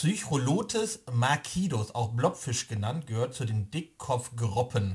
Psycholotes 0.00 1.00
marquidus, 1.10 1.92
auch 1.92 2.10
Blobfisch 2.10 2.68
genannt, 2.68 3.08
gehört 3.08 3.34
zu 3.34 3.44
den 3.44 3.72
Dickkopfgroppen. 3.72 4.94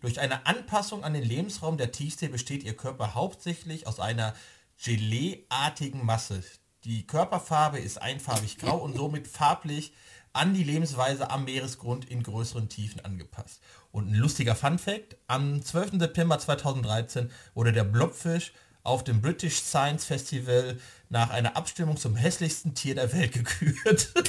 Durch 0.00 0.20
eine 0.20 0.46
Anpassung 0.46 1.02
an 1.02 1.12
den 1.12 1.24
Lebensraum 1.24 1.76
der 1.76 1.90
Tiefsee 1.90 2.28
besteht 2.28 2.62
ihr 2.62 2.76
Körper 2.76 3.14
hauptsächlich 3.16 3.88
aus 3.88 3.98
einer 3.98 4.32
Gelee-artigen 4.80 6.06
Masse. 6.06 6.40
Die 6.84 7.04
Körperfarbe 7.04 7.80
ist 7.80 8.00
einfarbig 8.00 8.58
grau 8.58 8.76
und 8.76 8.94
somit 8.94 9.26
farblich 9.26 9.92
an 10.32 10.54
die 10.54 10.62
Lebensweise 10.62 11.32
am 11.32 11.46
Meeresgrund 11.46 12.08
in 12.08 12.22
größeren 12.22 12.68
Tiefen 12.68 13.04
angepasst. 13.04 13.60
Und 13.90 14.08
ein 14.08 14.14
lustiger 14.14 14.54
Fun-Fact, 14.54 15.16
am 15.26 15.64
12. 15.64 15.98
September 15.98 16.38
2013 16.38 17.28
wurde 17.54 17.72
der 17.72 17.82
Blobfisch 17.82 18.52
auf 18.84 19.02
dem 19.02 19.20
British 19.20 19.56
Science 19.56 20.04
Festival 20.04 20.78
nach 21.08 21.30
einer 21.30 21.56
Abstimmung 21.56 21.96
zum 21.96 22.14
hässlichsten 22.14 22.74
Tier 22.74 22.94
der 22.94 23.12
Welt 23.12 23.32
gekürt. 23.32 24.12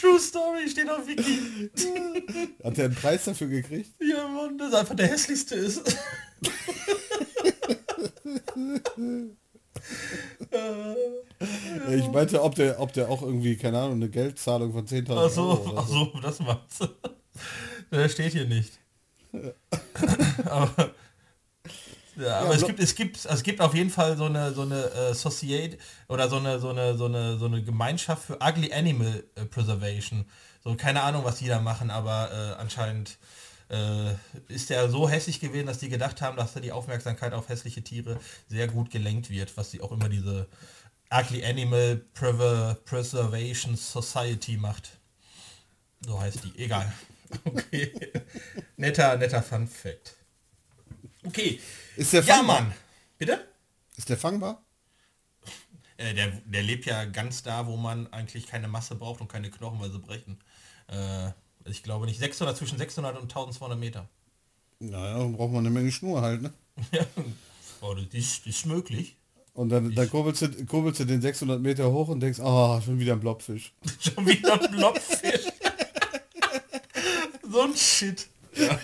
True 0.00 0.20
Story 0.20 0.68
steht 0.68 0.88
auf 0.88 1.06
Wiki. 1.06 1.70
Hat 2.62 2.78
er 2.78 2.84
einen 2.86 2.94
Preis 2.94 3.24
dafür 3.24 3.48
gekriegt? 3.48 3.90
Ja, 4.00 4.28
Mann, 4.28 4.56
das 4.56 4.72
einfach 4.74 4.94
der 4.94 5.08
hässlichste 5.08 5.56
ist. 5.56 5.82
Ich 11.90 12.08
meinte, 12.08 12.42
ob 12.42 12.54
der, 12.54 12.80
ob 12.80 12.92
der 12.92 13.08
auch 13.08 13.22
irgendwie, 13.22 13.56
keine 13.56 13.78
Ahnung, 13.78 13.94
eine 13.94 14.08
Geldzahlung 14.08 14.72
von 14.72 14.86
10.000 14.86 15.16
Ach 15.16 15.30
so, 15.30 15.42
Euro 15.42 15.68
oder 15.68 15.78
ach 15.80 15.88
so, 15.88 16.12
das 16.20 16.38
du. 16.78 16.88
Der 17.90 18.08
steht 18.08 18.32
hier 18.32 18.46
nicht. 18.46 18.78
Aber 20.44 20.94
ja, 22.16 22.40
aber 22.40 22.54
es 22.54 22.64
gibt, 22.64 22.80
es 22.80 22.94
gibt, 22.94 23.24
es 23.24 23.42
gibt 23.42 23.60
auf 23.60 23.74
jeden 23.74 23.90
Fall 23.90 24.16
so 24.16 24.26
eine, 24.26 24.52
so 24.52 24.62
eine 24.62 24.84
äh, 24.90 25.14
Society 25.14 25.78
oder 26.08 26.28
so 26.28 26.36
eine, 26.36 26.60
so 26.60 26.70
eine, 26.70 26.96
so 26.96 27.06
eine, 27.06 27.36
so 27.38 27.46
eine 27.46 27.62
Gemeinschaft 27.62 28.24
für 28.24 28.38
Ugly 28.40 28.72
Animal 28.72 29.24
äh, 29.34 29.44
Preservation. 29.46 30.24
So 30.62 30.74
keine 30.76 31.02
Ahnung, 31.02 31.24
was 31.24 31.38
die 31.38 31.48
da 31.48 31.60
machen, 31.60 31.90
aber 31.90 32.30
äh, 32.32 32.60
anscheinend 32.60 33.18
äh, 33.68 34.12
ist 34.48 34.70
der 34.70 34.88
so 34.88 35.08
hässlich 35.08 35.40
gewesen, 35.40 35.66
dass 35.66 35.78
die 35.78 35.88
gedacht 35.88 36.22
haben, 36.22 36.36
dass 36.36 36.52
da 36.52 36.60
die 36.60 36.72
Aufmerksamkeit 36.72 37.32
auf 37.32 37.48
hässliche 37.48 37.82
Tiere 37.82 38.18
sehr 38.48 38.68
gut 38.68 38.90
gelenkt 38.90 39.30
wird, 39.30 39.56
was 39.56 39.70
sie 39.70 39.80
auch 39.80 39.90
immer 39.90 40.08
diese 40.08 40.46
Ugly 41.12 41.44
Animal 41.44 41.96
Preservation 42.14 43.76
Society 43.76 44.56
macht. 44.56 44.98
So 46.06 46.20
heißt 46.20 46.44
die. 46.44 46.62
Egal. 46.62 46.92
Okay. 47.44 47.92
netter, 48.76 49.16
netter 49.16 49.42
Fun 49.42 49.66
Fact. 49.66 50.16
Okay. 51.24 51.60
Ist 51.96 52.12
der 52.12 52.22
Ja, 52.22 52.36
fangbar? 52.36 52.60
Mann. 52.62 52.74
Bitte? 53.18 53.48
Ist 53.96 54.08
der 54.08 54.16
fangbar? 54.18 54.62
Äh, 55.96 56.14
der, 56.14 56.28
der 56.44 56.62
lebt 56.62 56.86
ja 56.86 57.04
ganz 57.04 57.42
da, 57.42 57.66
wo 57.66 57.76
man 57.76 58.12
eigentlich 58.12 58.46
keine 58.46 58.68
Masse 58.68 58.94
braucht 58.96 59.20
und 59.20 59.28
keine 59.28 59.50
Knochen, 59.50 59.80
weil 59.80 59.90
sie 59.90 59.98
brechen. 59.98 60.38
Äh, 60.88 61.30
ich 61.64 61.82
glaube 61.82 62.06
nicht. 62.06 62.18
600, 62.18 62.56
zwischen 62.56 62.78
600 62.78 63.16
und 63.16 63.22
1200 63.22 63.78
Meter. 63.78 64.08
Naja, 64.80 65.18
dann 65.18 65.32
braucht 65.32 65.52
man 65.52 65.60
eine 65.60 65.70
Menge 65.70 65.92
Schnur 65.92 66.20
halt, 66.22 66.42
ne? 66.42 66.52
Ja. 66.92 67.06
Oh, 67.80 67.92
das 67.92 68.06
ist, 68.14 68.46
das 68.46 68.56
ist 68.56 68.66
möglich. 68.66 69.14
Und 69.52 69.68
dann, 69.68 69.94
dann 69.94 70.08
kurbelst, 70.08 70.40
du, 70.40 70.64
kurbelst 70.64 71.00
du 71.00 71.04
den 71.04 71.20
600 71.20 71.60
Meter 71.60 71.92
hoch 71.92 72.08
und 72.08 72.20
denkst, 72.20 72.40
ah, 72.40 72.80
schon 72.80 72.98
wieder 72.98 73.12
ein 73.12 73.20
Blobfisch. 73.20 73.74
Schon 74.00 74.26
wieder 74.26 74.58
ein 74.58 74.70
Blobfisch. 74.70 75.52
So 77.54 77.60
ein 77.60 77.76
Shit. 77.76 78.26
Ja. 78.56 78.80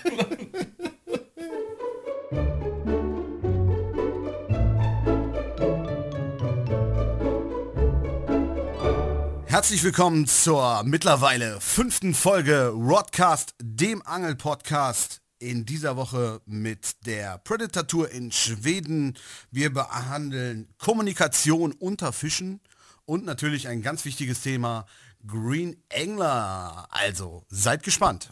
Herzlich 9.47 9.83
willkommen 9.83 10.29
zur 10.29 10.85
mittlerweile 10.85 11.61
fünften 11.61 12.15
Folge 12.15 12.69
Rodcast, 12.69 13.57
dem 13.61 14.03
Angel-Podcast. 14.07 15.21
In 15.41 15.67
dieser 15.67 15.97
Woche 15.97 16.41
mit 16.47 17.07
der 17.07 17.39
Predator 17.39 17.89
Tour 17.89 18.11
in 18.13 18.31
Schweden. 18.31 19.19
Wir 19.51 19.73
behandeln 19.73 20.69
Kommunikation 20.79 21.73
unter 21.73 22.13
Fischen 22.13 22.61
und 23.05 23.25
natürlich 23.25 23.67
ein 23.67 23.83
ganz 23.83 24.05
wichtiges 24.05 24.43
Thema, 24.43 24.87
Green 25.27 25.83
Angler. 25.93 26.87
Also 26.91 27.43
seid 27.49 27.83
gespannt. 27.83 28.31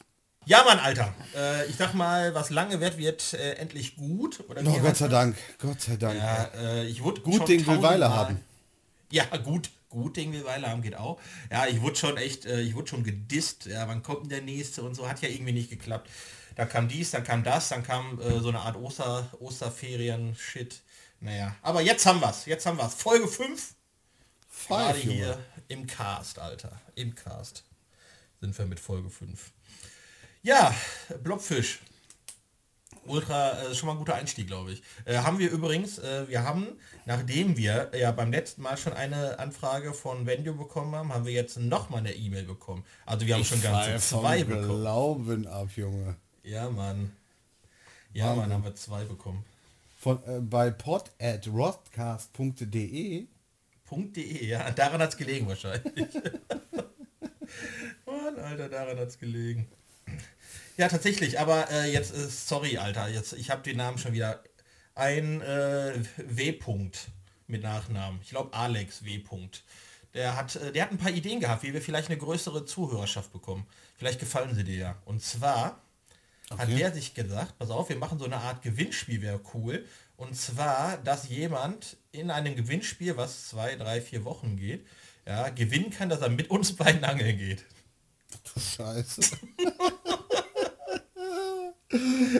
Ja, 0.48 0.64
Mann, 0.64 0.78
Alter. 0.78 1.14
Äh, 1.36 1.66
ich 1.66 1.76
sag 1.76 1.92
mal, 1.92 2.34
was 2.34 2.48
lange 2.48 2.80
wird, 2.80 2.96
wird 2.96 3.34
äh, 3.34 3.52
endlich 3.56 3.96
gut. 3.96 4.40
Oder 4.48 4.62
heißt 4.64 4.80
Gott 4.80 4.96
sei 4.96 5.08
das? 5.08 5.12
Dank, 5.12 5.36
Gott 5.58 5.80
sei 5.82 5.96
Dank. 5.96 6.16
Ja, 6.16 6.44
äh, 6.56 6.86
ich 6.86 7.02
wurde 7.02 7.20
Gut 7.20 7.46
Ding 7.46 7.66
will 7.66 7.82
Weile 7.82 8.08
haben. 8.08 8.40
Ja, 9.10 9.24
gut, 9.36 9.68
gut 9.90 10.16
Ding 10.16 10.32
will 10.32 10.46
Weile 10.46 10.68
haben 10.70 10.80
geht 10.80 10.96
auch. 10.96 11.20
Ja, 11.50 11.66
ich 11.66 11.82
wurde 11.82 11.96
schon 11.96 12.16
echt, 12.16 12.46
äh, 12.46 12.62
ich 12.62 12.74
wurde 12.74 12.88
schon 12.88 13.04
gedisst. 13.04 13.66
Ja, 13.66 13.86
wann 13.88 14.02
kommt 14.02 14.22
denn 14.22 14.28
der 14.30 14.40
nächste 14.40 14.82
und 14.82 14.94
so, 14.94 15.06
hat 15.06 15.20
ja 15.20 15.28
irgendwie 15.28 15.52
nicht 15.52 15.68
geklappt. 15.68 16.08
Da 16.56 16.64
kam 16.64 16.88
dies, 16.88 17.10
dann 17.10 17.24
kam 17.24 17.44
das, 17.44 17.68
dann 17.68 17.82
kam 17.82 18.18
äh, 18.18 18.40
so 18.40 18.48
eine 18.48 18.60
Art 18.60 18.76
Oster, 18.76 19.28
Osterferien-Shit. 19.40 20.80
Naja, 21.20 21.54
aber 21.60 21.82
jetzt 21.82 22.06
haben 22.06 22.20
wir's, 22.20 22.46
jetzt 22.46 22.64
haben 22.64 22.78
wir's. 22.78 22.94
Folge 22.94 23.28
5, 23.28 23.74
gerade 24.66 24.98
hier 24.98 25.38
im 25.68 25.86
Cast, 25.86 26.38
Alter. 26.38 26.80
Im 26.94 27.14
Cast 27.14 27.64
sind 28.40 28.56
wir 28.56 28.64
mit 28.64 28.80
Folge 28.80 29.10
5. 29.10 29.52
Ja, 30.42 30.74
Blobfisch. 31.22 31.80
Ultra, 33.08 33.62
äh, 33.62 33.74
schon 33.74 33.86
mal 33.86 33.92
ein 33.94 33.98
guter 33.98 34.14
Einstieg, 34.14 34.46
glaube 34.46 34.72
ich. 34.72 34.82
Äh, 35.06 35.16
haben 35.18 35.38
wir 35.38 35.50
übrigens, 35.50 35.98
äh, 35.98 36.28
wir 36.28 36.42
haben, 36.42 36.66
nachdem 37.06 37.56
wir 37.56 37.90
ja 37.98 38.12
beim 38.12 38.30
letzten 38.30 38.62
Mal 38.62 38.76
schon 38.76 38.92
eine 38.92 39.38
Anfrage 39.38 39.94
von 39.94 40.26
Venue 40.26 40.54
bekommen 40.54 40.94
haben, 40.94 41.12
haben 41.12 41.24
wir 41.24 41.32
jetzt 41.32 41.58
noch 41.58 41.88
mal 41.88 41.98
eine 41.98 42.12
E-Mail 42.12 42.44
bekommen. 42.44 42.84
Also 43.06 43.26
wir 43.26 43.34
haben 43.34 43.44
schon 43.44 43.62
ganze 43.62 43.96
zwei 43.96 44.44
bekommen. 44.44 44.80
Glauben 44.80 45.46
ab, 45.46 45.68
Junge. 45.74 46.16
Ja, 46.42 46.68
Mann. 46.68 47.16
Ja, 48.12 48.34
Mann, 48.34 48.52
haben 48.52 48.64
wir 48.64 48.74
zwei 48.74 49.04
bekommen. 49.04 49.44
Von, 49.98 50.22
äh, 50.26 50.40
bei 50.40 50.70
pod 50.70 51.10
at 51.18 51.48
rodcast.de 51.48 53.26
Punkt.de, 53.88 54.44
ja, 54.44 54.70
daran 54.70 55.00
hat 55.00 55.10
es 55.10 55.16
gelegen 55.16 55.48
wahrscheinlich. 55.48 55.94
Mann, 58.04 58.38
Alter, 58.38 58.68
daran 58.68 58.98
hat 58.98 59.08
es 59.08 59.18
gelegen. 59.18 59.66
Ja, 60.76 60.88
tatsächlich, 60.88 61.40
aber 61.40 61.70
äh, 61.70 61.92
jetzt 61.92 62.12
ist, 62.12 62.48
sorry, 62.48 62.78
Alter, 62.78 63.08
jetzt, 63.08 63.32
ich 63.32 63.50
habe 63.50 63.62
den 63.62 63.76
Namen 63.78 63.98
schon 63.98 64.12
wieder. 64.12 64.42
Ein 64.94 65.40
äh, 65.42 65.94
W. 66.16 66.50
-Punkt 66.52 67.08
mit 67.46 67.62
Nachnamen. 67.62 68.20
Ich 68.22 68.30
glaube 68.30 68.52
Alex 68.52 69.04
W. 69.04 69.18
-Punkt. 69.18 69.60
Der 70.14 70.36
hat, 70.36 70.56
äh, 70.56 70.72
der 70.72 70.84
hat 70.84 70.90
ein 70.90 70.98
paar 70.98 71.10
Ideen 71.10 71.40
gehabt, 71.40 71.62
wie 71.62 71.72
wir 71.72 71.82
vielleicht 71.82 72.08
eine 72.08 72.18
größere 72.18 72.64
Zuhörerschaft 72.64 73.32
bekommen. 73.32 73.66
Vielleicht 73.96 74.20
gefallen 74.20 74.54
sie 74.54 74.64
dir 74.64 74.76
ja. 74.76 75.02
Und 75.04 75.22
zwar 75.22 75.80
hat 76.56 76.68
der 76.68 76.92
sich 76.92 77.14
gesagt, 77.14 77.58
pass 77.58 77.70
auf, 77.70 77.88
wir 77.88 77.96
machen 77.96 78.18
so 78.18 78.24
eine 78.24 78.38
Art 78.38 78.62
Gewinnspiel, 78.62 79.20
wäre 79.20 79.40
cool. 79.54 79.84
Und 80.16 80.34
zwar, 80.36 80.96
dass 80.98 81.28
jemand 81.28 81.96
in 82.10 82.30
einem 82.30 82.56
Gewinnspiel, 82.56 83.16
was 83.16 83.48
zwei, 83.48 83.76
drei, 83.76 84.00
vier 84.00 84.24
Wochen 84.24 84.56
geht, 84.56 84.86
ja, 85.26 85.50
gewinnen 85.50 85.90
kann, 85.90 86.08
dass 86.08 86.20
er 86.20 86.30
mit 86.30 86.50
uns 86.50 86.74
beiden 86.76 87.04
angeln 87.04 87.36
geht. 87.36 87.64
Scheiße. 88.58 89.20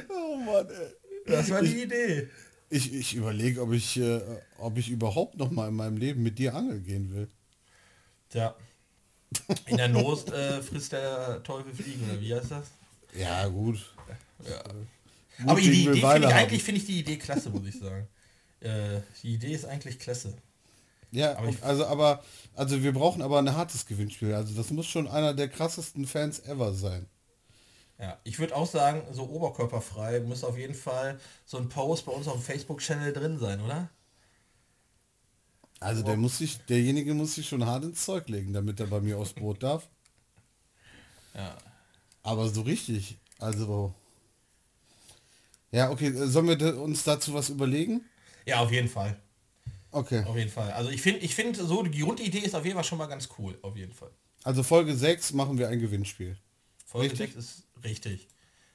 oh 0.09 0.37
Mann, 0.37 0.69
ey. 0.69 0.95
Das 1.27 1.51
war 1.51 1.63
die 1.63 1.83
Idee. 1.83 2.29
Ich, 2.71 2.93
ich 2.93 3.15
überlege, 3.15 3.63
ob 3.63 3.73
ich, 3.73 3.99
äh, 3.99 4.21
ob 4.59 4.77
ich 4.77 4.91
überhaupt 4.91 5.39
noch 5.39 5.51
mal 5.51 5.69
in 5.69 5.75
meinem 5.75 5.97
Leben 5.97 6.23
mit 6.23 6.39
dir 6.39 6.55
angeln 6.55 6.85
gehen 6.85 7.15
will. 7.15 7.29
Tja. 8.31 8.55
In 9.67 9.77
der 9.77 9.89
Not 9.89 10.31
äh, 10.33 10.63
frisst 10.63 10.93
der 10.93 11.43
Teufel 11.43 11.75
Fliegen, 11.75 12.11
oder 12.11 12.21
wie 12.21 12.35
heißt 12.35 12.51
das? 12.51 12.67
Ja, 13.15 13.47
gut. 13.49 13.95
Aber 15.47 15.61
die 15.61 15.71
Ding 15.71 15.87
will 15.87 15.97
Idee 15.97 16.07
finde 16.07 16.29
ich, 16.29 16.35
eigentlich 16.35 16.63
finde 16.63 16.81
ich 16.81 16.87
die 16.87 17.01
Idee 17.01 17.17
klasse, 17.17 17.51
muss 17.51 17.67
ich 17.67 17.79
sagen. 17.79 18.09
Äh, 18.61 19.01
die 19.23 19.35
Idee 19.35 19.53
ist 19.53 19.65
eigentlich 19.65 19.99
klasse. 19.99 20.37
Ja, 21.11 21.39
Aber 21.39 21.53
also 21.63 21.87
aber, 21.87 22.23
also 22.55 22.83
wir 22.83 22.93
brauchen 22.93 23.23
aber 23.23 23.39
ein 23.39 23.55
hartes 23.55 23.87
Gewinnspiel. 23.87 24.35
Also 24.35 24.55
das 24.55 24.71
muss 24.71 24.87
schon 24.87 25.09
einer 25.09 25.35
der 25.35 25.49
krassesten 25.49 26.07
Fans 26.07 26.41
ever 26.41 26.75
sein. 26.75 27.07
Ja, 27.99 28.19
ich 28.25 28.39
würde 28.39 28.55
auch 28.55 28.67
sagen, 28.67 29.03
so 29.13 29.25
oberkörperfrei 29.29 30.21
muss 30.21 30.45
auf 30.45 30.57
jeden 30.57 30.75
Fall 30.75 31.19
so 31.45 31.59
ein 31.59 31.69
Post 31.69 32.07
bei 32.07 32.13
uns 32.13 32.29
auf 32.29 32.35
dem 32.35 32.43
Facebook-Channel 32.43 33.13
drin 33.13 33.39
sein, 33.39 33.61
oder? 33.61 33.91
Also 35.81 36.03
der 36.03 36.17
muss 36.17 36.39
sich, 36.39 36.59
derjenige 36.67 37.15
muss 37.15 37.35
sich 37.35 37.49
schon 37.49 37.65
hart 37.65 37.85
ins 37.85 38.05
Zeug 38.05 38.29
legen, 38.29 38.53
damit 38.53 38.81
er 38.81 38.87
bei 38.87 39.01
mir 39.01 39.19
aufs 39.19 39.33
Brot 39.33 39.63
darf. 39.63 39.89
Ja. 41.35 41.57
Aber 42.25 42.49
so 42.49 42.63
richtig. 42.63 43.17
Also. 43.39 43.95
Ja, 45.71 45.91
okay, 45.91 46.11
sollen 46.27 46.49
wir 46.49 46.81
uns 46.81 47.05
dazu 47.05 47.33
was 47.33 47.51
überlegen? 47.51 48.05
Ja, 48.45 48.61
auf 48.61 48.73
jeden 48.73 48.89
Fall. 48.89 49.21
Okay. 49.91 50.25
Auf 50.25 50.37
jeden 50.37 50.51
Fall. 50.51 50.71
Also 50.73 50.91
ich 50.91 51.01
finde, 51.01 51.21
ich 51.21 51.35
finde 51.35 51.65
so, 51.65 51.83
die 51.83 52.01
Grundidee 52.01 52.39
ist 52.39 52.55
auf 52.55 52.65
jeden 52.65 52.77
Fall 52.77 52.85
schon 52.85 52.99
mal 52.99 53.07
ganz 53.07 53.29
cool. 53.39 53.59
Auf 53.63 53.77
jeden 53.77 53.93
Fall. 53.93 54.11
Also 54.45 54.63
Folge 54.63 54.95
6 54.95 55.33
machen 55.33 55.59
wir 55.59 55.69
ein 55.69 55.81
Gewinnspiel. 55.81 56.37
Folge 56.85 57.11
Richtig? 57.11 57.35
6 57.35 57.37
ist 57.37 57.63
richtig. 57.85 58.29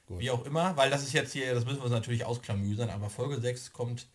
Gut. 0.06 0.20
Wie 0.20 0.30
auch 0.30 0.44
immer, 0.44 0.76
weil 0.76 0.90
das 0.90 1.02
ist 1.02 1.12
jetzt 1.12 1.32
hier, 1.32 1.54
das 1.54 1.64
müssen 1.64 1.78
wir 1.78 1.84
uns 1.84 1.92
natürlich 1.92 2.24
ausklamüsern, 2.24 2.90
aber 2.90 3.08
Folge 3.08 3.40
6 3.40 3.72
kommt, 3.72 4.06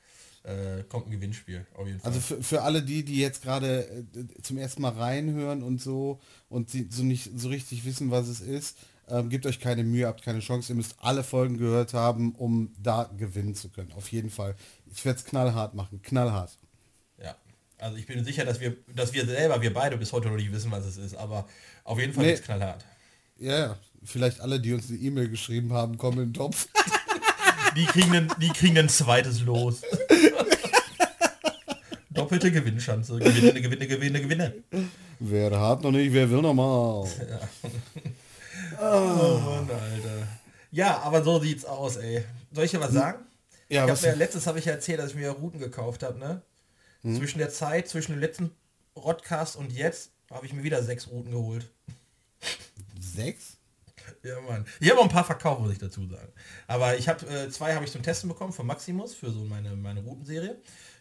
äh, 0.45 0.79
äh, 0.79 0.83
kommt 0.83 1.07
ein 1.07 1.11
Gewinnspiel, 1.11 1.65
auf 1.75 1.87
jeden 1.87 1.99
Fall. 1.99 2.11
Also 2.11 2.21
für, 2.21 2.43
für 2.43 2.61
alle 2.61 2.83
die, 2.83 3.03
die 3.03 3.19
jetzt 3.19 3.41
gerade 3.41 3.87
äh, 3.87 4.41
zum 4.41 4.57
ersten 4.57 4.81
Mal 4.81 4.93
reinhören 4.93 5.63
und 5.63 5.81
so 5.81 6.19
und 6.47 6.69
sie 6.69 6.87
so 6.91 7.03
nicht 7.03 7.31
so 7.35 7.49
richtig 7.49 7.85
wissen, 7.85 8.11
was 8.11 8.27
es 8.27 8.39
ist, 8.39 8.77
ähm, 9.09 9.29
gebt 9.29 9.45
euch 9.47 9.59
keine 9.59 9.83
Mühe, 9.83 10.05
habt 10.07 10.23
keine 10.23 10.39
Chance. 10.39 10.71
Ihr 10.71 10.75
müsst 10.75 10.95
alle 10.99 11.23
Folgen 11.23 11.57
gehört 11.57 11.93
haben, 11.93 12.35
um 12.35 12.71
da 12.81 13.09
gewinnen 13.17 13.55
zu 13.55 13.69
können. 13.69 13.91
Auf 13.93 14.11
jeden 14.11 14.29
Fall. 14.29 14.55
Ich 14.91 15.03
werde 15.03 15.19
es 15.19 15.25
knallhart 15.25 15.73
machen. 15.73 16.01
Knallhart. 16.03 16.57
Ja. 17.79 17.85
Also 17.85 17.97
ich 17.97 18.05
bin 18.05 18.23
sicher, 18.23 18.45
dass 18.45 18.59
wir, 18.59 18.75
dass 18.95 19.13
wir 19.13 19.25
selber, 19.25 19.61
wir 19.61 19.73
beide 19.73 19.97
bis 19.97 20.11
heute 20.13 20.27
noch 20.27 20.35
nicht 20.35 20.51
wissen, 20.51 20.71
was 20.71 20.85
es 20.85 20.97
ist, 20.97 21.15
aber 21.15 21.47
auf 21.83 21.99
jeden 21.99 22.13
Fall 22.13 22.25
Nee. 22.25 22.33
ist 22.33 22.43
knallhart. 22.43 22.85
Ja, 23.37 23.57
ja. 23.57 23.77
Vielleicht 24.03 24.39
alle, 24.41 24.59
die 24.59 24.73
uns 24.73 24.89
eine 24.89 24.97
E-Mail 24.97 25.29
geschrieben 25.29 25.73
haben, 25.73 25.97
kommen 25.97 26.19
in 26.19 26.25
den 26.29 26.33
Topf. 26.33 26.67
Die 27.75 27.85
kriegen, 27.85 28.15
ein, 28.15 28.27
die 28.41 28.49
kriegen 28.49 28.79
ein 28.79 28.89
zweites 28.89 29.41
Los. 29.41 29.81
Doppelte 32.09 32.51
Gewinnschanze. 32.51 33.19
Gewinne, 33.19 33.61
gewinne, 33.61 33.85
gewinne, 33.87 34.21
gewinne. 34.21 34.53
wer 35.19 35.59
hat 35.59 35.83
noch 35.83 35.91
nicht, 35.91 36.11
wer 36.11 36.27
will 36.29 36.41
noch 36.41 36.53
mal? 36.55 37.07
Oh 38.81 39.39
Mann, 39.43 39.69
Alter. 39.69 40.27
Ja, 40.71 40.99
aber 41.01 41.21
so 41.23 41.39
sieht's 41.39 41.65
aus, 41.65 41.97
ey. 41.97 42.23
Soll 42.53 42.63
ich 42.65 42.71
dir 42.71 42.79
was 42.79 42.93
sagen? 42.93 43.19
Ja, 43.67 43.85
ich 43.85 43.91
was? 43.91 44.01
mir, 44.01 44.15
letztes 44.15 44.47
habe 44.47 44.57
ich 44.57 44.65
ja 44.65 44.71
erzählt, 44.73 44.99
dass 44.99 45.11
ich 45.11 45.15
mir 45.15 45.29
Routen 45.31 45.59
gekauft 45.59 46.01
habe, 46.01 46.17
ne? 46.17 46.41
Zwischen 47.01 47.39
der 47.39 47.49
Zeit, 47.49 47.87
zwischen 47.87 48.11
dem 48.13 48.19
letzten 48.19 48.51
Rodcast 48.95 49.55
und 49.55 49.71
jetzt 49.71 50.11
habe 50.29 50.45
ich 50.45 50.53
mir 50.53 50.63
wieder 50.63 50.83
sechs 50.83 51.07
Routen 51.09 51.31
geholt. 51.31 51.69
Sechs? 52.99 53.57
Ja, 54.23 54.39
Mann. 54.41 54.65
Ich 54.79 54.89
habe 54.89 54.99
auch 54.99 55.05
ein 55.05 55.09
paar 55.09 55.23
verkauft, 55.23 55.61
muss 55.61 55.71
ich 55.71 55.77
dazu 55.77 56.05
sagen. 56.07 56.31
Aber 56.67 56.97
ich 56.97 57.07
habe 57.07 57.25
äh, 57.27 57.49
zwei 57.49 57.73
habe 57.73 57.85
ich 57.85 57.91
zum 57.91 58.03
Testen 58.03 58.29
bekommen 58.29 58.51
von 58.51 58.65
Maximus 58.65 59.13
für 59.13 59.31
so 59.31 59.45
meine, 59.45 59.75
meine 59.75 60.01
Routenserie. 60.01 60.57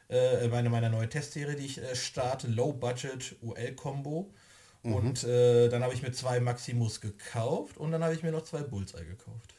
Äh, 0.09 0.49
meine, 0.49 0.71
meine 0.71 0.89
neue 0.89 1.09
Testserie, 1.09 1.57
die 1.57 1.67
ich 1.67 1.79
äh, 1.79 1.95
starte, 1.95 2.47
Low 2.47 2.73
Budget 2.73 3.37
UL 3.43 3.75
Combo. 3.75 4.33
Und 4.83 5.25
äh, 5.25 5.69
dann 5.69 5.83
habe 5.83 5.93
ich 5.93 6.03
mir 6.03 6.13
zwei 6.13 6.41
Maximus 6.41 7.01
gekauft 7.01 7.77
und 7.77 7.91
dann 7.91 8.03
habe 8.03 8.15
ich 8.15 8.23
mir 8.23 8.33
noch 8.33 8.45
zwei 8.45 8.63
Bullseye 8.63 9.05
gekauft. 9.05 9.55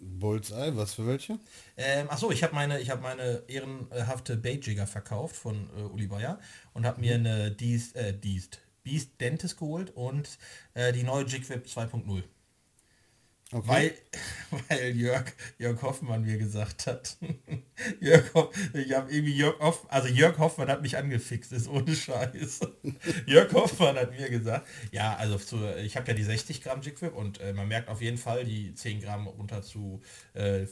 Bullseye, 0.00 0.76
was 0.76 0.94
für 0.94 1.06
welche? 1.06 1.38
Ähm, 1.76 2.08
achso, 2.10 2.30
ich 2.30 2.42
habe 2.42 2.54
meine, 2.54 2.80
ich 2.80 2.90
habe 2.90 3.02
meine 3.02 3.42
ehrenhafte 3.48 4.36
Baitjigger 4.36 4.86
verkauft 4.86 5.36
von 5.36 5.68
äh, 5.76 5.82
Uli 5.82 6.06
Bayer 6.06 6.38
und 6.72 6.86
habe 6.86 7.00
mir 7.00 7.14
eine 7.14 7.50
Beast, 7.50 7.96
äh, 7.96 8.12
Beast, 8.12 8.60
Beast 8.82 9.20
Dentist 9.20 9.58
geholt 9.58 9.90
und 9.90 10.38
äh, 10.74 10.92
die 10.92 11.02
neue 11.02 11.24
Jigwhip 11.24 11.66
2.0. 11.66 12.22
Okay. 13.50 13.66
Weil, 13.66 13.94
weil 14.68 14.94
Jörg, 14.94 15.24
Jörg 15.56 15.80
Hoffmann 15.80 16.22
mir 16.22 16.36
gesagt 16.36 16.86
hat. 16.86 17.16
Jörg 18.00 18.34
Hoff, 18.34 18.54
ich 18.74 18.92
habe 18.92 19.10
irgendwie 19.10 19.34
Jörg 19.34 19.58
Hoff, 19.58 19.86
also 19.88 20.08
Jörg 20.08 20.36
Hoffmann 20.36 20.68
hat 20.68 20.82
mich 20.82 20.98
angefixt, 20.98 21.52
ist 21.52 21.66
ohne 21.66 21.94
Scheiß. 21.94 22.60
Jörg 23.26 23.50
Hoffmann 23.54 23.96
hat 23.96 24.10
mir 24.10 24.28
gesagt, 24.28 24.66
ja, 24.92 25.16
also 25.16 25.38
zu, 25.38 25.56
ich 25.78 25.96
habe 25.96 26.08
ja 26.08 26.12
die 26.12 26.24
60 26.24 26.62
Gramm 26.62 26.82
Jigwhip 26.82 27.14
und 27.14 27.40
äh, 27.40 27.54
man 27.54 27.68
merkt 27.68 27.88
auf 27.88 28.02
jeden 28.02 28.18
Fall 28.18 28.44
die 28.44 28.74
10 28.74 29.00
Gramm 29.00 29.26
runter 29.26 29.62
zu, 29.62 30.02
äh, 30.34 30.64
äh, 30.64 30.68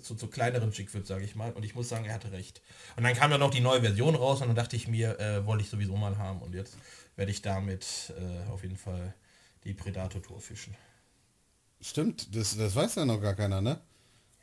zu, 0.00 0.14
zu 0.14 0.28
kleineren 0.28 0.70
Jigwhip, 0.70 1.08
sage 1.08 1.24
ich 1.24 1.34
mal. 1.34 1.50
Und 1.52 1.64
ich 1.64 1.74
muss 1.74 1.88
sagen, 1.88 2.04
er 2.04 2.14
hatte 2.14 2.30
recht. 2.30 2.62
Und 2.96 3.02
dann 3.02 3.14
kam 3.14 3.32
ja 3.32 3.38
noch 3.38 3.50
die 3.50 3.60
neue 3.60 3.80
Version 3.80 4.14
raus 4.14 4.40
und 4.40 4.46
dann 4.46 4.56
dachte 4.56 4.76
ich 4.76 4.86
mir, 4.86 5.18
äh, 5.18 5.44
wollte 5.46 5.64
ich 5.64 5.70
sowieso 5.70 5.96
mal 5.96 6.16
haben 6.16 6.42
und 6.42 6.54
jetzt 6.54 6.76
werde 7.16 7.32
ich 7.32 7.42
damit 7.42 8.12
äh, 8.16 8.48
auf 8.50 8.62
jeden 8.62 8.76
Fall 8.76 9.14
die 9.64 9.74
Predator 9.74 10.22
Tour 10.22 10.40
fischen. 10.40 10.76
Stimmt, 11.82 12.36
das, 12.36 12.56
das 12.58 12.76
weiß 12.76 12.96
ja 12.96 13.06
noch 13.06 13.20
gar 13.20 13.34
keiner, 13.34 13.60
ne? 13.62 13.80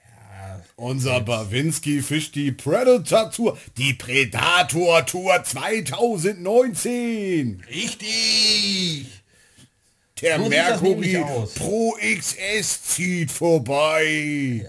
Ja, 0.04 0.62
Unser 0.76 1.22
Bawinski 1.22 2.02
fischt 2.02 2.34
die 2.36 2.52
Predator 2.52 3.30
Tour, 3.30 3.56
die 3.78 3.94
Predator 3.94 5.06
Tour 5.06 5.44
2019. 5.44 7.64
Richtig! 7.70 9.06
Der 10.22 10.40
So 10.40 10.50
Mercury. 10.50 11.24
Pro 11.56 11.96
XS 12.02 12.82
zieht 12.84 13.32
vorbei. 13.32 14.68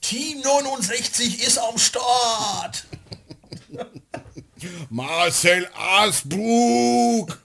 Team 0.00 0.40
69 0.40 1.46
ist 1.46 1.58
am 1.58 1.76
Start! 1.76 2.86
Marcel 4.88 5.68
Asbrook. 5.74 7.38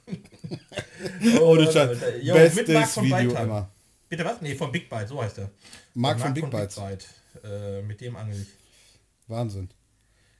Oh, 1.41 1.57
das 1.57 1.75
ist 1.75 2.65
bestes 2.65 3.01
Video 3.01 3.35
immer. 3.35 3.69
Bitte 4.13 4.25
was? 4.25 4.41
Nee, 4.41 4.53
von 4.53 4.71
Big 4.71 4.91
Bite, 4.91 5.07
so 5.07 5.23
heißt 5.23 5.39
er. 5.39 5.49
Marc 5.95 6.17
Der 6.17 6.25
von 6.27 6.33
Big 6.35 6.47
Bites. 6.51 6.75
Bite. 6.75 7.05
Äh, 7.43 7.81
mit 7.81 7.99
dem 7.99 8.15
angel 8.15 8.39
ich. 8.39 8.47
Wahnsinn. 9.27 9.69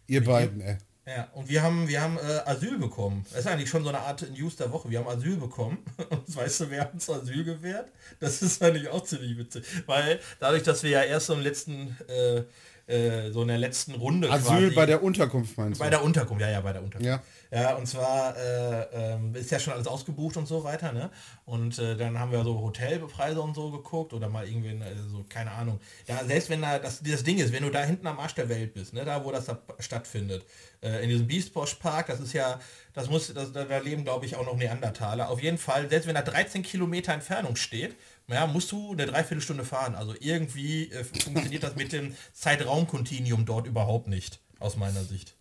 Ihr 0.06 0.24
beiden, 0.24 0.62
ey. 0.62 0.78
Ja, 1.08 1.28
und 1.34 1.50
wir 1.50 1.64
haben, 1.64 1.88
wir 1.88 2.00
haben 2.00 2.20
äh, 2.20 2.48
Asyl 2.48 2.78
bekommen. 2.78 3.26
Das 3.32 3.40
ist 3.40 3.48
eigentlich 3.48 3.72
schon 3.72 3.82
so 3.82 3.90
eine 3.90 4.02
Art 4.02 4.30
News 4.30 4.58
der 4.58 4.72
Woche. 4.72 4.92
Wir 4.92 5.00
haben 5.00 5.08
Asyl 5.08 5.38
bekommen. 5.38 5.80
Und 6.12 6.36
weißt 6.36 6.60
du, 6.60 6.70
wer 6.70 6.94
uns 6.94 7.10
Asyl 7.10 7.44
gewährt? 7.44 7.90
Das 8.20 8.44
ist 8.44 8.62
eigentlich 8.62 8.88
auch 8.90 9.04
ziemlich 9.04 9.40
witzig. 9.40 9.66
Weil 9.88 10.20
dadurch, 10.40 10.62
dass 10.62 10.84
wir 10.84 10.92
ja 10.92 11.02
erst 11.02 11.26
so 11.26 11.34
im 11.34 11.42
letzten, 11.42 11.98
äh, 12.08 12.44
äh, 12.86 13.32
so 13.32 13.42
in 13.42 13.48
der 13.48 13.58
letzten 13.58 13.96
Runde 13.96 14.30
Asyl 14.30 14.72
bei 14.72 14.86
der 14.86 15.02
Unterkunft 15.02 15.58
meinst 15.58 15.80
du? 15.80 15.84
Bei 15.84 15.90
der 15.90 16.04
Unterkunft, 16.04 16.42
ja, 16.42 16.52
ja, 16.52 16.62
bei 16.62 16.74
der 16.74 16.84
Unterkunft. 16.84 17.08
Ja. 17.08 17.24
Ja, 17.54 17.76
und 17.76 17.86
zwar 17.86 18.36
äh, 18.36 19.14
ähm, 19.14 19.36
ist 19.36 19.52
ja 19.52 19.60
schon 19.60 19.74
alles 19.74 19.86
ausgebucht 19.86 20.38
und 20.38 20.48
so 20.48 20.64
weiter, 20.64 20.92
ne? 20.92 21.12
Und 21.46 21.78
äh, 21.78 21.96
dann 21.96 22.18
haben 22.18 22.32
wir 22.32 22.44
so 22.44 22.60
Hotelpreise 22.60 23.40
und 23.40 23.54
so 23.54 23.70
geguckt 23.70 24.12
oder 24.12 24.28
mal 24.28 24.48
irgendwie, 24.48 24.70
äh, 24.70 24.96
so, 25.08 25.24
keine 25.30 25.52
Ahnung. 25.52 25.80
Da, 26.08 26.26
selbst 26.26 26.50
wenn 26.50 26.64
da, 26.64 26.80
das, 26.80 27.04
das 27.04 27.24
Ding 27.24 27.38
ist, 27.38 27.54
wenn 27.54 27.62
du 27.62 27.70
da 27.70 27.84
hinten 27.84 28.08
am 28.08 28.20
Arsch 28.20 28.34
der 28.34 28.50
Welt 28.50 28.74
bist, 28.74 28.94
ne, 28.96 29.06
da 29.06 29.24
wo 29.24 29.32
das 29.32 29.46
da 29.46 29.60
stattfindet, 29.78 30.44
äh, 30.82 31.04
in 31.04 31.10
diesem 31.10 31.28
Beastposh 31.28 31.76
Park, 31.76 32.08
das 32.08 32.22
ist 32.22 32.34
ja, 32.34 32.60
das 32.94 33.08
muss, 33.08 33.32
das, 33.32 33.52
da, 33.52 33.66
da 33.66 33.78
leben 33.78 34.04
glaube 34.04 34.26
ich 34.26 34.36
auch 34.36 34.48
noch 34.48 34.58
Neandertaler. 34.58 35.30
Auf 35.30 35.40
jeden 35.40 35.60
Fall, 35.60 35.88
selbst 35.88 36.08
wenn 36.08 36.16
da 36.16 36.24
13 36.24 36.64
Kilometer 36.64 37.14
Entfernung 37.14 37.56
steht, 37.56 37.96
ja, 38.30 38.48
musst 38.48 38.72
du 38.72 38.94
eine 38.94 39.06
Dreiviertelstunde 39.06 39.64
fahren. 39.64 39.94
Also 39.94 40.16
irgendwie 40.20 40.92
äh, 40.92 41.04
funktioniert 41.04 41.62
das 41.62 41.76
mit 41.76 41.94
dem 41.94 42.16
Zeitraumkontinuum 42.34 43.46
dort 43.46 43.68
überhaupt 43.68 44.08
nicht, 44.08 44.40
aus 44.58 44.76
meiner 44.76 45.04
Sicht. 45.04 45.36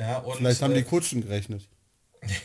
Ja, 0.00 0.18
und, 0.18 0.36
Vielleicht 0.36 0.62
haben 0.62 0.72
äh, 0.72 0.76
die 0.76 0.84
Kutschen 0.84 1.20
gerechnet. 1.20 1.68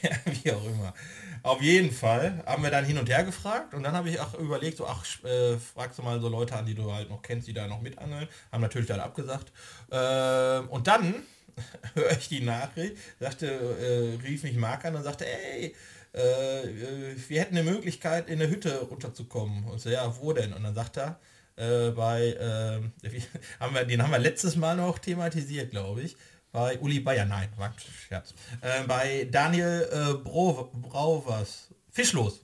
ja, 0.03 0.09
wie 0.43 0.51
auch 0.51 0.65
immer. 0.65 0.93
Auf 1.41 1.61
jeden 1.61 1.91
Fall 1.91 2.43
haben 2.45 2.63
wir 2.63 2.71
dann 2.71 2.85
hin 2.85 2.97
und 2.97 3.07
her 3.07 3.23
gefragt 3.23 3.73
und 3.73 3.83
dann 3.83 3.93
habe 3.93 4.09
ich 4.09 4.19
auch 4.19 4.33
überlegt, 4.33 4.77
so 4.77 4.87
ach, 4.87 5.05
äh, 5.23 5.57
fragst 5.57 5.99
du 5.99 6.03
mal 6.03 6.19
so 6.19 6.27
Leute 6.27 6.55
an, 6.55 6.65
die 6.65 6.73
du 6.73 6.91
halt 6.91 7.09
noch 7.09 7.21
kennst, 7.21 7.47
die 7.47 7.53
da 7.53 7.67
noch 7.67 7.81
mitangeln. 7.81 8.27
Haben 8.51 8.61
natürlich 8.61 8.91
alle 8.91 9.03
abgesagt. 9.03 9.53
Ähm, 9.91 10.69
und 10.69 10.87
dann 10.87 11.15
höre 11.93 12.11
ich 12.11 12.27
die 12.27 12.41
Nachricht, 12.41 12.97
sagte, 13.19 13.47
äh, 13.47 14.25
rief 14.25 14.43
mich 14.43 14.55
Marc 14.55 14.85
an 14.85 14.95
und 14.95 15.03
sagte, 15.03 15.25
ey, 15.25 15.75
äh, 16.13 16.61
äh, 16.63 17.15
wir 17.27 17.41
hätten 17.41 17.57
eine 17.57 17.69
Möglichkeit, 17.69 18.27
in 18.27 18.41
eine 18.41 18.49
Hütte 18.49 18.81
runterzukommen. 18.81 19.65
Und 19.65 19.79
so, 19.79 19.89
ja, 19.89 20.13
wo 20.19 20.33
denn? 20.33 20.51
Und 20.51 20.63
dann 20.63 20.75
sagt 20.75 20.97
er, 20.97 21.19
äh, 21.57 21.91
bei, 21.91 22.35
ähm, 22.39 22.91
haben 23.59 23.75
wir, 23.75 23.85
den 23.85 24.01
haben 24.01 24.11
wir 24.11 24.19
letztes 24.19 24.55
Mal 24.55 24.75
noch 24.75 24.99
thematisiert, 24.99 25.71
glaube 25.71 26.01
ich. 26.01 26.17
Bei 26.55 26.79
Uli 26.79 27.01
Bayer, 27.01 27.25
nein, 27.25 27.49
war 27.57 27.73
Scherz. 28.07 28.33
Äh, 28.61 28.83
bei 28.87 29.27
Daniel 29.29 29.89
äh, 29.91 30.13
Bro, 30.23 30.69
Brauwers, 30.73 31.67
Fischlos, 31.91 32.39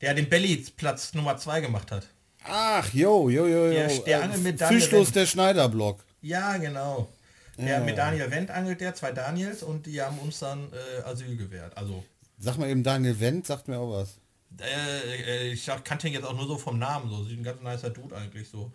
der 0.00 0.14
den 0.14 0.26
Belly-Platz 0.28 1.12
Nummer 1.12 1.36
2 1.36 1.60
gemacht 1.60 1.92
hat. 1.92 2.06
Ach, 2.44 2.90
jo, 2.94 3.28
jo, 3.28 3.46
jo, 3.46 3.66
jo. 3.66 3.72
Der- 3.72 3.98
der 4.00 4.22
angelt 4.22 4.42
mit 4.42 4.60
Daniel 4.60 4.80
Fischlos 4.80 5.06
Wendt. 5.08 5.16
der 5.16 5.26
Schneiderblock. 5.26 6.02
Ja, 6.22 6.56
genau. 6.56 7.08
Der, 7.58 7.78
Ja. 7.78 7.80
Mit 7.84 7.98
Daniel 7.98 8.30
Wendt 8.30 8.50
angelt 8.50 8.80
der, 8.80 8.94
zwei 8.94 9.12
Daniels 9.12 9.62
und 9.62 9.84
die 9.84 10.00
haben 10.00 10.18
uns 10.20 10.38
dann 10.38 10.72
äh, 10.72 11.02
Asyl 11.02 11.36
gewährt. 11.36 11.76
Also, 11.76 12.02
Sag 12.38 12.56
mal 12.56 12.70
eben 12.70 12.82
Daniel 12.82 13.20
Wendt, 13.20 13.46
sagt 13.46 13.68
mir 13.68 13.78
auch 13.78 13.92
was. 13.92 14.16
äh, 14.62 15.48
äh, 15.48 15.52
ich 15.52 15.66
kannte 15.84 16.08
ihn 16.08 16.14
jetzt 16.14 16.24
auch 16.24 16.32
nur 16.34 16.46
so 16.46 16.56
vom 16.56 16.78
Namen, 16.78 17.10
so 17.10 17.22
sieht 17.24 17.38
ein 17.38 17.42
ganz 17.44 17.60
nicer 17.60 17.90
Dude 17.90 18.16
eigentlich 18.16 18.48
so. 18.48 18.72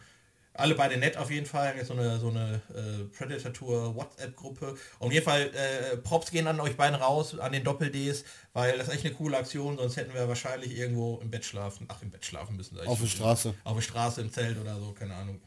Alle 0.57 0.75
beide 0.75 0.97
nett 0.97 1.17
auf 1.17 1.29
jeden 1.31 1.45
Fall, 1.45 1.75
jetzt 1.75 1.87
so 1.87 1.93
eine, 1.93 2.17
so 2.17 2.29
eine 2.29 2.61
äh, 2.73 3.03
Predator 3.17 3.51
Tour 3.51 3.95
WhatsApp-Gruppe. 3.95 4.75
Auf 4.99 5.11
jeden 5.11 5.25
Fall 5.25 5.51
äh, 5.53 5.97
Props 5.97 6.31
gehen 6.31 6.47
an 6.47 6.59
euch 6.59 6.77
beiden 6.77 6.95
raus, 6.95 7.37
an 7.37 7.51
den 7.51 7.63
Doppel-Ds, 7.63 8.23
weil 8.53 8.77
das 8.77 8.87
ist 8.87 8.93
echt 8.93 9.05
eine 9.05 9.13
coole 9.15 9.37
Aktion, 9.37 9.77
sonst 9.77 9.97
hätten 9.97 10.13
wir 10.13 10.27
wahrscheinlich 10.27 10.77
irgendwo 10.77 11.19
im 11.21 11.29
Bett 11.29 11.43
schlafen. 11.43 11.87
Ach, 11.89 12.01
im 12.01 12.09
Bett 12.09 12.25
schlafen 12.25 12.55
müssen. 12.55 12.79
Auf 12.79 12.99
der. 12.99 13.07
Straße. 13.07 13.53
Auf 13.63 13.75
der 13.75 13.81
Straße, 13.81 14.21
im 14.21 14.31
Zelt 14.31 14.57
oder 14.59 14.79
so, 14.79 14.93
keine 14.93 15.15
Ahnung. 15.15 15.41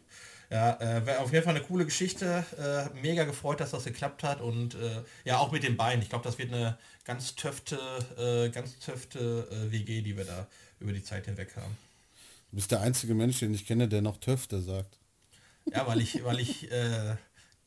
Ja, 0.50 0.78
äh, 0.80 1.16
auf 1.18 1.32
jeden 1.32 1.44
Fall 1.44 1.54
eine 1.54 1.64
coole 1.64 1.84
Geschichte. 1.84 2.44
Äh, 2.58 2.98
mega 3.00 3.24
gefreut, 3.24 3.60
dass 3.60 3.70
das 3.70 3.84
geklappt 3.84 4.22
hat 4.22 4.40
und 4.40 4.74
äh, 4.74 5.02
ja, 5.24 5.38
auch 5.38 5.52
mit 5.52 5.62
den 5.62 5.76
Beinen. 5.76 6.02
Ich 6.02 6.08
glaube, 6.08 6.24
das 6.24 6.38
wird 6.38 6.52
eine 6.52 6.78
ganz 7.04 7.34
töfte, 7.34 7.78
äh, 8.16 8.48
ganz 8.50 8.78
töfte 8.78 9.46
äh, 9.50 9.70
WG, 9.70 10.00
die 10.00 10.16
wir 10.16 10.24
da 10.24 10.46
über 10.80 10.92
die 10.92 11.02
Zeit 11.02 11.26
hinweg 11.26 11.54
haben. 11.56 11.76
Du 12.50 12.56
bist 12.56 12.70
der 12.70 12.80
einzige 12.80 13.14
Mensch, 13.14 13.40
den 13.40 13.52
ich 13.52 13.66
kenne, 13.66 13.88
der 13.88 14.00
noch 14.00 14.16
Töfte 14.18 14.62
sagt. 14.62 14.97
Ja, 15.72 15.86
weil 15.86 16.00
ich, 16.00 16.24
weil 16.24 16.40
ich 16.40 16.70
äh, 16.70 17.16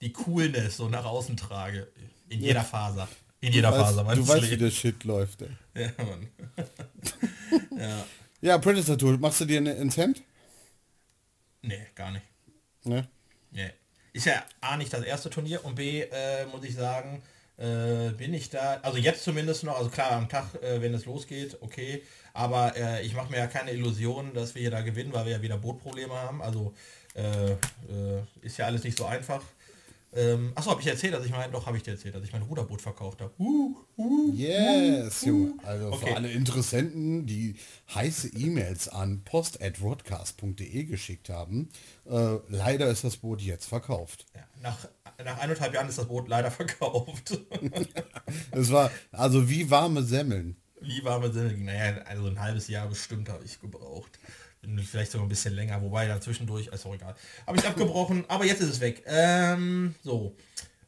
die 0.02 0.12
Coolness 0.14 0.78
so 0.78 0.90
nach 0.90 1.06
außen 1.06 1.38
trage. 1.38 1.88
In 2.30 2.42
jeder 2.42 2.64
Faser. 2.64 3.08
In 3.42 3.52
jeder 3.54 3.72
du 3.72 3.78
weißt, 3.78 3.96
Faser. 3.96 4.16
du 4.16 4.28
weißt, 4.28 4.42
wie 4.44 4.56
Lebens. 4.56 4.60
der 4.60 4.72
Shit 4.80 5.04
läuft. 5.04 5.42
Ey. 5.42 5.50
Ja, 5.98 6.04
Mann. 6.04 6.28
ja. 7.80 8.06
Ja, 8.42 8.58
Predator 8.58 8.98
Tour, 8.98 9.18
machst 9.20 9.42
du 9.42 9.46
dir 9.46 9.62
ne- 9.62 9.74
ins 9.74 9.98
Hemd? 9.98 10.22
Nee, 11.62 11.86
gar 11.96 12.12
nicht. 12.12 12.26
Ne? 12.84 13.08
Nee. 13.52 13.70
ist 14.14 14.26
ja 14.26 14.44
A 14.62 14.78
nicht 14.78 14.92
das 14.92 15.04
erste 15.04 15.30
Turnier 15.30 15.64
und 15.64 15.76
B 15.76 16.02
äh, 16.02 16.46
muss 16.48 16.64
ich 16.64 16.74
sagen, 16.76 17.22
äh, 17.58 18.10
bin 18.18 18.34
ich 18.34 18.50
da, 18.50 18.80
also 18.82 18.98
jetzt 18.98 19.24
zumindest 19.24 19.64
noch, 19.64 19.78
also 19.78 19.90
klar 19.92 20.14
am 20.14 20.28
Tag, 20.28 20.56
äh, 20.64 20.82
wenn 20.82 20.94
es 20.96 21.06
losgeht, 21.06 21.58
okay, 21.62 22.02
aber 22.34 22.76
äh, 22.76 23.06
ich 23.06 23.14
mache 23.14 23.30
mir 23.30 23.38
ja 23.38 23.46
keine 23.48 23.72
Illusionen, 23.72 24.34
dass 24.34 24.56
wir 24.56 24.62
hier 24.62 24.72
da 24.72 24.82
gewinnen, 24.82 25.14
weil 25.14 25.26
wir 25.26 25.34
ja 25.34 25.42
wieder 25.44 25.58
Bootprobleme 25.58 26.14
haben. 26.14 26.42
Also 26.42 26.74
äh, 27.16 27.52
äh, 27.52 27.58
ist 28.42 28.58
ja 28.58 28.66
alles 28.66 28.84
nicht 28.84 28.98
so 28.98 29.06
einfach. 29.06 29.42
Ähm, 30.14 30.52
achso, 30.56 30.72
habe 30.72 30.82
ich 30.82 30.88
erzählt, 30.88 31.14
dass 31.14 31.26
ich 31.26 31.32
mein, 31.32 31.52
doch 31.54 31.66
habe 31.66 31.78
ich 31.78 31.84
dir 31.84 31.92
erzählt, 31.92 32.16
dass 32.16 32.24
ich 32.24 32.34
mein 32.34 32.42
Ruderboot 32.42 32.82
verkauft 32.82 33.22
habe. 33.22 33.32
Uh, 33.40 33.78
uh, 33.98 34.34
yes, 34.34 35.24
uh. 35.26 35.58
Also 35.64 35.88
okay. 35.88 36.08
für 36.08 36.16
alle 36.18 36.30
Interessenten, 36.30 37.26
die 37.26 37.56
heiße 37.96 38.28
E-Mails 38.36 38.90
an 38.90 39.24
post@broadcast.de 39.24 40.84
geschickt 40.84 41.30
haben, 41.30 41.70
äh, 42.10 42.38
leider 42.50 42.90
ist 42.90 43.06
das 43.06 43.18
Boot 43.18 43.42
jetzt 43.42 43.68
verkauft. 43.68 44.26
Ja, 44.36 44.44
nach, 44.62 44.86
nach 45.24 45.40
eineinhalb 45.40 45.74
Jahren 45.74 45.88
ist 45.88 45.98
das 45.98 46.08
Boot 46.08 46.28
leider 46.28 46.52
verkauft. 46.52 47.40
es 48.52 48.70
war 48.70 48.92
also 49.14 49.50
wie 49.50 49.70
warme 49.70 50.04
Semmeln. 50.04 50.58
Wie 50.82 51.06
warme 51.06 51.32
Semmeln? 51.32 51.64
Naja, 51.64 52.02
also 52.04 52.26
ein 52.28 52.40
halbes 52.40 52.68
Jahr 52.68 52.88
bestimmt 52.88 53.30
habe 53.30 53.46
ich 53.46 53.62
gebraucht 53.62 54.20
vielleicht 54.84 55.12
sogar 55.12 55.26
ein 55.26 55.30
bisschen 55.30 55.54
länger, 55.54 55.82
wobei 55.82 56.08
da 56.08 56.22
zwischendurch, 56.22 56.68
ist 56.68 56.86
auch 56.86 56.94
egal. 56.94 57.16
Habe 57.48 57.58
ich 57.58 57.66
abgebrochen, 57.66 58.26
aber 58.28 58.46
jetzt 58.46 58.62
ist 58.62 58.70
es 58.70 58.80
weg. 58.80 59.04
Ähm, 59.06 59.96
so. 60.04 60.36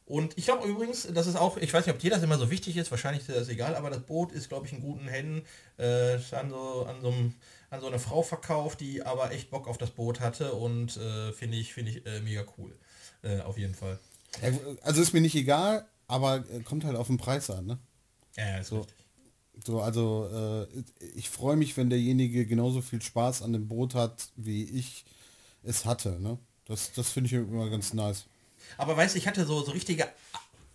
Und 0.05 0.37
ich 0.37 0.45
glaube 0.45 0.67
übrigens, 0.67 1.07
das 1.13 1.27
ist 1.27 1.35
auch, 1.35 1.57
ich 1.57 1.73
weiß 1.73 1.85
nicht, 1.85 1.95
ob 1.95 2.01
dir 2.01 2.11
das 2.11 2.21
immer 2.23 2.37
so 2.37 2.51
wichtig 2.51 2.77
ist, 2.77 2.91
wahrscheinlich 2.91 3.27
ist 3.27 3.35
das 3.35 3.49
egal, 3.49 3.75
aber 3.75 3.89
das 3.89 4.01
Boot 4.01 4.31
ist, 4.31 4.49
glaube 4.49 4.67
ich, 4.67 4.73
in 4.73 4.81
guten 4.81 5.07
Händen. 5.07 5.43
Äh, 5.77 6.15
an, 6.31 6.49
so, 6.49 6.85
an, 6.87 7.01
so 7.01 7.07
einem, 7.07 7.33
an 7.69 7.81
so 7.81 7.87
eine 7.87 7.99
Frau 7.99 8.21
verkauft, 8.21 8.81
die 8.81 9.03
aber 9.03 9.31
echt 9.31 9.49
Bock 9.49 9.67
auf 9.67 9.77
das 9.77 9.91
Boot 9.91 10.19
hatte 10.19 10.53
und 10.53 10.97
äh, 10.97 11.31
finde 11.31 11.57
ich, 11.57 11.73
finde 11.73 11.91
ich 11.91 12.05
äh, 12.05 12.19
mega 12.19 12.43
cool. 12.57 12.75
Äh, 13.23 13.39
auf 13.41 13.57
jeden 13.57 13.73
Fall. 13.73 13.97
Ja, 14.41 14.49
also 14.83 15.01
ist 15.01 15.13
mir 15.13 15.21
nicht 15.21 15.35
egal, 15.35 15.85
aber 16.07 16.43
äh, 16.51 16.59
kommt 16.61 16.83
halt 16.83 16.97
auf 16.97 17.07
den 17.07 17.17
Preis 17.17 17.49
an, 17.49 17.65
ne? 17.65 17.79
Ja, 18.35 18.57
ist 18.57 18.67
so. 18.67 18.79
richtig. 18.79 19.02
So, 19.65 19.81
also 19.81 20.29
äh, 20.33 20.83
ich 21.15 21.29
freue 21.29 21.55
mich, 21.55 21.77
wenn 21.77 21.89
derjenige 21.89 22.45
genauso 22.45 22.81
viel 22.81 23.01
Spaß 23.01 23.41
an 23.43 23.53
dem 23.53 23.67
Boot 23.67 23.95
hat, 23.95 24.29
wie 24.35 24.63
ich 24.63 25.05
es 25.63 25.85
hatte. 25.85 26.19
Ne? 26.19 26.37
Das, 26.65 26.91
das 26.93 27.09
finde 27.09 27.27
ich 27.27 27.33
immer 27.33 27.69
ganz 27.69 27.93
nice. 27.93 28.25
Aber 28.77 28.97
weißt 28.97 29.15
du, 29.15 29.19
ich 29.19 29.27
hatte 29.27 29.45
so, 29.45 29.63
so 29.63 29.71
richtige, 29.71 30.07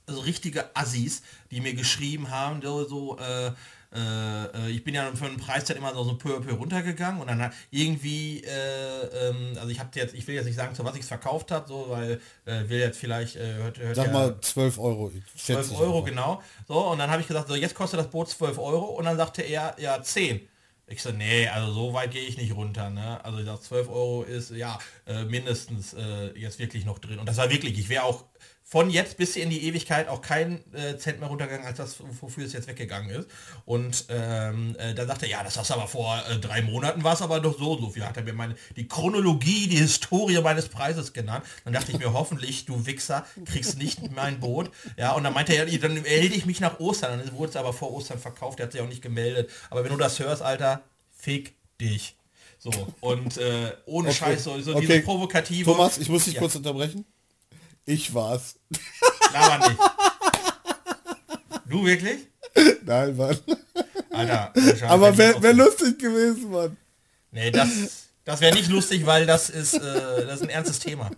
so 0.06 0.20
richtige 0.20 0.76
Assis, 0.76 1.22
die 1.50 1.60
mir 1.60 1.74
geschrieben 1.74 2.30
haben, 2.30 2.62
so, 2.62 2.86
so 2.86 3.18
äh, 3.18 3.52
äh, 3.94 4.44
äh, 4.44 4.70
ich 4.70 4.84
bin 4.84 4.94
ja 4.94 5.10
für 5.14 5.26
einen 5.26 5.38
Preis 5.38 5.68
immer 5.70 5.94
so, 5.94 6.04
so 6.04 6.16
peu, 6.16 6.40
peu 6.40 6.52
runtergegangen 6.52 7.20
und 7.20 7.28
dann 7.28 7.52
irgendwie, 7.70 8.42
äh, 8.44 9.28
ähm, 9.28 9.52
also 9.56 9.68
ich 9.68 9.80
habe 9.80 9.90
jetzt, 9.94 10.14
ich 10.14 10.26
will 10.26 10.34
jetzt 10.34 10.44
nicht 10.44 10.56
sagen, 10.56 10.74
zu 10.74 10.84
was 10.84 10.94
ich 10.94 11.02
es 11.02 11.08
verkauft 11.08 11.50
habe, 11.50 11.66
so, 11.66 11.86
weil 11.88 12.20
äh, 12.44 12.68
will 12.68 12.80
jetzt 12.80 12.98
vielleicht, 12.98 13.36
äh, 13.36 13.54
hört, 13.54 13.78
hört 13.78 13.96
Sag 13.96 14.06
ja, 14.08 14.12
mal 14.12 14.40
12 14.40 14.78
Euro. 14.78 15.10
12 15.36 15.78
Euro, 15.78 16.02
genau. 16.02 16.42
So, 16.66 16.90
und 16.90 16.98
dann 16.98 17.10
habe 17.10 17.22
ich 17.22 17.28
gesagt, 17.28 17.48
so 17.48 17.54
jetzt 17.54 17.74
kostet 17.74 18.00
das 18.00 18.08
Boot 18.08 18.28
12 18.28 18.58
Euro 18.58 18.86
und 18.86 19.06
dann 19.06 19.16
sagte 19.16 19.42
er, 19.42 19.74
ja 19.78 20.02
10. 20.02 20.40
Ich 20.90 21.02
so, 21.02 21.10
nee, 21.10 21.46
also 21.48 21.72
so 21.72 21.92
weit 21.92 22.12
gehe 22.12 22.22
ich 22.22 22.38
nicht 22.38 22.54
runter. 22.54 22.88
Ne? 22.88 23.22
Also 23.22 23.38
ich 23.38 23.44
sag, 23.44 23.62
12 23.62 23.88
Euro 23.88 24.22
ist 24.22 24.50
ja 24.50 24.78
äh, 25.06 25.24
mindestens 25.24 25.92
äh, 25.92 26.32
jetzt 26.38 26.58
wirklich 26.58 26.86
noch 26.86 26.98
drin. 26.98 27.18
Und 27.18 27.26
das 27.26 27.36
war 27.36 27.50
wirklich, 27.50 27.78
ich 27.78 27.90
wäre 27.90 28.04
auch 28.04 28.24
von 28.70 28.90
jetzt 28.90 29.16
bis 29.16 29.34
in 29.36 29.48
die 29.48 29.64
Ewigkeit 29.64 30.08
auch 30.08 30.20
kein 30.20 30.62
äh, 30.74 30.98
Cent 30.98 31.20
mehr 31.20 31.30
runtergegangen, 31.30 31.66
als 31.66 31.78
das, 31.78 31.96
wofür 32.20 32.44
es 32.44 32.52
jetzt 32.52 32.68
weggegangen 32.68 33.08
ist. 33.08 33.26
Und 33.64 34.04
ähm, 34.10 34.76
äh, 34.78 34.92
da 34.92 35.06
sagte 35.06 35.24
er, 35.24 35.30
ja, 35.30 35.42
das 35.42 35.56
hast 35.56 35.70
aber 35.70 35.88
vor 35.88 36.22
äh, 36.30 36.36
drei 36.36 36.60
Monaten 36.60 37.02
war 37.02 37.14
es 37.14 37.22
aber 37.22 37.40
doch 37.40 37.58
so 37.58 37.78
so 37.78 37.88
viel. 37.88 38.04
Hat 38.04 38.18
er 38.18 38.24
mir 38.24 38.34
meine, 38.34 38.56
die 38.76 38.86
Chronologie, 38.86 39.68
die 39.68 39.78
Historie 39.78 40.38
meines 40.42 40.68
Preises 40.68 41.14
genannt. 41.14 41.46
Dann 41.64 41.72
dachte 41.72 41.92
ich 41.92 41.98
mir, 41.98 42.12
hoffentlich, 42.12 42.66
du 42.66 42.84
Wichser, 42.84 43.24
kriegst 43.46 43.78
nicht 43.78 44.12
mein 44.12 44.38
Boot. 44.38 44.70
Ja, 44.98 45.12
und 45.12 45.24
dann 45.24 45.32
meinte 45.32 45.54
er, 45.54 45.64
dann 45.64 46.02
melde 46.02 46.34
ich 46.34 46.44
mich 46.44 46.60
nach 46.60 46.78
Ostern. 46.78 47.18
Dann 47.18 47.32
wurde 47.38 47.48
es 47.48 47.56
aber 47.56 47.72
vor 47.72 47.90
Ostern 47.94 48.18
verkauft, 48.18 48.58
der 48.58 48.66
hat 48.66 48.72
sich 48.72 48.82
auch 48.82 48.88
nicht 48.88 49.00
gemeldet. 49.00 49.48
Aber 49.70 49.82
wenn 49.82 49.92
du 49.92 49.96
das 49.96 50.18
hörst, 50.18 50.42
Alter, 50.42 50.82
fick 51.16 51.54
dich. 51.80 52.16
So, 52.58 52.70
und 53.00 53.38
äh, 53.38 53.72
ohne 53.86 54.08
okay. 54.08 54.18
Scheiß, 54.18 54.44
so, 54.44 54.60
so 54.60 54.72
okay. 54.74 54.86
diese 54.86 55.00
provokative... 55.00 55.70
Thomas, 55.70 55.96
ich 55.96 56.10
muss 56.10 56.26
dich 56.26 56.34
ja. 56.34 56.40
kurz 56.40 56.54
unterbrechen. 56.54 57.06
Ich 57.88 58.12
war's. 58.12 58.56
Laber 59.32 59.66
nicht. 59.66 59.80
Du 61.70 61.86
wirklich? 61.86 62.26
Nein, 62.84 63.16
Mann. 63.16 63.38
Alter, 64.10 64.52
Aber 64.82 65.16
wäre 65.16 65.42
wär 65.42 65.54
lustig 65.54 65.98
gewesen, 65.98 66.50
Mann. 66.50 66.76
Nee, 67.30 67.50
das, 67.50 68.10
das 68.26 68.42
wäre 68.42 68.54
nicht 68.54 68.68
lustig, 68.68 69.06
weil 69.06 69.24
das 69.24 69.48
ist, 69.48 69.72
äh, 69.72 69.80
das 70.26 70.36
ist 70.36 70.42
ein 70.42 70.50
ernstes 70.50 70.80
Thema. 70.80 71.10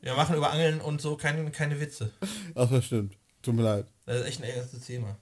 Wir 0.00 0.14
machen 0.14 0.36
über 0.36 0.52
Angeln 0.52 0.80
und 0.80 1.00
so 1.00 1.16
keine, 1.16 1.50
keine 1.50 1.80
Witze. 1.80 2.12
Ach, 2.54 2.70
das 2.70 2.84
stimmt. 2.84 3.16
Tut 3.42 3.56
mir 3.56 3.62
leid. 3.62 3.86
Das 4.06 4.20
ist 4.20 4.26
echt 4.26 4.40
ein 4.40 4.48
ernstes 4.48 4.86
Thema. 4.86 5.16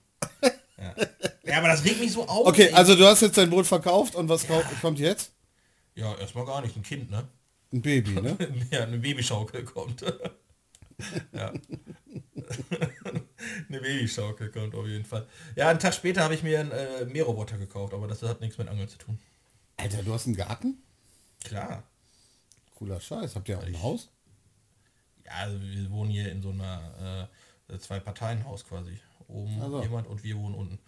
Ja. 0.77 0.95
ja, 1.45 1.57
aber 1.57 1.69
das 1.69 1.83
regt 1.87 2.01
mich 2.01 2.13
so 2.13 2.29
auf. 2.29 2.47
Okay, 2.47 2.67
ey. 2.67 2.75
also 2.75 2.95
du 2.95 3.07
hast 3.07 3.23
jetzt 3.23 3.39
dein 3.39 3.49
Boot 3.49 3.67
verkauft 3.67 4.15
und 4.15 4.29
was 4.29 4.47
ja. 4.47 4.61
kommt 4.83 4.99
jetzt? 4.99 5.33
Ja, 5.95 6.15
erstmal 6.17 6.45
gar 6.45 6.61
nicht. 6.61 6.77
Ein 6.77 6.83
Kind, 6.83 7.11
ne? 7.11 7.27
Ein 7.73 7.81
Baby, 7.81 8.21
ne? 8.21 8.37
ja, 8.71 8.83
eine 8.83 8.99
Babyschaukel 8.99 9.65
kommt. 9.65 10.05
Ja. 11.33 11.53
eine 13.69 13.81
Babyschaukel 13.81 14.51
kommt 14.51 14.75
auf 14.75 14.87
jeden 14.87 15.05
Fall. 15.05 15.27
Ja, 15.57 15.69
einen 15.69 15.79
Tag 15.79 15.95
später 15.95 16.23
habe 16.23 16.35
ich 16.35 16.43
mir 16.43 16.61
einen 16.61 16.73
äh, 16.73 17.05
Mähroboter 17.07 17.59
gekauft, 17.59 17.95
aber 17.95 18.09
das 18.09 18.23
hat 18.23 18.41
nichts 18.41 18.59
mit 18.59 18.69
Angeln 18.69 18.89
zu 18.89 18.99
tun. 18.99 19.19
Alter, 19.77 20.03
du 20.03 20.13
hast 20.13 20.27
einen 20.27 20.37
Garten? 20.37 20.83
Klar. 21.45 21.85
Cooler 22.75 23.01
Scheiß. 23.01 23.37
Habt 23.37 23.49
ihr 23.49 23.59
auch 23.59 23.63
ein 23.63 23.83
Haus? 23.83 24.11
Ja, 25.25 25.33
also 25.33 25.61
wir 25.61 25.91
wohnen 25.91 26.11
hier 26.11 26.31
in 26.31 26.43
so 26.43 26.51
einer 26.51 27.29
äh, 27.69 27.79
Zwei-Parteien-Haus 27.79 28.65
quasi. 28.65 28.99
Oben 29.29 29.61
also. 29.61 29.83
jemand 29.83 30.09
und 30.09 30.25
wir 30.25 30.37
wohnen 30.37 30.55
unten. 30.55 30.79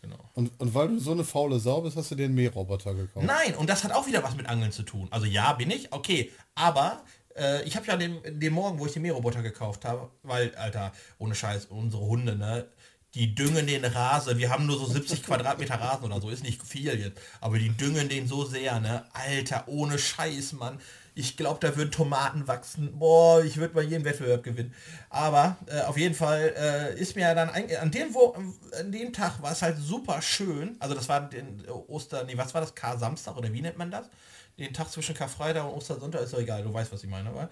Genau. 0.00 0.18
Und, 0.34 0.52
und 0.60 0.74
weil 0.74 0.88
du 0.88 1.00
so 1.00 1.10
eine 1.10 1.24
faule 1.24 1.58
Sau 1.58 1.80
bist, 1.80 1.96
hast 1.96 2.10
du 2.10 2.14
den 2.14 2.34
Mähroboter 2.34 2.94
gekauft? 2.94 3.26
Nein, 3.26 3.56
und 3.56 3.68
das 3.68 3.82
hat 3.82 3.92
auch 3.92 4.06
wieder 4.06 4.22
was 4.22 4.36
mit 4.36 4.46
Angeln 4.46 4.70
zu 4.70 4.84
tun. 4.84 5.08
Also 5.10 5.26
ja, 5.26 5.52
bin 5.54 5.70
ich, 5.70 5.92
okay. 5.92 6.30
Aber 6.54 7.02
äh, 7.38 7.62
ich 7.62 7.76
habe 7.76 7.86
ja 7.86 7.96
den, 7.96 8.20
den 8.40 8.52
Morgen, 8.52 8.78
wo 8.78 8.86
ich 8.86 8.92
den 8.92 9.02
Mähroboter 9.02 9.42
gekauft 9.42 9.84
habe, 9.84 10.10
weil, 10.22 10.54
Alter, 10.56 10.92
ohne 11.18 11.34
Scheiß, 11.34 11.66
unsere 11.66 12.04
Hunde, 12.04 12.36
ne, 12.36 12.66
die 13.14 13.34
düngen 13.34 13.66
den 13.66 13.84
Rasen. 13.84 14.38
Wir 14.38 14.50
haben 14.50 14.66
nur 14.66 14.78
so 14.78 14.86
70 14.86 15.22
Quadratmeter 15.24 15.80
Rasen 15.80 16.04
oder 16.04 16.20
so, 16.20 16.30
ist 16.30 16.42
nicht 16.42 16.62
viel 16.62 16.98
jetzt. 16.98 17.20
Aber 17.40 17.58
die 17.58 17.70
düngen 17.70 18.08
den 18.08 18.28
so 18.28 18.44
sehr, 18.44 18.80
ne? 18.80 19.04
Alter, 19.12 19.64
ohne 19.66 19.98
Scheiß, 19.98 20.52
Mann. 20.52 20.78
Ich 21.14 21.36
glaube, 21.36 21.58
da 21.60 21.76
würden 21.76 21.90
Tomaten 21.90 22.46
wachsen. 22.46 22.96
Boah, 22.96 23.42
ich 23.42 23.56
würde 23.56 23.74
bei 23.74 23.82
jedem 23.82 24.04
Wettbewerb 24.04 24.44
gewinnen. 24.44 24.72
Aber 25.10 25.56
äh, 25.66 25.80
auf 25.80 25.96
jeden 25.96 26.14
Fall 26.14 26.54
äh, 26.56 27.00
ist 27.00 27.16
mir 27.16 27.34
dann 27.34 27.50
ein, 27.50 27.64
an 27.76 27.90
dem 27.90 28.14
wo, 28.14 28.36
an 28.78 28.92
dem 28.92 29.12
Tag 29.12 29.42
war 29.42 29.50
es 29.50 29.62
halt 29.62 29.78
super 29.78 30.22
schön. 30.22 30.76
Also 30.78 30.94
das 30.94 31.08
war 31.08 31.28
den 31.28 31.66
Oster, 31.88 32.22
nee, 32.22 32.36
was 32.36 32.54
war 32.54 32.60
das? 32.60 32.74
Kar-Samstag 32.74 33.36
oder 33.36 33.52
wie 33.52 33.62
nennt 33.62 33.78
man 33.78 33.90
das? 33.90 34.06
Den 34.58 34.74
Tag 34.74 34.90
zwischen 34.90 35.14
Karfreitag 35.14 35.64
und 35.64 35.72
Ostersonntag 35.72 36.22
ist 36.22 36.32
doch 36.32 36.40
egal, 36.40 36.62
du 36.62 36.72
weißt, 36.72 36.92
was 36.92 37.02
ich 37.02 37.10
meine, 37.10 37.28
aber. 37.28 37.48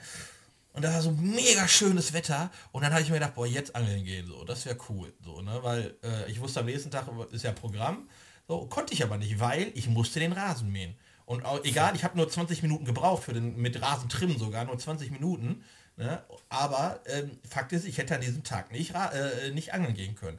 Und 0.72 0.82
da 0.82 0.92
war 0.92 1.00
so 1.00 1.10
mega 1.12 1.66
schönes 1.66 2.12
Wetter 2.12 2.50
und 2.70 2.82
dann 2.82 2.92
habe 2.92 3.00
ich 3.00 3.08
mir 3.08 3.14
gedacht, 3.14 3.34
boah, 3.34 3.46
jetzt 3.46 3.74
angeln 3.74 4.04
gehen, 4.04 4.26
so, 4.26 4.44
das 4.44 4.66
wäre 4.66 4.76
cool, 4.90 5.12
so, 5.24 5.40
ne, 5.40 5.58
weil 5.62 5.96
äh, 6.02 6.30
ich 6.30 6.38
wusste 6.38 6.60
am 6.60 6.66
nächsten 6.66 6.90
Tag 6.90 7.06
ist 7.30 7.44
ja 7.44 7.52
Programm, 7.52 8.08
so, 8.46 8.66
konnte 8.66 8.92
ich 8.92 9.02
aber 9.02 9.16
nicht, 9.16 9.40
weil 9.40 9.72
ich 9.74 9.88
musste 9.88 10.20
den 10.20 10.32
Rasen 10.32 10.70
mähen. 10.70 10.94
Und 11.24 11.44
auch, 11.44 11.64
egal, 11.64 11.96
ich 11.96 12.04
habe 12.04 12.16
nur 12.16 12.28
20 12.28 12.62
Minuten 12.62 12.84
gebraucht 12.84 13.24
für 13.24 13.32
den, 13.32 13.56
mit 13.56 13.80
Rasentrimmen 13.80 14.38
sogar, 14.38 14.66
nur 14.66 14.78
20 14.78 15.10
Minuten, 15.10 15.64
ne, 15.96 16.22
aber 16.50 17.00
ähm, 17.06 17.38
Fakt 17.48 17.72
ist, 17.72 17.86
ich 17.86 17.96
hätte 17.96 18.14
an 18.14 18.20
diesem 18.20 18.44
Tag 18.44 18.70
nicht, 18.70 18.94
äh, 18.94 19.50
nicht 19.52 19.72
angeln 19.72 19.94
gehen 19.94 20.14
können. 20.14 20.38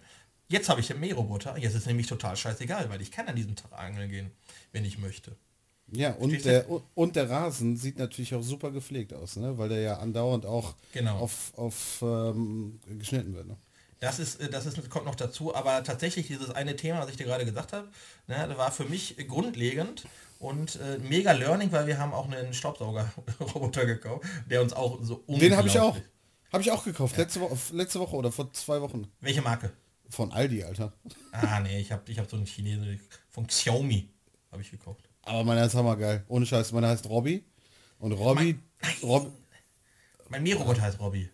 Jetzt 0.50 0.70
habe 0.70 0.82
ich 0.82 0.88
den 0.88 1.00
Mähroboter, 1.00 1.58
jetzt 1.58 1.74
ist 1.74 1.88
nämlich 1.88 2.06
total 2.06 2.38
scheißegal, 2.38 2.90
weil 2.90 3.02
ich 3.02 3.12
kann 3.12 3.28
an 3.28 3.36
diesem 3.36 3.56
Tag 3.56 3.74
angeln 3.74 4.10
gehen, 4.10 4.32
wenn 4.72 4.86
ich 4.86 5.00
möchte. 5.00 5.36
Ja, 5.92 6.12
und 6.14 6.44
der, 6.44 6.66
und 6.96 7.16
der 7.16 7.30
Rasen 7.30 7.78
sieht 7.78 7.98
natürlich 7.98 8.36
auch 8.36 8.42
super 8.42 8.72
gepflegt 8.72 9.14
aus, 9.14 9.38
ne? 9.38 9.58
weil 9.58 9.70
der 9.70 9.80
ja 9.80 9.98
andauernd 9.98 10.46
auch 10.46 10.76
genau. 10.92 11.18
auf, 11.18 11.54
auf 11.56 12.00
ähm, 12.02 12.80
geschnitten 12.98 13.34
wird. 13.34 13.48
Ne? 13.48 13.56
Das 14.00 14.20
ist, 14.20 14.42
äh, 14.42 14.50
das 14.50 14.66
ist, 14.66 14.90
kommt 14.90 15.06
noch 15.06 15.16
dazu, 15.16 15.56
aber 15.56 15.84
tatsächlich 15.84 16.28
dieses 16.28 16.50
eine 16.52 16.76
Thema, 16.76 17.00
was 17.00 17.10
ich 17.10 17.16
dir 17.16 17.26
gerade 17.26 17.46
gesagt 17.46 17.72
habe, 17.72 17.88
ne, 18.28 18.54
war 18.58 18.72
für 18.72 18.84
mich 18.84 19.16
grundlegend 19.28 20.04
und 20.40 20.76
äh, 20.76 20.98
mega 21.00 21.32
Learning, 21.32 21.72
weil 21.72 21.88
wir 21.88 21.98
haben 21.98 22.14
auch 22.14 22.30
einen 22.30 22.54
Staubsauger-Roboter 22.54 23.86
gekauft, 23.86 24.26
der 24.50 24.62
uns 24.62 24.74
auch 24.74 25.00
so 25.02 25.24
Den 25.28 25.56
habe 25.56 25.68
ich 25.68 25.80
auch. 25.80 25.98
Habe 26.52 26.64
ich 26.64 26.72
auch 26.72 26.86
gekauft, 26.86 27.18
ja. 27.18 27.24
letzte, 27.24 27.42
Woche, 27.42 27.58
letzte 27.74 28.00
Woche 28.00 28.16
oder 28.16 28.32
vor 28.32 28.54
zwei 28.54 28.80
Wochen. 28.80 29.12
Welche 29.20 29.42
Marke? 29.42 29.72
Von 30.10 30.32
Aldi, 30.32 30.64
Alter. 30.64 30.94
Ah, 31.34 31.60
nee, 31.60 31.80
ich 31.80 31.92
habe 31.92 32.10
ich 32.10 32.18
hab 32.20 32.30
so 32.30 32.38
einen 32.38 32.46
Chinesen 32.46 33.02
von 33.30 33.48
Xiaomi 33.48 34.10
habe 34.52 34.62
ich 34.62 34.72
gekauft. 34.72 35.07
Aber 35.28 35.44
meiner 35.44 35.66
ist 35.66 35.76
hammergeil. 35.76 36.24
Ohne 36.28 36.46
Scheiß, 36.46 36.72
meiner 36.72 36.90
heißt 36.90 37.08
Robby. 37.10 37.44
Und 38.00 38.14
Robby... 38.14 38.58
Mein, 38.82 38.94
Rob, 39.04 39.32
mein 40.30 40.44
Mähroboter 40.44 40.82
heißt 40.82 41.00
Robby. 41.00 41.30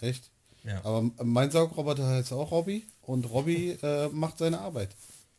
Echt? 0.00 0.30
Ja. 0.64 0.84
Aber 0.84 1.02
mein 1.22 1.50
Saugroboter 1.50 2.06
heißt 2.06 2.32
auch 2.32 2.50
Robby 2.50 2.86
und 3.02 3.30
Robby 3.30 3.78
äh, 3.82 4.08
macht 4.08 4.38
seine 4.38 4.60
Arbeit. 4.60 4.94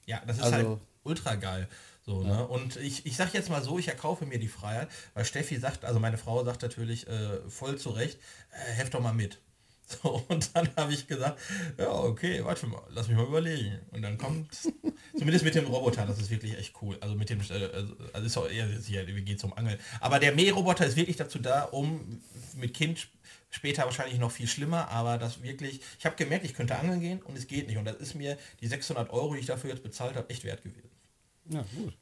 Ja, 0.06 0.22
das 0.26 0.38
ist 0.38 0.44
halt 0.44 0.54
also, 0.54 0.70
halt 0.70 0.80
ultra 1.04 1.36
geil. 1.36 1.68
So, 2.06 2.24
ne? 2.24 2.48
Und 2.48 2.78
ich, 2.78 3.06
ich 3.06 3.16
sag 3.16 3.34
jetzt 3.34 3.50
mal 3.50 3.62
so, 3.62 3.78
ich 3.78 3.88
erkaufe 3.88 4.26
mir 4.26 4.40
die 4.40 4.48
Freiheit, 4.48 4.90
weil 5.14 5.26
Steffi 5.26 5.58
sagt, 5.58 5.86
also 5.86 6.00
meine 6.00 6.18
Frau 6.18 6.44
sagt 6.44 6.64
natürlich 6.64 7.08
äh, 7.08 7.40
voll 7.48 7.78
zu 7.78 7.92
Recht, 7.92 8.18
äh, 8.52 8.72
heft 8.74 8.94
doch 8.94 9.02
mal 9.02 9.14
mit. 9.14 9.38
So, 10.04 10.24
und 10.30 10.56
dann 10.56 10.70
habe 10.76 10.94
ich 10.94 11.08
gesagt, 11.08 11.40
ja, 11.78 11.92
okay, 11.92 12.44
warte 12.44 12.68
mal, 12.68 12.82
lass 12.90 13.08
mich 13.08 13.18
mal 13.18 13.26
überlegen. 13.26 13.80
Und 13.92 14.02
dann 14.02 14.18
kommt, 14.18 14.48
zumindest 15.18 15.44
mit 15.44 15.56
dem 15.56 15.66
Roboter, 15.66 16.06
das 16.06 16.20
ist 16.20 16.30
wirklich 16.30 16.58
echt 16.58 16.74
cool. 16.82 16.98
Also 17.02 17.16
mit 17.16 17.30
dem, 17.30 17.40
äh, 17.42 17.54
also 17.54 17.96
also 18.14 18.26
ist 18.26 18.38
auch 18.38 18.50
eher 18.50 18.68
hier, 18.68 19.08
wie 19.08 19.22
geht 19.22 19.40
zum 19.40 19.54
Angeln. 19.54 19.78
Aber 20.00 20.20
der 20.20 20.34
Mähroboter 20.34 20.86
ist 20.86 20.96
wirklich 20.96 21.18
dazu 21.18 21.40
da, 21.40 21.64
um 21.64 22.22
mit 22.56 22.74
Kind 22.74 23.08
später 23.50 23.84
wahrscheinlich 23.84 24.18
noch 24.18 24.32
viel 24.32 24.48
schlimmer, 24.48 24.90
aber 24.90 25.18
das 25.18 25.44
wirklich, 25.44 25.82
ich 26.00 26.06
habe 26.06 26.16
gemerkt, 26.16 26.46
ich 26.46 26.54
könnte 26.54 26.78
angeln 26.78 27.02
gehen 27.02 27.22
und 27.22 27.38
es 27.38 27.48
geht 27.48 27.68
nicht. 27.68 27.78
Und 27.78 27.86
das 27.86 27.98
ist 27.98 28.16
mir 28.16 28.38
die 28.62 28.68
600 28.68 29.10
Euro, 29.12 29.34
die 29.34 29.42
ich 29.42 29.46
dafür 29.46 29.70
jetzt 29.70 29.84
bezahlt 29.84 30.16
habe, 30.16 30.30
echt 30.30 30.44
wert 30.44 30.64
gewesen. 30.64 30.90
Ja, 31.50 31.66
gut. 31.76 31.94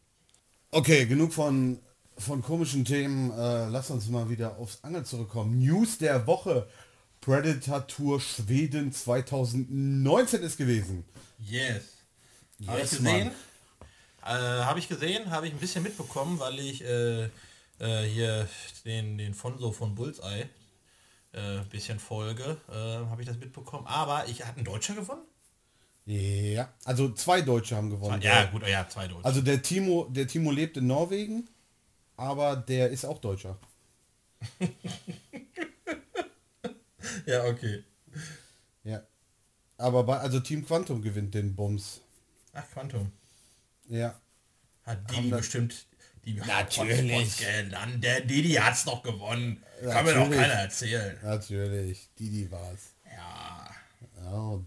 Okay, 0.72 1.06
genug 1.08 1.34
von, 1.34 1.80
von 2.18 2.42
komischen 2.44 2.86
Themen. 2.86 3.32
Äh, 3.32 3.70
lass 3.70 3.90
uns 3.90 4.08
mal 4.10 4.30
wieder 4.30 4.58
aufs 4.58 4.84
Angeln 4.84 5.06
zurückkommen. 5.06 5.60
News 5.60 5.98
der 5.98 6.28
Woche. 6.28 6.68
Predator 7.22 7.86
Tour 7.88 8.22
Schweden 8.22 8.92
2019 8.92 10.42
ist 10.42 10.58
gewesen. 10.58 11.06
Yes. 11.40 11.84
Habe 12.68 12.82
ich 12.82 12.90
gesehen. 12.90 13.32
Äh, 14.24 14.30
habe 14.30 14.80
ich 14.80 14.88
gesehen, 14.88 15.32
habe 15.32 15.48
ich 15.48 15.54
ein 15.54 15.60
bisschen 15.60 15.84
mitbekommen, 15.84 16.40
weil 16.40 16.60
ich 16.60 16.84
äh, 16.84 17.26
äh, 17.80 18.04
hier 18.08 18.48
den, 18.86 19.18
den 19.18 19.34
Fonso 19.34 19.72
von 19.72 19.96
Bullseye 19.96 20.50
ein 21.34 21.60
äh, 21.60 21.64
bisschen 21.70 22.00
folge, 22.00 22.58
äh, 22.70 22.74
habe 22.74 23.22
ich 23.22 23.28
das 23.28 23.38
mitbekommen. 23.38 23.86
Aber 23.88 24.28
ich 24.28 24.46
hatte 24.46 24.60
ein 24.60 24.66
Deutscher 24.66 24.96
gewonnen? 24.96 25.22
Ja, 26.06 26.74
also 26.86 27.14
zwei 27.14 27.42
Deutsche 27.42 27.76
haben 27.76 27.90
gewonnen. 27.92 28.22
Ja, 28.22 28.46
gut, 28.46 28.68
ja, 28.68 28.88
zwei 28.90 29.08
Deutsche. 29.08 29.26
Also 29.26 29.42
der 29.42 29.62
Timo, 29.62 30.08
der 30.10 30.28
Timo 30.28 30.52
lebt 30.52 30.78
in 30.78 30.88
Norwegen, 30.88 31.48
aber 32.18 32.56
der 32.56 32.90
ist 32.90 33.06
auch 33.06 33.20
Deutscher. 33.20 33.60
ja, 37.26 37.46
okay. 37.46 37.84
Ja. 38.84 39.04
Aber 39.78 40.04
bei, 40.04 40.18
also 40.18 40.40
Team 40.40 40.66
Quantum 40.66 41.02
gewinnt 41.02 41.34
den 41.34 41.56
Bums. 41.56 42.02
Ach, 42.54 42.64
Quantum. 42.72 43.12
Ja. 43.88 44.20
Hat 44.84 45.00
die 45.12 45.30
bestimmt 45.30 45.86
die 46.26 46.34
Natürlich. 46.34 47.38
Genannt. 47.38 48.04
Der 48.04 48.22
Didi 48.22 48.54
hat's 48.54 48.86
doch 48.86 49.02
gewonnen. 49.04 49.64
Natürlich. 49.82 49.94
Kann 49.94 50.06
mir 50.06 50.14
doch 50.14 50.30
keiner 50.30 50.54
erzählen. 50.54 51.18
Natürlich. 51.24 52.10
Didi 52.18 52.52
war's. 52.52 52.94
Ja. 53.06 53.70
Ja, 54.24 54.60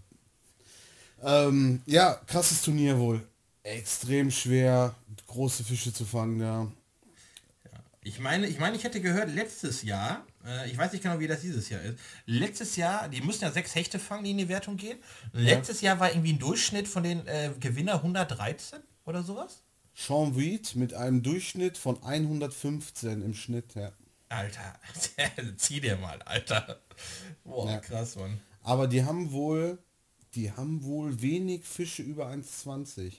ähm, 1.23 1.81
ja, 1.85 2.19
krasses 2.27 2.61
Turnier 2.61 2.97
wohl. 2.99 3.25
Extrem 3.63 4.29
schwer, 4.29 4.93
große 5.27 5.63
Fische 5.63 5.93
zu 5.93 6.05
fangen 6.05 6.39
da. 6.39 6.71
Ja. 7.63 7.79
Ich 8.01 8.19
meine, 8.19 8.47
ich 8.47 8.59
meine, 8.59 8.75
ich 8.75 8.83
hätte 8.83 8.99
gehört, 8.99 9.33
letztes 9.33 9.83
Jahr, 9.83 10.25
äh, 10.45 10.69
ich 10.69 10.77
weiß 10.77 10.91
nicht 10.91 11.01
genau, 11.01 11.19
wie 11.19 11.27
das 11.27 11.41
dieses 11.41 11.69
Jahr 11.69 11.81
ist. 11.81 11.97
Letztes 12.25 12.75
Jahr, 12.75 13.09
die 13.09 13.21
müssen 13.21 13.43
ja 13.43 13.51
sechs 13.51 13.75
Hechte 13.75 13.99
fangen, 13.99 14.23
die 14.23 14.31
in 14.31 14.37
die 14.37 14.49
Wertung 14.49 14.77
gehen. 14.77 14.97
Letztes 15.31 15.81
ja. 15.81 15.91
Jahr 15.91 15.99
war 15.99 16.11
irgendwie 16.11 16.33
ein 16.33 16.39
Durchschnitt 16.39 16.87
von 16.87 17.03
den 17.03 17.25
äh, 17.27 17.51
Gewinner 17.59 17.95
113 17.95 18.79
oder 19.05 19.23
sowas. 19.23 19.63
Sean 19.95 20.35
Weed 20.35 20.75
mit 20.75 20.93
einem 20.93 21.21
Durchschnitt 21.21 21.77
von 21.77 22.01
115 22.03 23.21
im 23.21 23.33
Schnitt, 23.33 23.75
ja. 23.75 23.91
Alter, 24.29 24.79
zieh 25.57 25.79
dir 25.79 25.97
mal, 25.97 26.19
Alter. 26.23 26.79
Boah, 27.43 27.69
ja. 27.69 27.79
krass, 27.79 28.15
Mann. 28.15 28.39
Aber 28.63 28.87
die 28.87 29.03
haben 29.03 29.31
wohl 29.31 29.77
die 30.35 30.51
haben 30.51 30.83
wohl 30.83 31.21
wenig 31.21 31.63
Fische 31.63 32.01
über 32.01 32.27
1,20. 32.27 33.13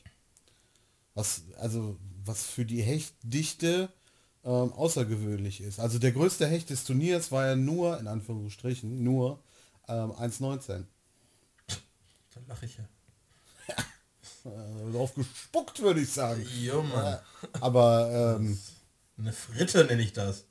Was, 1.14 1.44
also, 1.58 1.96
was 2.24 2.44
für 2.44 2.64
die 2.64 2.82
Hechtdichte 2.82 3.92
ähm, 4.44 4.72
außergewöhnlich 4.72 5.60
ist. 5.60 5.80
Also 5.80 5.98
der 5.98 6.12
größte 6.12 6.46
Hecht 6.46 6.70
des 6.70 6.84
Turniers 6.84 7.32
war 7.32 7.46
ja 7.46 7.56
nur, 7.56 7.98
in 7.98 8.06
Anführungsstrichen, 8.06 9.02
nur 9.02 9.42
ähm, 9.88 10.12
1,19. 10.12 10.84
Da 11.66 12.40
lache 12.48 12.66
ich 12.66 12.76
ja. 12.76 12.84
Äh, 14.44 14.92
drauf 14.92 15.14
gespuckt, 15.14 15.80
würde 15.80 16.00
ich 16.00 16.12
sagen. 16.12 16.46
Jo, 16.60 16.82
Mann. 16.82 17.18
aber 17.60 18.36
ähm, 18.38 18.58
eine 19.18 19.32
Fritte 19.32 19.84
nenne 19.84 20.02
ich 20.02 20.12
das. 20.12 20.44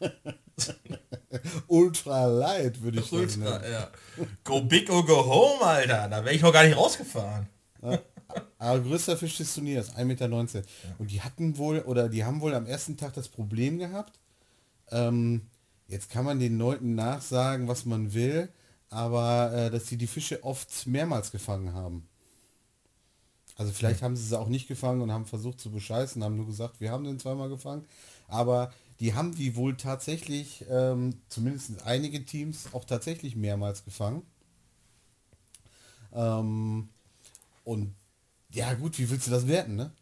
Ultra 1.68 2.26
light, 2.26 2.82
würde 2.82 3.00
ich 3.00 3.06
sagen. 3.06 3.22
Ultra, 3.22 3.68
ja. 3.68 3.90
Go 4.44 4.60
big 4.62 4.90
or 4.90 5.06
go 5.06 5.24
home, 5.24 5.64
Alter. 5.64 6.08
Da 6.08 6.24
wäre 6.24 6.34
ich 6.34 6.42
noch 6.42 6.52
gar 6.52 6.64
nicht 6.64 6.76
rausgefahren. 6.76 7.48
Ja. 7.82 7.98
Aber 8.58 8.80
größter 8.80 9.16
Fisch 9.16 9.36
des 9.36 9.54
Turniers, 9.54 9.94
1,19 9.96 10.04
Meter. 10.04 10.28
Ja. 10.28 10.62
Und 10.98 11.10
die 11.10 11.20
hatten 11.20 11.58
wohl, 11.58 11.80
oder 11.80 12.08
die 12.08 12.24
haben 12.24 12.40
wohl 12.40 12.54
am 12.54 12.66
ersten 12.66 12.96
Tag 12.96 13.14
das 13.14 13.28
Problem 13.28 13.78
gehabt. 13.78 14.18
Ähm, 14.90 15.42
jetzt 15.88 16.10
kann 16.10 16.24
man 16.24 16.38
den 16.38 16.58
Leuten 16.58 16.94
nachsagen, 16.94 17.68
was 17.68 17.84
man 17.84 18.14
will, 18.14 18.48
aber 18.90 19.52
äh, 19.52 19.70
dass 19.70 19.86
sie 19.86 19.96
die 19.96 20.06
Fische 20.06 20.44
oft 20.44 20.86
mehrmals 20.86 21.32
gefangen 21.32 21.72
haben. 21.72 22.08
Also 23.56 23.72
vielleicht 23.72 24.00
ja. 24.00 24.06
haben 24.06 24.16
sie 24.16 24.24
sie 24.24 24.38
auch 24.38 24.48
nicht 24.48 24.68
gefangen 24.68 25.02
und 25.02 25.12
haben 25.12 25.26
versucht 25.26 25.60
zu 25.60 25.70
bescheißen, 25.70 26.22
haben 26.22 26.36
nur 26.36 26.46
gesagt, 26.46 26.80
wir 26.80 26.90
haben 26.90 27.04
den 27.04 27.18
zweimal 27.18 27.48
gefangen. 27.48 27.84
Aber 28.28 28.72
die 29.00 29.14
haben 29.14 29.34
die 29.34 29.56
wohl 29.56 29.76
tatsächlich, 29.76 30.64
ähm, 30.70 31.14
zumindest 31.28 31.82
einige 31.84 32.24
Teams, 32.24 32.68
auch 32.72 32.84
tatsächlich 32.84 33.36
mehrmals 33.36 33.84
gefangen. 33.84 34.22
Ähm, 36.12 36.88
und 37.64 37.94
ja 38.52 38.74
gut, 38.74 38.98
wie 38.98 39.08
willst 39.10 39.26
du 39.26 39.30
das 39.30 39.46
werten, 39.46 39.76
ne? 39.76 39.92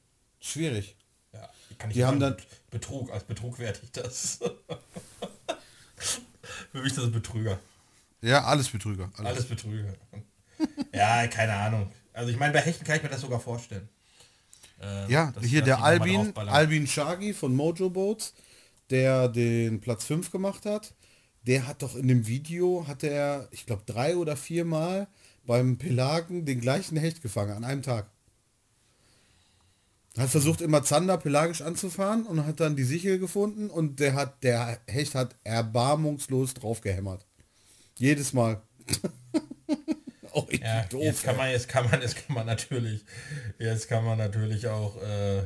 Schwierig. 0.40 0.96
Ja, 1.32 1.48
kann 1.78 1.90
ich 1.90 1.96
die 1.96 2.04
haben 2.04 2.20
dann 2.20 2.36
Betrug, 2.70 3.10
als 3.10 3.24
Betrug 3.24 3.58
werte 3.58 3.80
ich 3.84 3.92
das. 3.92 4.38
Für 6.72 6.78
mich 6.78 6.86
ist 6.88 6.98
das 6.98 7.10
Betrüger. 7.10 7.58
Ja, 8.22 8.44
alles 8.44 8.68
Betrüger. 8.68 9.10
Alles, 9.16 9.32
alles 9.32 9.44
Betrüger. 9.46 9.94
ja, 10.94 11.26
keine 11.26 11.54
Ahnung. 11.54 11.90
Also 12.12 12.30
ich 12.30 12.38
meine, 12.38 12.52
bei 12.52 12.60
Hechten 12.60 12.84
kann 12.84 12.96
ich 12.96 13.02
mir 13.02 13.08
das 13.08 13.20
sogar 13.20 13.40
vorstellen. 13.40 13.88
Äh, 14.80 15.10
ja, 15.10 15.32
hier 15.40 15.62
der 15.62 15.82
Albin, 15.82 16.36
Albin 16.36 16.86
Shagi 16.86 17.34
von 17.34 17.54
Mojo 17.54 17.90
Boats, 17.90 18.34
der 18.88 19.28
den 19.28 19.80
Platz 19.80 20.04
5 20.06 20.30
gemacht 20.30 20.64
hat, 20.66 20.94
der 21.42 21.66
hat 21.66 21.82
doch 21.82 21.96
in 21.96 22.08
dem 22.08 22.26
Video, 22.26 22.86
hat 22.86 23.02
er, 23.02 23.48
ich 23.50 23.66
glaube, 23.66 23.82
drei 23.86 24.16
oder 24.16 24.36
vier 24.36 24.64
Mal 24.64 25.06
beim 25.44 25.78
Pelagen 25.78 26.44
den 26.44 26.60
gleichen 26.60 26.96
Hecht 26.96 27.22
gefangen 27.22 27.52
an 27.52 27.64
einem 27.64 27.82
Tag. 27.82 28.10
Hat 30.18 30.28
versucht 30.28 30.60
immer 30.60 30.82
Zander 30.82 31.18
pelagisch 31.18 31.62
anzufahren 31.62 32.26
und 32.26 32.44
hat 32.44 32.60
dann 32.60 32.76
die 32.76 32.84
Sichel 32.84 33.18
gefunden 33.18 33.70
und 33.70 34.00
der 34.00 34.14
hat, 34.14 34.42
der 34.42 34.80
Hecht 34.86 35.14
hat 35.14 35.36
erbarmungslos 35.44 36.54
drauf 36.54 36.80
gehämmert. 36.80 37.26
Jedes 37.96 38.32
Mal. 38.32 38.60
auch 40.32 40.50
ja, 40.52 40.84
doof. 40.84 41.02
Jetzt 41.02 41.22
kann 41.22 41.36
man, 41.36 41.50
jetzt 41.50 41.68
kann 41.68 41.88
man, 41.88 42.02
jetzt 42.02 42.16
kann 42.16 42.34
man 42.34 42.46
natürlich, 42.46 43.04
jetzt 43.58 43.88
kann 43.88 44.04
man 44.04 44.18
natürlich 44.18 44.66
auch 44.66 45.00
äh, 45.00 45.42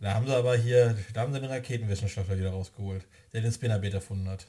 da 0.00 0.14
haben 0.14 0.26
sie 0.26 0.36
aber 0.36 0.56
hier, 0.56 0.96
da 1.14 1.22
haben 1.22 1.32
sie 1.32 1.40
den 1.40 1.50
Raketenwissenschaftler 1.50 2.38
wieder 2.38 2.50
rausgeholt, 2.50 3.06
der 3.32 3.40
den 3.40 3.52
Spinnerbait 3.52 3.94
erfunden 3.94 4.28
hat. 4.28 4.46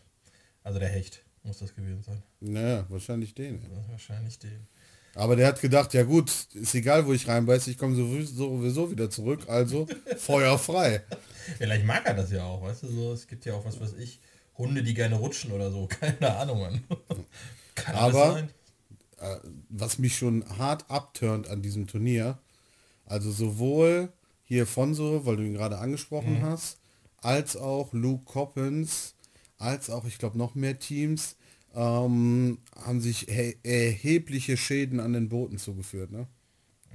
Also 0.64 0.80
der 0.80 0.90
Hecht 0.90 1.24
muss 1.44 1.60
das 1.60 1.74
gewesen 1.74 2.04
sein. 2.04 2.22
Naja, 2.42 2.86
wahrscheinlich 2.90 3.34
den. 3.34 3.62
Ja, 3.62 3.90
wahrscheinlich 3.90 4.40
den. 4.40 4.68
Aber 5.18 5.36
der 5.36 5.48
hat 5.48 5.62
gedacht, 5.62 5.96
ja 5.96 6.04
gut, 6.04 6.32
ist 6.54 6.76
egal, 6.76 7.08
wo 7.08 7.14
ich 7.14 7.28
reinbeiße, 7.28 7.72
ich 7.72 7.78
komme 7.80 7.96
sowieso 7.96 8.92
wieder 8.92 9.10
zurück, 9.10 9.46
also 9.48 9.88
Feuer 10.18 10.60
frei. 10.60 11.04
Vielleicht 11.58 11.86
mag 11.86 12.06
er 12.06 12.14
das 12.14 12.32
ja 12.32 12.44
auch, 12.44 12.62
weißt 12.62 12.84
du, 12.84 12.88
so, 12.88 13.14
es 13.14 13.26
gibt 13.26 13.44
ja 13.46 13.56
auch 13.56 13.66
was 13.66 13.82
weiß 13.82 13.94
ich, 13.94 14.20
Hunde, 14.60 14.84
die 14.84 14.94
gerne 14.94 15.16
rutschen 15.16 15.52
oder 15.52 15.72
so, 15.72 15.88
keine 16.00 16.36
Ahnung. 16.38 16.62
Mann. 16.62 16.84
Kann 17.74 17.96
Aber 17.96 18.48
äh, 19.18 19.38
was 19.70 19.98
mich 19.98 20.16
schon 20.16 20.46
hart 20.60 20.86
abturnt 20.88 21.48
an 21.48 21.64
diesem 21.64 21.88
Turnier, 21.88 22.38
also 23.06 23.32
sowohl 23.32 24.14
hier 24.44 24.68
Fonso, 24.68 25.26
weil 25.26 25.38
du 25.38 25.44
ihn 25.44 25.56
gerade 25.56 25.80
angesprochen 25.80 26.42
mhm. 26.42 26.44
hast, 26.44 26.78
als 27.24 27.58
auch 27.58 27.92
Luke 27.92 28.26
Coppens, 28.26 29.16
als 29.58 29.90
auch, 29.90 30.06
ich 30.06 30.20
glaube, 30.20 30.38
noch 30.38 30.54
mehr 30.54 30.78
Teams 30.78 31.38
ähm, 31.76 32.60
haben 32.76 33.02
sich 33.02 33.28
erhebliche 33.30 34.58
Schäden 34.58 35.00
an 35.00 35.14
den 35.14 35.30
Booten 35.30 35.58
zugeführt. 35.58 36.12
Ne? 36.12 36.28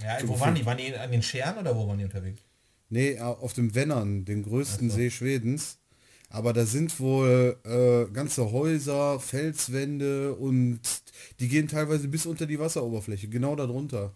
Ja, 0.01 0.17
zugeführt. 0.17 0.29
wo 0.29 0.39
waren 0.39 0.55
die? 0.55 0.65
Waren 0.65 0.77
die 0.77 0.95
an 0.95 1.11
den 1.11 1.23
Scheren 1.23 1.57
oder 1.57 1.75
wo 1.75 1.87
waren 1.87 1.97
die 1.97 2.05
unterwegs? 2.05 2.41
Nee, 2.89 3.19
auf 3.19 3.53
dem 3.53 3.73
Wennern, 3.73 4.23
den 4.25 4.43
größten 4.43 4.89
so. 4.89 4.95
See 4.95 5.09
Schwedens. 5.09 5.79
Aber 6.29 6.51
da 6.51 6.65
sind 6.65 6.99
wohl 6.99 7.57
äh, 7.63 8.11
ganze 8.11 8.51
Häuser, 8.51 9.19
Felswände 9.19 10.33
und 10.33 10.79
die 11.39 11.47
gehen 11.47 11.67
teilweise 11.67 12.07
bis 12.07 12.25
unter 12.25 12.47
die 12.47 12.59
Wasseroberfläche, 12.59 13.27
genau 13.27 13.55
darunter. 13.55 14.13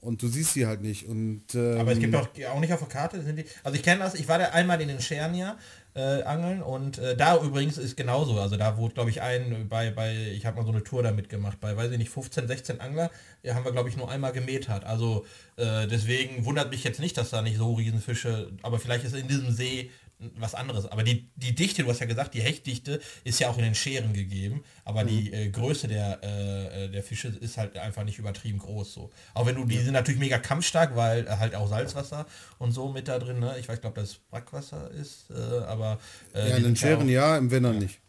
Und 0.00 0.22
du 0.22 0.28
siehst 0.28 0.54
sie 0.54 0.66
halt 0.66 0.82
nicht. 0.82 1.06
Und, 1.06 1.42
ähm, 1.54 1.80
Aber 1.80 1.92
es 1.92 1.98
gibt 1.98 2.14
auch, 2.14 2.28
auch 2.52 2.60
nicht 2.60 2.72
auf 2.72 2.78
der 2.78 2.88
Karte. 2.88 3.18
Die, 3.18 3.44
also 3.64 3.76
ich 3.76 3.82
kenne 3.82 4.00
das, 4.04 4.14
ich 4.14 4.28
war 4.28 4.38
da 4.38 4.46
einmal 4.50 4.80
in 4.80 4.88
den 4.88 5.00
Schernia 5.00 5.58
äh, 5.98 6.22
angeln 6.22 6.62
und 6.62 6.98
äh, 6.98 7.16
da 7.16 7.36
übrigens 7.42 7.76
ist 7.76 7.96
genauso. 7.96 8.40
Also 8.40 8.56
da 8.56 8.76
wurde, 8.76 8.94
glaube 8.94 9.10
ich, 9.10 9.20
ein 9.20 9.66
bei, 9.68 9.90
bei 9.90 10.14
ich 10.32 10.46
habe 10.46 10.56
mal 10.56 10.64
so 10.64 10.70
eine 10.70 10.84
Tour 10.84 11.02
damit 11.02 11.28
gemacht, 11.28 11.58
bei, 11.60 11.76
weiß 11.76 11.90
ich 11.90 11.98
nicht, 11.98 12.10
15, 12.10 12.46
16 12.46 12.80
Angler, 12.80 13.10
die 13.42 13.52
haben 13.52 13.64
wir, 13.64 13.72
glaube 13.72 13.88
ich, 13.88 13.96
nur 13.96 14.08
einmal 14.08 14.32
gemäht 14.32 14.68
hat. 14.68 14.84
Also 14.84 15.26
äh, 15.56 15.88
deswegen 15.88 16.44
wundert 16.44 16.70
mich 16.70 16.84
jetzt 16.84 17.00
nicht, 17.00 17.16
dass 17.16 17.30
da 17.30 17.42
nicht 17.42 17.58
so 17.58 17.74
Riesenfische, 17.74 18.52
aber 18.62 18.78
vielleicht 18.78 19.04
ist 19.04 19.16
in 19.16 19.26
diesem 19.26 19.50
See 19.50 19.90
was 20.36 20.54
anderes. 20.54 20.86
Aber 20.86 21.02
die, 21.02 21.30
die 21.36 21.54
Dichte, 21.54 21.82
du 21.82 21.90
hast 21.90 22.00
ja 22.00 22.06
gesagt, 22.06 22.34
die 22.34 22.40
Hechtdichte 22.40 23.00
ist 23.24 23.38
ja 23.38 23.48
auch 23.48 23.56
in 23.56 23.64
den 23.64 23.74
Scheren 23.74 24.12
gegeben, 24.12 24.64
aber 24.84 25.04
mhm. 25.04 25.08
die 25.08 25.32
äh, 25.32 25.48
Größe 25.48 25.88
der, 25.88 26.22
äh, 26.22 26.88
der 26.88 27.02
Fische 27.02 27.28
ist 27.28 27.56
halt 27.56 27.76
einfach 27.78 28.04
nicht 28.04 28.18
übertrieben 28.18 28.58
groß 28.58 28.92
so. 28.92 29.10
Auch 29.34 29.46
wenn 29.46 29.54
du, 29.54 29.64
die 29.64 29.78
sind 29.78 29.92
natürlich 29.92 30.20
mega 30.20 30.38
kampfstark, 30.38 30.96
weil 30.96 31.26
äh, 31.26 31.30
halt 31.30 31.54
auch 31.54 31.68
Salzwasser 31.68 32.26
und 32.58 32.72
so 32.72 32.88
mit 32.88 33.08
da 33.08 33.18
drin, 33.18 33.38
ne? 33.38 33.56
Ich 33.58 33.68
weiß, 33.68 33.80
glaube, 33.80 34.00
das 34.00 34.14
Brackwasser 34.14 34.90
ist, 34.90 35.30
äh, 35.30 35.64
aber... 35.64 35.98
Äh, 36.34 36.50
ja, 36.50 36.56
in 36.56 36.64
den 36.64 36.76
Scheren 36.76 37.08
ja, 37.08 37.36
im 37.36 37.50
Winter 37.50 37.72
ja. 37.72 37.78
nicht. 37.78 38.00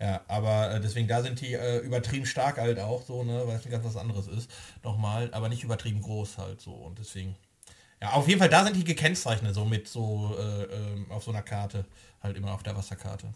Ja, 0.00 0.20
aber 0.26 0.72
äh, 0.72 0.80
deswegen, 0.80 1.06
da 1.06 1.22
sind 1.22 1.40
die 1.40 1.54
äh, 1.54 1.78
übertrieben 1.78 2.26
stark 2.26 2.58
halt 2.58 2.80
auch 2.80 3.02
so, 3.02 3.22
ne, 3.22 3.42
weil 3.46 3.56
es 3.56 3.70
ganz 3.70 3.84
was 3.84 3.96
anderes 3.96 4.26
ist. 4.26 4.50
Nochmal, 4.82 5.28
aber 5.32 5.48
nicht 5.48 5.62
übertrieben 5.62 6.02
groß 6.02 6.38
halt 6.38 6.60
so. 6.60 6.72
Und 6.72 6.98
deswegen. 6.98 7.36
Ja, 8.02 8.14
auf 8.14 8.26
jeden 8.26 8.40
Fall, 8.40 8.48
da 8.48 8.64
sind 8.64 8.74
die 8.74 8.82
gekennzeichnet, 8.82 9.54
so 9.54 9.64
mit 9.64 9.86
so 9.86 10.36
äh, 10.36 10.64
äh, 10.64 11.10
auf 11.10 11.22
so 11.22 11.30
einer 11.30 11.42
Karte, 11.42 11.84
halt 12.20 12.36
immer 12.36 12.52
auf 12.52 12.64
der 12.64 12.76
Wasserkarte. 12.76 13.32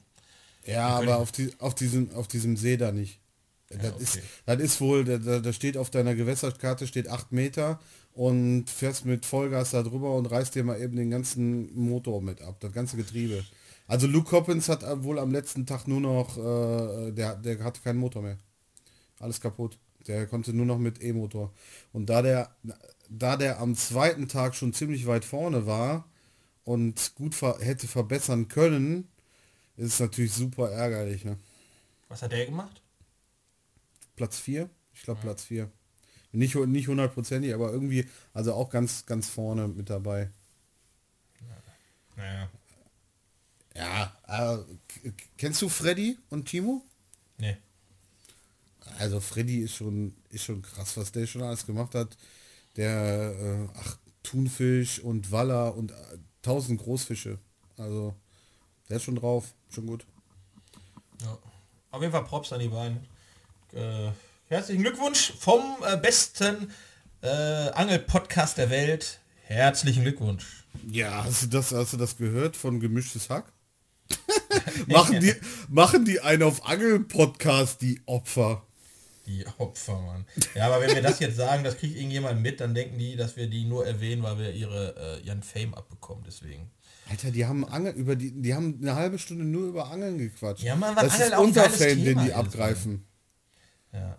Ja, 0.65 0.89
aber 0.89 1.19
auf, 1.19 1.31
die, 1.31 1.53
auf, 1.61 1.77
diesem, 1.77 2.13
auf 2.17 2.27
diesem 2.27 2.57
See 2.57 2.77
da 2.77 2.91
nicht. 2.91 3.21
Ja, 3.71 3.77
das, 3.79 3.93
okay. 3.93 4.03
ist, 4.03 4.21
das 4.45 4.61
ist 4.61 4.81
wohl, 4.81 5.05
da, 5.05 5.39
da 5.39 5.53
steht 5.53 5.77
auf 5.77 5.91
deiner 5.91 6.17
Gewässerkarte 6.17 6.89
steht 6.89 7.09
8 7.09 7.31
Meter 7.31 7.79
und 8.13 8.69
fährst 8.69 9.05
mit 9.05 9.25
Vollgas 9.25 9.71
da 9.71 9.85
drüber 9.85 10.17
und 10.17 10.27
reißt 10.27 10.57
dir 10.57 10.65
mal 10.65 10.81
eben 10.83 10.97
den 10.97 11.11
ganzen 11.11 11.73
Motor 11.79 12.21
mit 12.21 12.43
ab, 12.43 12.57
das 12.59 12.73
ganze 12.73 12.97
Getriebe. 12.97 13.45
Also 13.87 14.09
Luke 14.09 14.29
Coppins 14.29 14.69
hat 14.69 14.83
wohl 15.05 15.21
am 15.21 15.31
letzten 15.31 15.65
Tag 15.65 15.87
nur 15.87 16.01
noch, 16.01 16.37
äh, 16.37 17.13
der, 17.13 17.37
der 17.37 17.63
hatte 17.63 17.81
keinen 17.83 18.01
Motor 18.01 18.23
mehr. 18.23 18.39
Alles 19.21 19.41
kaputt. 19.41 19.79
Der 20.09 20.27
konnte 20.27 20.53
nur 20.53 20.67
noch 20.67 20.79
mit 20.79 21.03
E-Motor. 21.03 21.53
Und 21.93 22.07
da 22.07 22.23
der, 22.23 22.51
da 23.09 23.37
der 23.37 23.61
am 23.61 23.75
zweiten 23.75 24.29
Tag 24.29 24.55
schon 24.55 24.73
ziemlich 24.73 25.07
weit 25.07 25.25
vorne 25.25 25.67
war 25.67 26.09
und 26.65 27.15
gut 27.15 27.35
ver 27.35 27.59
hätte 27.61 27.87
verbessern 27.87 28.49
können, 28.49 29.09
ist 29.77 29.95
es 29.95 30.01
natürlich 30.01 30.33
super 30.33 30.71
ärgerlich. 30.71 31.25
Ne? 31.25 31.39
Was 32.09 32.23
hat 32.23 32.33
der 32.33 32.47
gemacht? 32.47 32.83
Platz 34.17 34.39
4. 34.39 34.69
Ich 34.95 35.03
glaube 35.03 35.19
ja. 35.21 35.25
Platz 35.25 35.45
4. 35.45 35.71
Nicht, 36.33 36.55
nicht 36.55 36.89
hundertprozentig, 36.89 37.55
aber 37.55 37.73
irgendwie, 37.73 38.09
also 38.33 38.53
auch 38.55 38.69
ganz, 38.69 39.07
ganz 39.07 39.29
vorne 39.29 39.69
mit 39.69 39.91
dabei. 39.91 40.31
Naja. 42.17 42.51
Ja, 43.75 44.17
äh, 44.27 45.11
kennst 45.37 45.61
du 45.61 45.69
Freddy 45.69 46.19
und 46.31 46.49
Timo? 46.49 46.83
Nee. 47.39 47.59
Also 48.99 49.21
Freddy 49.21 49.59
ist 49.59 49.75
schon, 49.75 50.15
ist 50.31 50.45
schon 50.45 50.63
krass, 50.63 50.97
was 50.97 51.13
der 51.13 51.27
schon 51.27 51.43
alles 51.43 51.67
gemacht 51.67 51.95
hat. 51.95 52.17
Der, 52.77 53.35
äh, 53.39 53.69
ach, 53.79 53.99
Thunfisch 54.23 55.01
und 55.01 55.31
Waller 55.31 55.75
und 55.75 55.93
äh, 55.93 55.95
tausend 56.43 56.81
Großfische. 56.81 57.39
Also, 57.79 58.15
der 58.89 58.97
ist 58.97 59.05
schon 59.05 59.17
drauf. 59.17 59.55
Schon 59.71 59.87
gut. 59.87 60.07
Ja. 61.23 61.39
Auf 61.91 62.03
jeden 62.03 62.13
Fall 62.13 62.25
Props 62.25 62.53
an 62.53 62.61
die 62.61 62.69
beiden. 62.69 62.99
Äh, 63.73 64.11
herzlichen 64.49 64.83
Glückwunsch 64.83 65.33
vom 65.39 65.63
äh, 65.87 65.97
besten 65.97 66.71
äh, 67.23 67.71
Angel-Podcast 67.71 68.59
der 68.59 68.71
Welt. 68.71 69.21
Herzlichen 69.43 70.03
Glückwunsch. 70.03 70.65
Ja, 70.91 71.25
hast 71.25 71.45
du 71.45 71.47
das, 71.47 71.73
hast 71.73 71.93
du 71.93 71.97
das 71.97 72.17
gehört 72.17 72.57
von 72.57 72.81
Gemischtes 72.81 73.31
Hack? 73.31 73.53
machen, 74.87 75.21
die, 75.21 75.35
machen 75.69 76.05
die 76.05 76.21
einen 76.21 76.43
auf 76.43 76.67
Angel-Podcast, 76.67 77.81
die 77.81 78.03
Opfer. 78.07 78.66
Die 79.27 79.45
Opfer, 79.59 80.01
Mann. 80.01 80.25
Ja, 80.55 80.67
aber 80.67 80.81
wenn 80.81 80.95
wir 80.95 81.03
das 81.03 81.19
jetzt 81.19 81.37
sagen, 81.37 81.65
das 81.65 81.77
kriegt 81.77 81.97
irgendjemand 81.97 82.41
mit, 82.41 82.61
dann 82.61 82.75
denken 82.75 82.99
die, 82.99 83.17
dass 83.17 83.37
wir 83.37 83.49
die 83.49 83.65
nur 83.65 83.87
erwähnen, 83.87 84.23
weil 84.23 84.39
wir 84.39 84.53
ihre, 84.53 85.21
äh, 85.21 85.27
ihren 85.27 85.43
Fame 85.43 85.75
abbekommen. 85.75 86.25
Deswegen. 86.27 86.71
Alter, 87.09 87.31
die 87.31 87.47
haben 87.47 87.65
Angel 87.65 87.93
über 87.93 88.17
die, 88.17 88.33
die 88.33 88.55
haben 88.55 88.79
eine 88.81 88.95
halbe 88.95 89.19
Stunde 89.19 89.45
nur 89.45 89.69
über 89.69 89.91
Angeln 89.91 90.19
gequatscht. 90.19 90.65
Ja, 90.65 90.75
man, 90.75 90.95
das 90.97 91.21
ist 91.21 91.37
unser 91.37 91.71
Fame, 91.71 92.05
den 92.05 92.25
die 92.25 92.33
abgreifen. 92.33 93.05
Ja. 93.93 94.19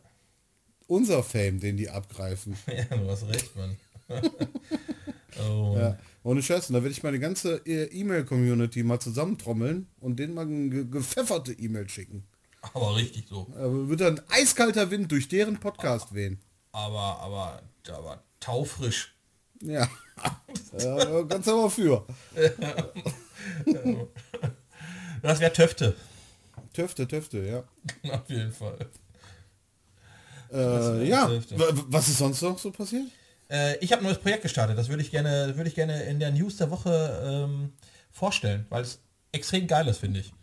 Unser 0.88 1.22
Fame, 1.22 1.60
den 1.60 1.78
die 1.78 1.90
abgreifen. 1.90 2.56
ja, 2.68 2.98
du 2.98 3.10
hast 3.10 3.28
recht, 3.28 3.56
Mann. 3.56 3.78
oh. 5.50 5.76
Ja. 5.78 5.98
Ohne 6.24 6.42
Scheiß, 6.42 6.68
da 6.68 6.74
werde 6.74 6.90
ich 6.90 7.04
meine 7.04 7.20
ganze 7.20 7.62
äh, 7.66 7.86
E-Mail-Community 7.86 8.84
mal 8.84 9.00
zusammentrommeln 9.00 9.88
und 10.00 10.18
denen 10.18 10.34
mal 10.34 10.46
eine 10.46 10.86
gepfefferte 10.86 11.54
E-Mail 11.54 11.88
schicken. 11.90 12.26
Aber 12.74 12.96
richtig 12.96 13.28
so. 13.28 13.48
Aber 13.56 13.90
wird 13.90 14.02
dann 14.02 14.22
eiskalter 14.30 14.90
Wind 14.92 15.12
durch 15.12 15.28
deren 15.28 15.60
Podcast 15.60 16.14
wehen. 16.14 16.40
Aber, 16.72 17.20
aber, 17.20 17.62
aber 17.90 18.24
taufrisch. 18.40 19.16
Ja. 19.62 19.88
ja 20.80 21.22
ganz 21.24 21.48
aber 21.48 21.70
für. 21.70 22.06
das 25.22 25.40
wäre 25.40 25.54
Töfte. 25.54 25.96
Töfte, 26.74 27.08
Töfte, 27.08 27.40
ja. 27.40 27.64
Auf 28.14 28.30
jeden 28.30 28.52
Fall. 28.52 28.78
Äh, 30.52 31.08
ja, 31.08 31.30
was 31.90 32.08
ist 32.08 32.20
sonst 32.20 32.42
noch 32.42 32.58
so 32.58 32.72
passiert? 32.72 33.08
Äh, 33.50 33.78
ich 33.80 33.92
habe 33.92 34.02
ein 34.02 34.06
neues 34.06 34.20
Projekt 34.20 34.44
gestartet. 34.44 34.78
Das 34.78 34.90
würde 34.90 35.02
ich 35.02 35.12
gerne, 35.12 35.54
würde 35.56 35.70
ich 35.70 35.76
gerne 35.76 36.04
in 36.04 36.20
der 36.20 36.32
News 36.32 36.58
der 36.58 36.70
Woche 36.72 37.22
ähm, 37.24 37.74
vorstellen, 38.12 38.66
weil 38.70 38.84
es 38.84 39.00
extrem 39.32 39.68
geil 39.68 39.88
ist, 39.88 40.00
finde 40.00 40.20
ich. 40.20 40.34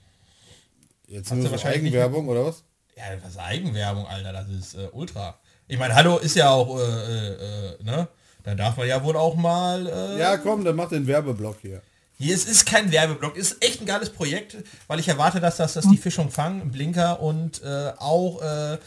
Jetzt 1.06 1.32
nur 1.32 1.58
so 1.58 1.66
Eigenwerbung 1.66 2.28
oder 2.28 2.46
was? 2.46 2.64
Ja, 2.96 3.04
was 3.22 3.36
Eigenwerbung, 3.38 4.06
Alter, 4.06 4.32
das 4.32 4.48
ist 4.48 4.74
äh, 4.74 4.88
ultra. 4.92 5.38
Ich 5.66 5.78
meine, 5.78 5.94
hallo 5.94 6.18
ist 6.18 6.36
ja 6.36 6.50
auch, 6.50 6.78
äh, 6.78 6.82
äh, 6.82 7.82
ne? 7.82 8.08
Da 8.42 8.54
darf 8.54 8.76
man 8.76 8.86
ja 8.86 9.02
wohl 9.02 9.16
auch 9.16 9.34
mal. 9.36 9.86
Äh, 9.86 10.18
ja, 10.18 10.36
komm, 10.36 10.64
dann 10.64 10.76
mach 10.76 10.90
den 10.90 11.06
Werbeblock 11.06 11.56
hier. 11.62 11.82
Hier, 12.16 12.34
es 12.34 12.44
ist 12.44 12.66
kein 12.66 12.92
Werbeblock, 12.92 13.36
ist 13.36 13.64
echt 13.64 13.80
ein 13.80 13.86
geiles 13.86 14.10
Projekt, 14.10 14.56
weil 14.86 15.00
ich 15.00 15.08
erwarte, 15.08 15.40
dass 15.40 15.56
das, 15.56 15.72
dass 15.74 15.88
die 15.88 15.96
Fischung 15.96 16.30
fangen, 16.30 16.70
Blinker 16.70 17.20
und 17.20 17.62
äh, 17.62 17.92
auch 17.98 18.40
äh, 18.40 18.78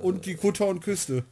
und 0.00 0.24
die 0.24 0.36
Kutter 0.36 0.66
und 0.68 0.80
Küste. 0.80 1.24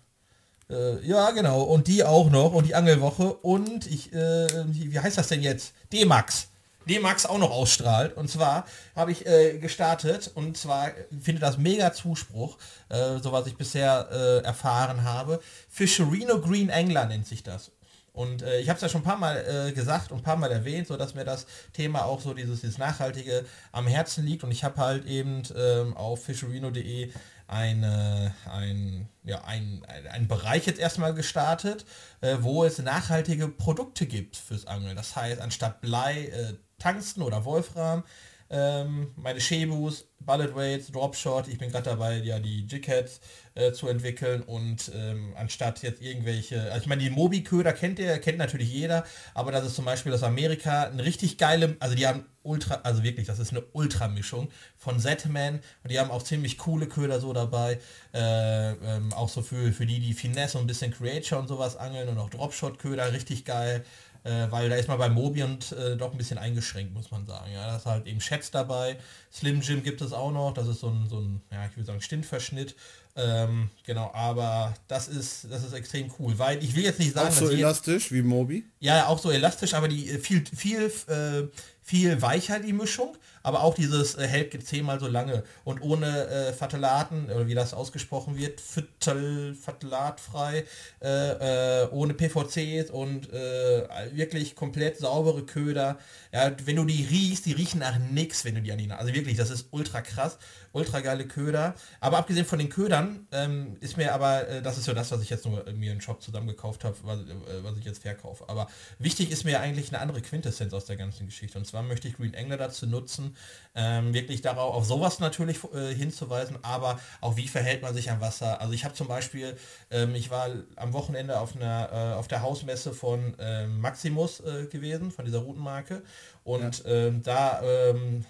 ja, 0.68 1.30
genau. 1.30 1.62
Und 1.62 1.86
die 1.86 2.02
auch 2.04 2.30
noch 2.30 2.52
und 2.52 2.66
die 2.66 2.74
Angelwoche 2.74 3.32
und 3.32 3.86
ich, 3.86 4.12
wie 4.12 4.98
heißt 4.98 5.16
das 5.16 5.28
denn 5.28 5.42
jetzt? 5.42 5.72
D-Max 5.92 6.48
den 6.88 7.02
Max 7.02 7.26
auch 7.26 7.38
noch 7.38 7.50
ausstrahlt. 7.50 8.16
Und 8.16 8.30
zwar 8.30 8.66
habe 8.94 9.12
ich 9.12 9.26
äh, 9.26 9.58
gestartet 9.58 10.30
und 10.34 10.56
zwar 10.56 10.92
finde 11.20 11.40
das 11.40 11.58
mega 11.58 11.92
Zuspruch, 11.92 12.58
äh, 12.88 13.18
so 13.18 13.32
was 13.32 13.46
ich 13.46 13.56
bisher 13.56 14.08
äh, 14.10 14.44
erfahren 14.44 15.04
habe. 15.04 15.40
Fischerino 15.68 16.40
Green 16.40 16.70
Angler 16.70 17.06
nennt 17.06 17.26
sich 17.26 17.42
das. 17.42 17.70
Und 18.14 18.42
äh, 18.42 18.60
ich 18.60 18.68
habe 18.68 18.76
es 18.76 18.82
ja 18.82 18.88
schon 18.88 19.00
ein 19.00 19.04
paar 19.04 19.18
Mal 19.18 19.68
äh, 19.68 19.72
gesagt 19.72 20.12
und 20.12 20.18
ein 20.18 20.22
paar 20.22 20.36
Mal 20.36 20.52
erwähnt, 20.52 20.86
so 20.86 20.96
dass 20.96 21.14
mir 21.14 21.24
das 21.24 21.46
Thema 21.72 22.04
auch 22.04 22.20
so 22.20 22.32
dieses, 22.32 22.60
dieses 22.60 22.78
Nachhaltige 22.78 23.44
am 23.72 23.88
Herzen 23.88 24.24
liegt. 24.24 24.44
Und 24.44 24.52
ich 24.52 24.62
habe 24.62 24.80
halt 24.80 25.04
eben 25.04 25.42
ähm, 25.56 25.96
auf 25.96 26.24
fischerino.de 26.24 27.10
eine, 27.48 28.32
ein, 28.48 29.08
ja, 29.24 29.42
ein, 29.44 29.84
ein, 29.88 30.06
ein, 30.06 30.28
Bereich 30.28 30.64
jetzt 30.64 30.78
erstmal 30.78 31.12
gestartet, 31.12 31.84
äh, 32.20 32.36
wo 32.40 32.64
es 32.64 32.78
nachhaltige 32.78 33.48
Produkte 33.48 34.06
gibt 34.06 34.36
fürs 34.36 34.66
Angeln. 34.66 34.94
Das 34.94 35.16
heißt, 35.16 35.40
anstatt 35.40 35.80
Blei, 35.80 36.26
äh, 36.26 36.54
Tungsten 36.78 37.20
oder 37.20 37.44
Wolfram. 37.44 38.04
Ähm, 38.48 39.12
meine 39.16 39.40
Shebus, 39.40 40.06
Bullet 40.20 40.54
Weights, 40.54 40.92
Dropshot, 40.92 41.48
ich 41.48 41.58
bin 41.58 41.72
gerade 41.72 41.90
dabei, 41.90 42.18
ja 42.18 42.38
die 42.38 42.64
Jigheads 42.66 43.20
äh, 43.54 43.72
zu 43.72 43.88
entwickeln 43.88 44.42
und 44.42 44.90
ähm, 44.94 45.32
anstatt 45.36 45.82
jetzt 45.82 46.02
irgendwelche, 46.02 46.72
also 46.72 46.82
ich 46.82 46.86
meine 46.86 47.02
die 47.02 47.10
Mobi-Köder 47.10 47.72
kennt 47.72 47.98
ihr, 47.98 48.18
kennt 48.18 48.38
natürlich 48.38 48.72
jeder, 48.72 49.04
aber 49.34 49.52
das 49.52 49.66
ist 49.66 49.76
zum 49.76 49.84
Beispiel 49.84 50.12
aus 50.12 50.22
Amerika 50.22 50.84
ein 50.84 51.00
richtig 51.00 51.38
geile, 51.38 51.76
also 51.80 51.94
die 51.94 52.06
haben 52.06 52.24
ultra, 52.42 52.80
also 52.82 53.02
wirklich, 53.02 53.26
das 53.26 53.38
ist 53.38 53.52
eine 53.52 53.62
Ultra-Mischung 53.72 54.48
von 54.76 54.98
Zetman 54.98 55.60
und 55.82 55.90
die 55.90 55.98
haben 55.98 56.10
auch 56.10 56.22
ziemlich 56.22 56.58
coole 56.58 56.86
Köder 56.86 57.20
so 57.20 57.32
dabei, 57.32 57.78
äh, 58.12 58.72
ähm, 58.72 59.12
auch 59.12 59.28
so 59.28 59.42
für, 59.42 59.72
für 59.72 59.86
die, 59.86 60.00
die 60.00 60.14
Finesse 60.14 60.58
und 60.58 60.64
ein 60.64 60.66
bisschen 60.66 60.92
Creature 60.92 61.40
und 61.40 61.48
sowas 61.48 61.76
angeln 61.76 62.08
und 62.08 62.18
auch 62.18 62.30
Dropshot-Köder, 62.30 63.12
richtig 63.12 63.44
geil 63.44 63.84
äh, 64.24 64.50
weil 64.50 64.70
da 64.70 64.76
ist 64.76 64.88
man 64.88 64.98
bei 64.98 65.08
Mobi 65.08 65.42
und 65.42 65.72
äh, 65.72 65.96
doch 65.96 66.10
ein 66.12 66.18
bisschen 66.18 66.38
eingeschränkt, 66.38 66.94
muss 66.94 67.10
man 67.10 67.26
sagen. 67.26 67.52
Ja, 67.52 67.66
da 67.66 67.76
ist 67.76 67.86
halt 67.86 68.06
eben 68.06 68.18
Chats 68.18 68.50
dabei. 68.50 68.98
Slim 69.30 69.60
Jim 69.60 69.82
gibt 69.82 70.00
es 70.00 70.12
auch 70.12 70.32
noch, 70.32 70.54
das 70.54 70.66
ist 70.66 70.80
so 70.80 70.88
ein, 70.88 71.08
so 71.08 71.18
ein 71.20 71.42
ja, 71.52 71.66
ich 71.66 71.76
würde 71.76 71.86
sagen, 71.86 72.00
Stintverschnitt. 72.00 72.74
Ähm, 73.16 73.70
genau, 73.86 74.10
aber 74.12 74.74
das 74.88 75.06
ist, 75.06 75.46
das 75.48 75.62
ist 75.62 75.72
extrem 75.72 76.12
cool, 76.18 76.36
weil 76.36 76.62
ich 76.64 76.74
will 76.74 76.82
jetzt 76.82 76.98
nicht 76.98 77.14
sagen, 77.14 77.28
auch 77.28 77.32
so 77.32 77.48
elastisch 77.48 78.10
wie 78.10 78.22
Mobi. 78.22 78.64
Ja, 78.80 79.06
auch 79.06 79.20
so 79.20 79.30
elastisch, 79.30 79.74
aber 79.74 79.86
die 79.86 80.10
äh, 80.10 80.18
viel, 80.18 80.44
viel, 80.44 80.92
äh, 81.06 81.46
viel 81.80 82.20
weicher 82.20 82.58
die 82.58 82.72
Mischung, 82.72 83.16
aber 83.44 83.62
auch 83.62 83.74
dieses 83.74 84.16
äh, 84.16 84.26
hält 84.26 84.66
zehnmal 84.66 84.98
so 84.98 85.06
lange 85.06 85.44
und 85.64 85.82
ohne 85.82 86.26
äh, 86.26 86.52
Fatalaten, 86.52 87.26
oder 87.26 87.46
wie 87.46 87.54
das 87.54 87.74
ausgesprochen 87.74 88.36
wird, 88.36 88.60
fatalatfrei, 88.60 90.64
äh, 91.02 91.82
äh, 91.82 91.88
ohne 91.90 92.14
PVCs 92.14 92.90
und 92.90 93.32
äh, 93.32 93.86
wirklich 94.12 94.56
komplett 94.56 94.98
saubere 94.98 95.44
Köder. 95.44 95.98
Ja, 96.32 96.52
wenn 96.64 96.76
du 96.76 96.84
die 96.84 97.04
riechst, 97.04 97.46
die 97.46 97.52
riechen 97.52 97.80
nach 97.80 97.98
nix, 97.98 98.44
wenn 98.44 98.54
du 98.54 98.62
die 98.62 98.72
an 98.72 98.78
die 98.78 98.90
Also 98.90 99.12
wirklich, 99.12 99.36
das 99.36 99.50
ist 99.50 99.68
ultra 99.72 100.00
krass, 100.00 100.38
ultra 100.72 101.00
geile 101.00 101.26
Köder. 101.26 101.74
Aber 102.00 102.18
abgesehen 102.18 102.46
von 102.46 102.58
den 102.58 102.70
Ködern 102.70 103.26
ähm, 103.30 103.76
ist 103.80 103.98
mir 103.98 104.14
aber, 104.14 104.48
äh, 104.48 104.62
das 104.62 104.78
ist 104.78 104.86
ja 104.86 104.94
das, 104.94 105.12
was 105.12 105.20
ich 105.20 105.28
jetzt 105.28 105.44
nur 105.44 105.70
mir 105.72 105.92
im 105.92 106.00
Shop 106.00 106.22
zusammen 106.22 106.48
gekauft 106.48 106.84
habe, 106.84 106.96
was, 107.02 107.20
was 107.62 107.76
ich 107.76 107.84
jetzt 107.84 108.02
verkaufe. 108.02 108.48
Aber 108.48 108.68
wichtig 108.98 109.30
ist 109.30 109.44
mir 109.44 109.60
eigentlich 109.60 109.90
eine 109.90 110.00
andere 110.00 110.22
Quintessenz 110.22 110.72
aus 110.72 110.86
der 110.86 110.96
ganzen 110.96 111.26
Geschichte. 111.26 111.58
Und 111.58 111.66
zwar 111.66 111.82
möchte 111.82 112.08
ich 112.08 112.16
Green 112.16 112.34
Angler 112.34 112.56
dazu 112.56 112.86
nutzen, 112.86 113.33
ähm, 113.74 114.14
wirklich 114.14 114.40
darauf, 114.40 114.74
auf 114.74 114.84
sowas 114.84 115.18
natürlich 115.18 115.58
äh, 115.74 115.94
hinzuweisen, 115.94 116.58
aber 116.62 116.98
auch 117.20 117.36
wie 117.36 117.48
verhält 117.48 117.82
man 117.82 117.92
sich 117.94 118.10
am 118.10 118.20
Wasser. 118.20 118.60
Also 118.60 118.72
ich 118.72 118.84
habe 118.84 118.94
zum 118.94 119.08
Beispiel, 119.08 119.56
ähm, 119.90 120.14
ich 120.14 120.30
war 120.30 120.48
am 120.76 120.92
Wochenende 120.92 121.40
auf 121.40 121.56
einer 121.56 121.90
äh, 121.92 122.14
auf 122.14 122.28
der 122.28 122.42
Hausmesse 122.42 122.92
von 122.92 123.34
ähm, 123.38 123.80
Maximus 123.80 124.40
äh, 124.40 124.66
gewesen, 124.66 125.10
von 125.10 125.24
dieser 125.24 125.38
Routenmarke. 125.38 126.02
Und 126.44 126.84
ja. 126.84 126.90
Ähm, 126.90 127.22
da 127.22 127.62
ähm, 127.62 128.24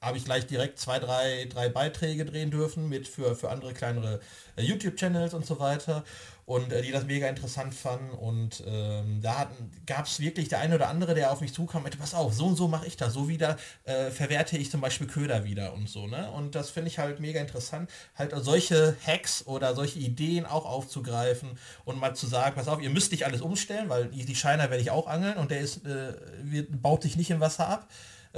habe 0.00 0.16
ich 0.16 0.24
gleich 0.24 0.46
direkt 0.46 0.78
zwei, 0.78 0.98
drei, 0.98 1.46
drei 1.46 1.68
Beiträge 1.68 2.24
drehen 2.24 2.50
dürfen 2.50 2.88
mit 2.88 3.08
für, 3.08 3.34
für 3.34 3.50
andere 3.50 3.74
kleinere 3.74 4.20
äh, 4.56 4.62
YouTube-Channels 4.62 5.34
und 5.34 5.44
so 5.44 5.58
weiter. 5.58 6.04
Und 6.46 6.72
äh, 6.72 6.80
die 6.80 6.92
das 6.92 7.04
mega 7.04 7.28
interessant 7.28 7.74
fanden. 7.74 8.10
Und 8.10 8.62
ähm, 8.66 9.20
da 9.20 9.50
gab 9.84 10.06
es 10.06 10.18
wirklich 10.18 10.48
der 10.48 10.60
eine 10.60 10.76
oder 10.76 10.88
andere, 10.88 11.14
der 11.14 11.30
auf 11.30 11.42
mich 11.42 11.52
zukam, 11.52 11.82
meinte, 11.82 11.98
pass 11.98 12.14
auf, 12.14 12.32
so 12.32 12.46
und 12.46 12.56
so 12.56 12.68
mache 12.68 12.86
ich 12.86 12.96
das, 12.96 13.12
so 13.12 13.28
wieder 13.28 13.58
äh, 13.84 14.10
verwerte 14.10 14.56
ich 14.56 14.70
zum 14.70 14.80
Beispiel 14.80 15.08
Köder 15.08 15.44
wieder 15.44 15.74
und 15.74 15.90
so, 15.90 16.06
ne? 16.06 16.30
Und 16.30 16.54
das 16.54 16.70
finde 16.70 16.88
ich 16.88 16.98
halt 16.98 17.20
mega 17.20 17.38
interessant, 17.38 17.90
halt 18.14 18.32
solche 18.36 18.96
Hacks 19.06 19.46
oder 19.46 19.74
solche 19.74 19.98
Ideen 19.98 20.46
auch 20.46 20.64
aufzugreifen 20.64 21.50
und 21.84 21.98
mal 21.98 22.14
zu 22.14 22.26
sagen, 22.26 22.54
pass 22.54 22.68
auf, 22.68 22.80
ihr 22.80 22.90
müsst 22.90 23.12
nicht 23.12 23.26
alles 23.26 23.42
umstellen, 23.42 23.90
weil 23.90 24.06
die, 24.06 24.34
Scheiner 24.34 24.70
werde 24.70 24.80
ich 24.80 24.90
auch 24.90 25.06
angeln 25.06 25.36
und 25.36 25.50
der 25.50 25.60
ist, 25.60 25.84
äh, 25.84 26.14
wird, 26.40 26.80
baut 26.80 27.02
sich 27.02 27.16
nicht 27.16 27.30
im 27.30 27.40
Wasser 27.40 27.68
ab 27.68 27.88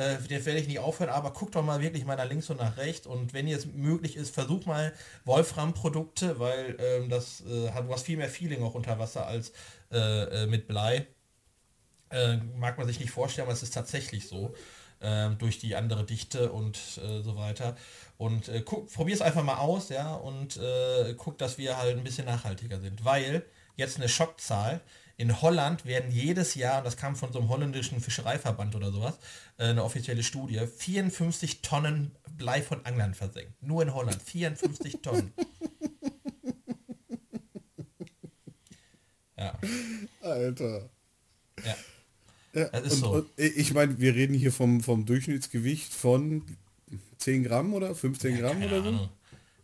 äh, 0.01 0.17
den 0.17 0.47
werde 0.47 0.61
ich 0.61 0.67
nicht 0.67 0.79
aufhören, 0.79 1.11
aber 1.11 1.33
guckt 1.33 1.55
doch 1.55 1.63
mal 1.63 1.81
wirklich 1.83 2.07
mal 2.07 2.17
nach 2.17 2.29
links 2.29 2.49
und 2.49 2.59
nach 2.59 2.79
rechts 2.79 3.07
und 3.07 3.35
wenn 3.35 3.47
jetzt 3.47 3.67
möglich 3.75 4.17
ist, 4.17 4.35
versucht 4.35 4.67
mal 4.67 4.95
Wolfram-Produkte, 5.27 6.39
weil 6.39 6.77
ähm, 6.81 7.11
das 7.11 7.43
äh, 7.43 7.71
hat 7.73 7.89
was 7.89 8.03
viel 8.03 8.17
mehr 8.17 8.31
Feeling 8.31 8.63
auch 8.63 8.75
unter 8.75 8.99
Wasser 8.99 9.27
als 9.27 9.53
äh, 9.93 9.99
äh 9.99 10.47
mit 10.47 10.67
Blei. 10.67 11.07
Äh, 12.11 12.39
mag 12.59 12.79
man 12.79 12.87
sich 12.87 12.99
nicht 12.99 13.11
vorstellen, 13.11 13.47
aber 13.47 13.53
es 13.53 13.63
ist 13.63 13.75
tatsächlich 13.75 14.27
so. 14.27 14.55
Ähm, 15.03 15.39
durch 15.39 15.59
die 15.59 15.77
andere 15.77 16.05
Dichte 16.05 16.53
und 16.53 16.77
äh, 16.99 17.23
so 17.23 17.35
weiter. 17.35 17.75
Und 18.19 18.51
probier 18.93 19.15
es 19.15 19.23
einfach 19.23 19.43
mal 19.43 19.57
aus, 19.57 19.89
ja, 19.89 20.13
und 20.13 20.61
guck, 21.17 21.39
dass 21.39 21.57
wir 21.57 21.79
halt 21.79 21.97
ein 21.97 22.05
bisschen 22.05 22.27
nachhaltiger 22.27 22.79
sind. 22.81 23.03
Weil 23.03 23.47
jetzt 23.77 23.97
eine 23.97 24.11
Schockzahl, 24.11 24.83
in 25.21 25.43
Holland 25.43 25.85
werden 25.85 26.11
jedes 26.11 26.55
Jahr, 26.55 26.79
und 26.79 26.85
das 26.85 26.97
kam 26.97 27.15
von 27.15 27.31
so 27.31 27.41
einem 27.41 27.51
holländischen 27.51 28.01
Fischereiverband 28.01 28.75
oder 28.75 28.91
sowas, 28.91 29.19
äh, 29.59 29.65
eine 29.65 29.85
offizielle 29.85 30.23
Studie, 30.23 30.59
54 30.67 31.61
Tonnen 31.61 32.13
Blei 32.39 32.63
von 32.63 32.87
Anglern 32.87 33.13
versenkt. 33.13 33.63
Nur 33.63 33.83
in 33.83 33.93
Holland. 33.93 34.23
54 34.23 34.97
Tonnen. 35.03 35.31
Ja. 39.37 39.59
Alter. 40.23 40.89
Ja. 41.67 41.77
ja 42.55 42.69
das 42.69 42.85
ist 42.85 42.93
und, 42.95 43.01
so. 43.01 43.11
Und 43.11 43.27
ich 43.37 43.75
meine, 43.75 43.99
wir 43.99 44.15
reden 44.15 44.33
hier 44.33 44.53
vom, 44.53 44.81
vom 44.81 45.05
Durchschnittsgewicht 45.05 45.93
von 45.93 46.45
10 47.19 47.45
Gramm 47.45 47.75
oder 47.75 47.95
15 47.95 48.37
ja, 48.37 48.41
Gramm 48.41 48.63
oder 48.63 48.83
so. 48.83 48.89
Ahnung. 48.89 49.11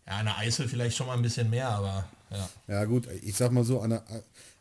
Ja, 0.07 0.19
eine 0.19 0.37
Eisel 0.37 0.69
vielleicht 0.69 0.99
schon 0.99 1.07
mal 1.07 1.15
ein 1.15 1.23
bisschen 1.23 1.49
mehr, 1.49 1.71
aber 1.71 2.07
ja. 2.31 2.49
Ja 2.69 2.85
gut, 2.85 3.09
ich 3.23 3.35
sag 3.35 3.53
mal 3.53 3.65
so, 3.65 3.81
eine, 3.81 4.03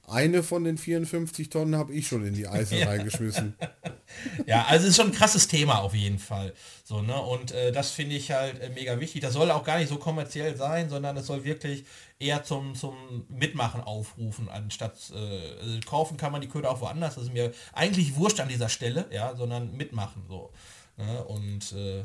eine 0.08 0.44
von 0.44 0.63
den 0.63 0.78
54 0.78 1.50
Tonnen 1.50 1.76
habe 1.76 1.94
ich 1.94 2.08
schon 2.08 2.26
in 2.26 2.34
die 2.34 2.48
Eise 2.48 2.76
ja. 2.80 2.88
reingeschmissen. 2.88 3.56
ja, 4.46 4.65
also 4.65 4.88
ist 4.88 4.96
schon 4.96 5.08
ein 5.08 5.13
krasses 5.13 5.48
Thema 5.48 5.80
auf 5.80 5.94
jeden 5.94 6.20
Fall. 6.20 6.54
So, 6.84 7.02
ne? 7.02 7.20
Und 7.20 7.52
äh, 7.52 7.72
das 7.72 7.91
finde 7.91 8.15
ich 8.15 8.32
halt 8.32 8.60
äh, 8.60 8.70
mega 8.70 9.00
wichtig. 9.00 9.22
Das 9.22 9.34
soll 9.34 9.52
auch 9.52 9.63
gar 9.63 9.80
nicht 9.80 9.89
so 9.89 9.98
kommerziell 9.98 10.56
sein, 10.56 10.89
sondern 10.89 11.18
es 11.18 11.28
soll 11.28 11.44
wirklich 11.44 11.86
eher 12.20 12.44
zum, 12.44 12.76
zum 12.76 12.96
Mitmachen 13.30 13.82
aufrufen, 13.82 14.50
anstatt 14.50 14.96
äh, 15.13 15.62
also 15.62 15.80
kaufen 15.86 16.18
kann 16.18 16.32
man 16.32 16.41
die 16.41 16.48
Köder 16.48 16.72
auch 16.72 16.82
woanders. 16.82 17.15
Das 17.15 17.26
ist 17.26 17.34
mir 17.34 17.54
eigentlich 17.74 18.15
wurscht 18.15 18.39
an 18.39 18.50
dieser 18.50 18.70
Stelle, 18.70 19.08
ja, 19.12 19.36
sondern 19.36 19.76
mitmachen. 19.76 20.24
So. 20.28 20.52
Ne? 20.98 21.24
Und 21.26 21.72
äh, 21.74 22.04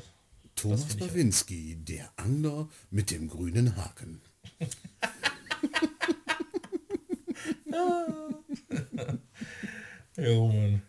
Thomas 0.56 0.96
Bawinski, 0.96 1.76
halt. 1.76 1.88
der 1.88 2.12
Angler 2.16 2.68
mit 2.90 3.10
dem 3.10 3.28
grünen 3.28 3.76
Haken. 3.76 4.20
jo, 10.16 10.48
Mann. 10.48 10.83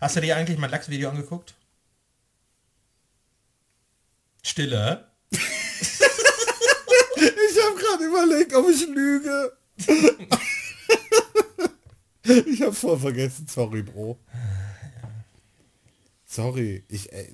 Hast 0.00 0.16
du 0.16 0.20
dir 0.20 0.36
eigentlich 0.36 0.58
mein 0.58 0.70
Lachsvideo 0.70 1.10
angeguckt? 1.10 1.54
Stille. 4.42 5.10
ich 5.30 5.40
habe 7.62 7.76
gerade 7.78 8.04
überlegt, 8.04 8.52
ob 8.54 8.68
ich 8.68 8.86
lüge. 8.86 9.52
ich 12.22 12.62
habe 12.62 12.72
voll 12.72 12.98
vergessen. 12.98 13.46
Sorry, 13.48 13.82
Bro. 13.82 14.18
Sorry. 16.24 16.84
Ich, 16.88 17.12
äh, 17.12 17.28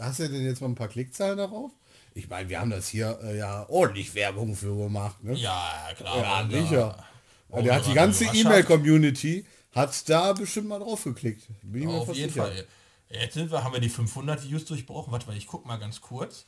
hast 0.00 0.18
du 0.20 0.28
denn 0.28 0.44
jetzt 0.44 0.60
mal 0.60 0.68
ein 0.68 0.74
paar 0.74 0.88
Klickzahlen 0.88 1.38
darauf? 1.38 1.70
Ich 2.14 2.28
meine, 2.28 2.48
wir 2.48 2.60
haben 2.60 2.70
das 2.70 2.88
hier 2.88 3.18
äh, 3.22 3.38
ja 3.38 3.68
ordentlich 3.68 4.14
Werbung 4.14 4.56
für 4.56 4.76
gemacht. 4.76 5.22
Ne? 5.22 5.34
Ja, 5.34 5.88
klar. 5.96 6.18
Ja, 6.18 6.48
sicher. 6.50 7.07
Oh, 7.50 7.62
der 7.62 7.76
hat 7.76 7.86
die 7.86 7.94
ganze 7.94 8.24
E-Mail-Community 8.24 9.46
hat 9.74 10.08
da 10.08 10.32
bestimmt 10.32 10.68
mal 10.68 10.78
drauf 10.80 11.04
geklickt. 11.04 11.46
Bin 11.62 11.82
ich 11.82 11.88
Auf 11.88 12.14
jeden 12.14 12.30
sicher. 12.30 12.46
Fall. 12.46 12.66
Jetzt 13.10 13.34
sind 13.34 13.50
wir, 13.50 13.64
haben 13.64 13.72
wir 13.72 13.80
die 13.80 13.88
500 13.88 14.42
Views 14.42 14.64
durchbrochen. 14.64 15.12
Warte 15.12 15.26
mal, 15.26 15.36
ich 15.36 15.46
guck 15.46 15.64
mal 15.66 15.78
ganz 15.78 16.00
kurz. 16.00 16.46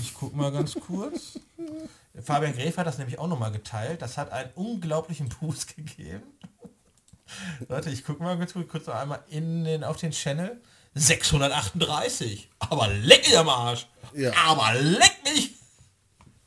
Ich 0.00 0.14
guck 0.14 0.34
mal 0.34 0.50
ganz 0.50 0.74
kurz. 0.86 1.38
Fabian 2.22 2.54
Gräf 2.54 2.76
hat 2.76 2.86
das 2.86 2.98
nämlich 2.98 3.18
auch 3.18 3.28
nochmal 3.28 3.52
geteilt. 3.52 4.02
Das 4.02 4.16
hat 4.16 4.32
einen 4.32 4.50
unglaublichen 4.54 5.28
Boost 5.28 5.76
gegeben. 5.76 6.22
Warte, 7.68 7.90
ich 7.90 8.04
guck 8.04 8.20
mal 8.20 8.36
kurz, 8.36 8.54
kurz 8.68 8.86
noch 8.86 8.94
einmal 8.94 9.22
in 9.28 9.64
den, 9.64 9.84
auf 9.84 9.96
den 9.96 10.10
Channel. 10.12 10.60
638. 10.94 12.48
Aber 12.58 12.88
leck 12.88 13.26
mich 13.26 13.36
am 13.36 13.48
Arsch. 13.48 13.86
Ja. 14.14 14.32
Aber 14.46 14.74
leck 14.80 15.16
mich. 15.24 15.53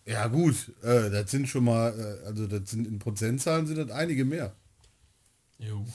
Ja 0.07 0.27
gut, 0.27 0.71
äh, 0.83 1.09
das 1.09 1.29
sind 1.29 1.49
schon 1.49 1.65
mal, 1.65 1.91
äh, 1.91 2.25
also 2.25 2.47
das 2.47 2.69
sind 2.69 2.87
in 2.87 2.97
Prozentzahlen 2.97 3.67
sind 3.67 3.77
das 3.77 3.91
einige 3.91 4.23
mehr. 4.23 4.53
Jo. 5.59 5.85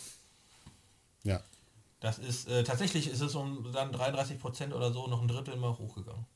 Ja. 1.24 1.42
Das 2.00 2.18
ist, 2.18 2.46
äh, 2.48 2.62
tatsächlich 2.62 3.08
ist 3.08 3.22
es 3.22 3.34
um 3.34 3.72
dann 3.72 3.90
33 3.90 4.38
Prozent 4.38 4.74
oder 4.74 4.92
so 4.92 5.06
noch 5.06 5.22
ein 5.22 5.28
Drittel 5.28 5.56
mal 5.56 5.78
hochgegangen. 5.78 6.26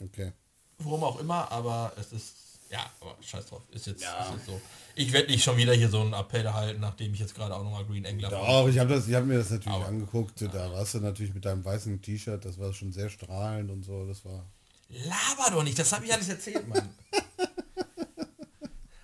Okay. 0.00 0.32
Worum 0.78 1.04
auch 1.04 1.20
immer, 1.20 1.52
aber 1.52 1.92
es 2.00 2.12
ist, 2.12 2.34
ja, 2.68 2.90
aber 3.00 3.16
scheiß 3.20 3.46
drauf, 3.46 3.62
ist 3.70 3.86
jetzt, 3.86 4.02
ja. 4.02 4.24
ist 4.24 4.32
jetzt 4.32 4.46
so. 4.46 4.60
Ich 4.96 5.12
werde 5.12 5.30
nicht 5.30 5.44
schon 5.44 5.56
wieder 5.56 5.74
hier 5.74 5.88
so 5.88 6.00
einen 6.00 6.14
Appell 6.14 6.52
halten, 6.52 6.80
nachdem 6.80 7.14
ich 7.14 7.20
jetzt 7.20 7.36
gerade 7.36 7.54
auch 7.54 7.62
nochmal 7.62 7.84
Green 7.84 8.04
Angler 8.04 8.30
Doch, 8.30 8.66
ich 8.66 8.80
habe 8.80 8.96
hab 8.96 9.24
mir 9.24 9.38
das 9.38 9.50
natürlich 9.50 9.68
aber, 9.68 9.86
angeguckt. 9.86 10.40
Ja. 10.40 10.48
Da 10.48 10.72
warst 10.72 10.94
du 10.94 11.00
natürlich 11.00 11.32
mit 11.32 11.44
deinem 11.44 11.64
weißen 11.64 12.02
T-Shirt, 12.02 12.44
das 12.44 12.58
war 12.58 12.72
schon 12.72 12.90
sehr 12.90 13.08
strahlend 13.08 13.70
und 13.70 13.84
so, 13.84 14.04
das 14.04 14.24
war... 14.24 14.44
Laber 14.92 15.50
doch 15.50 15.64
nicht, 15.64 15.78
das 15.78 15.92
habe 15.92 16.04
ich 16.04 16.12
alles 16.12 16.28
erzählt, 16.28 16.68
Mann. 16.68 16.88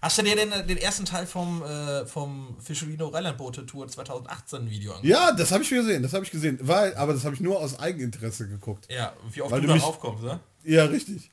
Hast 0.01 0.16
du 0.16 0.22
dir 0.22 0.37
den, 0.37 0.51
den 0.68 0.77
ersten 0.77 1.05
Teil 1.05 1.27
vom, 1.27 1.62
äh, 1.62 2.07
vom 2.07 2.57
Fischerino 2.61 3.09
Rheinland-Boote 3.09 3.66
Tour 3.66 3.88
2018 3.88 4.70
Video 4.70 4.92
angeguckt? 4.92 5.11
Ja, 5.11 5.33
das 5.33 5.51
habe 5.51 5.64
ich 5.64 5.70
gesehen, 5.70 6.05
das 6.05 6.12
habe 6.12 6.24
ich 6.24 6.31
gesehen. 6.31 6.59
Weil, 6.62 6.94
aber 6.94 7.14
das 7.14 7.24
habe 7.24 7.35
ich 7.35 7.40
nur 7.40 7.59
aus 7.59 7.79
Eigeninteresse 7.79 8.48
geguckt. 8.48 8.87
Ja, 8.90 9.12
wie 9.33 9.42
oft 9.42 9.51
Weil 9.51 9.61
du, 9.62 9.66
du 9.66 9.74
darauf 9.74 9.98
kommst, 9.98 10.22
ne? 10.22 10.38
Ja, 10.62 10.85
richtig. 10.85 11.33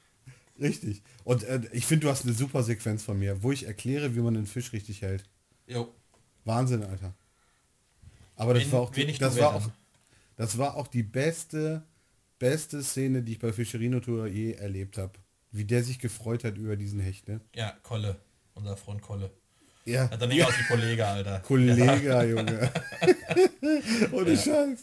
Richtig. 0.59 1.03
Und 1.25 1.43
äh, 1.43 1.61
ich 1.73 1.85
finde, 1.85 2.07
du 2.07 2.11
hast 2.11 2.23
eine 2.23 2.33
super 2.33 2.63
Sequenz 2.63 3.03
von 3.03 3.19
mir, 3.19 3.43
wo 3.43 3.51
ich 3.51 3.67
erkläre, 3.67 4.15
wie 4.15 4.21
man 4.21 4.33
den 4.33 4.47
Fisch 4.47 4.73
richtig 4.73 5.01
hält. 5.01 5.23
Jo. 5.67 5.93
Wahnsinn, 6.45 6.83
Alter. 6.83 7.13
Aber 8.35 8.53
das 8.53 8.63
Wen, 8.63 8.71
war 8.71 8.81
auch 8.81 8.91
die, 8.91 9.17
das 9.17 9.37
war 9.37 9.55
auch, 9.55 9.69
das 10.37 10.57
war 10.57 10.75
auch 10.75 10.87
die 10.87 11.03
beste 11.03 11.83
beste 12.39 12.83
Szene, 12.83 13.23
die 13.23 13.33
ich 13.33 13.39
bei 13.39 13.53
Fischerino 13.53 13.99
Tour 13.99 14.27
je 14.27 14.53
erlebt 14.53 14.97
habe. 14.97 15.13
Wie 15.51 15.65
der 15.65 15.83
sich 15.83 15.99
gefreut 15.99 16.43
hat 16.43 16.57
über 16.57 16.75
diesen 16.75 16.99
Hecht, 16.99 17.27
ne? 17.27 17.41
Ja, 17.55 17.73
Kolle. 17.83 18.17
Unser 18.55 18.77
Freund 18.77 19.01
Kolle. 19.01 19.31
Ja. 19.85 20.09
Hat 20.09 20.19
er 20.19 20.27
nicht 20.27 20.37
ja. 20.37 20.47
aus 20.47 20.57
wie 20.57 20.63
Kollege, 20.63 21.05
Alter. 21.05 21.39
Kollege, 21.41 22.03
ja. 22.03 22.23
Junge. 22.23 22.71
Ohne 24.11 24.31
ja. 24.31 24.37
Scheiß. 24.37 24.79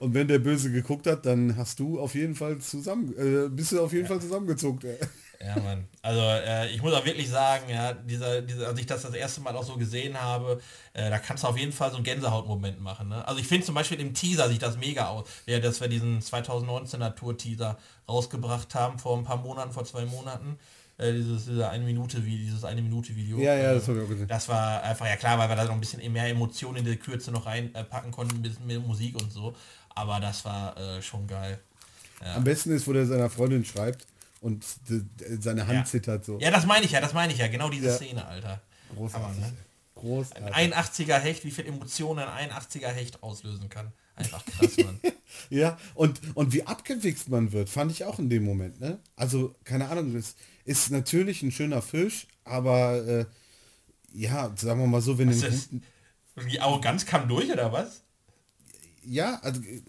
Und 0.00 0.12
wenn 0.14 0.26
der 0.26 0.40
Böse 0.40 0.72
geguckt 0.72 1.06
hat, 1.06 1.24
dann 1.24 1.56
hast 1.56 1.78
du 1.78 2.00
auf 2.00 2.14
jeden 2.14 2.34
Fall 2.34 2.58
zusammen, 2.58 3.14
äh, 3.16 3.48
bist 3.48 3.72
du 3.72 3.80
auf 3.80 3.92
jeden 3.92 4.04
ja. 4.04 4.08
Fall 4.08 4.20
zusammengezuckt. 4.20 4.84
Ey. 4.84 4.98
Ja, 5.42 5.58
Mann. 5.58 5.86
Also 6.02 6.20
äh, 6.20 6.70
ich 6.70 6.82
muss 6.82 6.92
auch 6.92 7.04
wirklich 7.04 7.30
sagen, 7.30 7.70
ja, 7.70 7.94
dieser, 7.94 8.42
dieser, 8.42 8.68
als 8.68 8.78
ich 8.78 8.84
das 8.84 9.02
das 9.02 9.14
erste 9.14 9.40
Mal 9.40 9.56
auch 9.56 9.62
so 9.62 9.76
gesehen 9.76 10.20
habe, 10.20 10.60
äh, 10.92 11.08
da 11.08 11.18
kannst 11.18 11.44
du 11.44 11.48
auf 11.48 11.56
jeden 11.56 11.72
Fall 11.72 11.90
so 11.90 11.96
einen 11.96 12.04
Gänsehautmoment 12.04 12.80
machen. 12.80 13.08
Ne? 13.08 13.26
Also 13.26 13.40
ich 13.40 13.46
finde 13.46 13.64
zum 13.64 13.74
Beispiel 13.74 13.98
im 14.00 14.12
Teaser 14.12 14.50
sieht 14.50 14.60
das 14.60 14.76
mega 14.76 15.08
aus. 15.08 15.26
Ja, 15.46 15.58
dass 15.58 15.80
wir 15.80 15.88
diesen 15.88 16.20
2019er 16.20 17.14
Tour-Teaser 17.14 17.78
rausgebracht 18.06 18.74
haben 18.74 18.98
vor 18.98 19.16
ein 19.16 19.24
paar 19.24 19.38
Monaten, 19.38 19.72
vor 19.72 19.84
zwei 19.84 20.04
Monaten. 20.04 20.58
Äh, 20.98 21.14
dieses, 21.14 21.46
diese 21.46 21.70
eine 21.70 21.84
Minute 21.84 22.22
wie 22.26 22.36
dieses 22.36 22.62
eine 22.62 22.82
Minute 22.82 23.16
Video. 23.16 23.38
Ja, 23.38 23.54
ja, 23.54 23.72
das 23.72 23.84
äh, 23.84 23.86
habe 23.88 24.00
ich 24.00 24.04
auch 24.04 24.10
gesehen. 24.10 24.28
Das 24.28 24.46
war 24.46 24.82
einfach 24.82 25.06
ja 25.06 25.16
klar, 25.16 25.38
weil 25.38 25.48
wir 25.48 25.56
da 25.56 25.64
noch 25.64 25.72
ein 25.72 25.80
bisschen 25.80 26.12
mehr 26.12 26.26
Emotionen 26.26 26.76
in 26.76 26.84
der 26.84 26.96
Kürze 26.96 27.32
noch 27.32 27.46
reinpacken 27.46 28.10
konnten, 28.10 28.36
ein 28.36 28.42
bisschen 28.42 28.66
mehr 28.66 28.80
Musik 28.80 29.18
und 29.18 29.32
so. 29.32 29.54
Aber 29.94 30.20
das 30.20 30.44
war 30.44 30.76
äh, 30.76 31.00
schon 31.00 31.26
geil. 31.26 31.58
Ja. 32.20 32.34
Am 32.34 32.44
besten 32.44 32.72
ist, 32.72 32.86
wo 32.86 32.92
der 32.92 33.06
seiner 33.06 33.30
Freundin 33.30 33.64
schreibt 33.64 34.09
und 34.40 34.64
seine 35.40 35.66
Hand 35.66 35.78
Ja. 35.78 35.84
zittert 35.84 36.24
so. 36.24 36.38
Ja, 36.40 36.50
das 36.50 36.66
meine 36.66 36.84
ich 36.86 36.92
ja, 36.92 37.00
das 37.00 37.12
meine 37.12 37.32
ich 37.32 37.38
ja. 37.38 37.48
Genau 37.48 37.68
diese 37.68 37.86
Ja. 37.88 37.96
Szene, 37.96 38.26
Alter. 38.26 38.60
Großartig. 38.94 39.28
Aber, 39.28 39.46
ne? 39.46 39.52
Großartig. 39.94 40.54
Ein 40.54 40.72
81er 40.72 41.18
Hecht, 41.18 41.44
wie 41.44 41.50
viel 41.50 41.66
Emotionen 41.66 42.26
ein 42.26 42.50
81er 42.50 42.88
Hecht 42.88 43.22
auslösen 43.22 43.68
kann. 43.68 43.92
Einfach 44.16 44.44
krass, 44.44 44.76
Mann. 44.78 45.00
Ja, 45.48 45.78
und, 45.94 46.20
und 46.34 46.52
wie 46.52 46.66
abgewichst 46.66 47.28
man 47.28 47.52
wird, 47.52 47.68
fand 47.70 47.92
ich 47.92 48.04
auch 48.04 48.18
in 48.18 48.28
dem 48.28 48.44
Moment. 48.44 48.80
Ne? 48.80 48.98
Also, 49.16 49.54
keine 49.64 49.88
Ahnung, 49.88 50.14
es 50.16 50.34
ist 50.64 50.90
natürlich 50.90 51.42
ein 51.42 51.52
schöner 51.52 51.82
Fisch, 51.82 52.26
aber 52.44 53.06
äh, 53.06 53.24
ja, 54.12 54.52
sagen 54.56 54.80
wir 54.80 54.86
mal 54.88 55.00
so, 55.00 55.18
wenn 55.18 55.28
Was 55.30 55.42
ist- 55.42 55.70
Die 56.50 56.60
Arroganz 56.60 57.06
kam 57.06 57.28
durch, 57.28 57.50
oder 57.50 57.72
was? 57.72 58.02
Ja, 59.04 59.36
also 59.42 59.60
äh, 59.62 59.80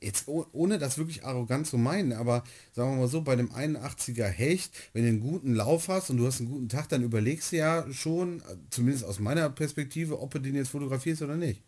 jetzt 0.00 0.28
oh- 0.28 0.46
ohne 0.52 0.78
das 0.78 0.98
wirklich 0.98 1.24
arrogant 1.24 1.66
zu 1.66 1.78
meinen, 1.78 2.12
aber 2.12 2.44
sagen 2.72 2.92
wir 2.92 3.00
mal 3.02 3.08
so, 3.08 3.22
bei 3.22 3.36
dem 3.36 3.50
81er 3.52 4.28
Hecht, 4.28 4.72
wenn 4.92 5.02
du 5.04 5.08
einen 5.10 5.20
guten 5.20 5.54
Lauf 5.54 5.88
hast 5.88 6.10
und 6.10 6.18
du 6.18 6.26
hast 6.26 6.40
einen 6.40 6.50
guten 6.50 6.68
Tag, 6.68 6.88
dann 6.88 7.02
überlegst 7.02 7.52
du 7.52 7.56
ja 7.56 7.86
schon, 7.92 8.40
äh, 8.40 8.56
zumindest 8.70 9.04
aus 9.04 9.18
meiner 9.20 9.48
Perspektive, 9.50 10.20
ob 10.20 10.32
du 10.32 10.38
den 10.40 10.54
jetzt 10.54 10.70
fotografierst 10.70 11.22
oder 11.22 11.36
nicht. 11.36 11.62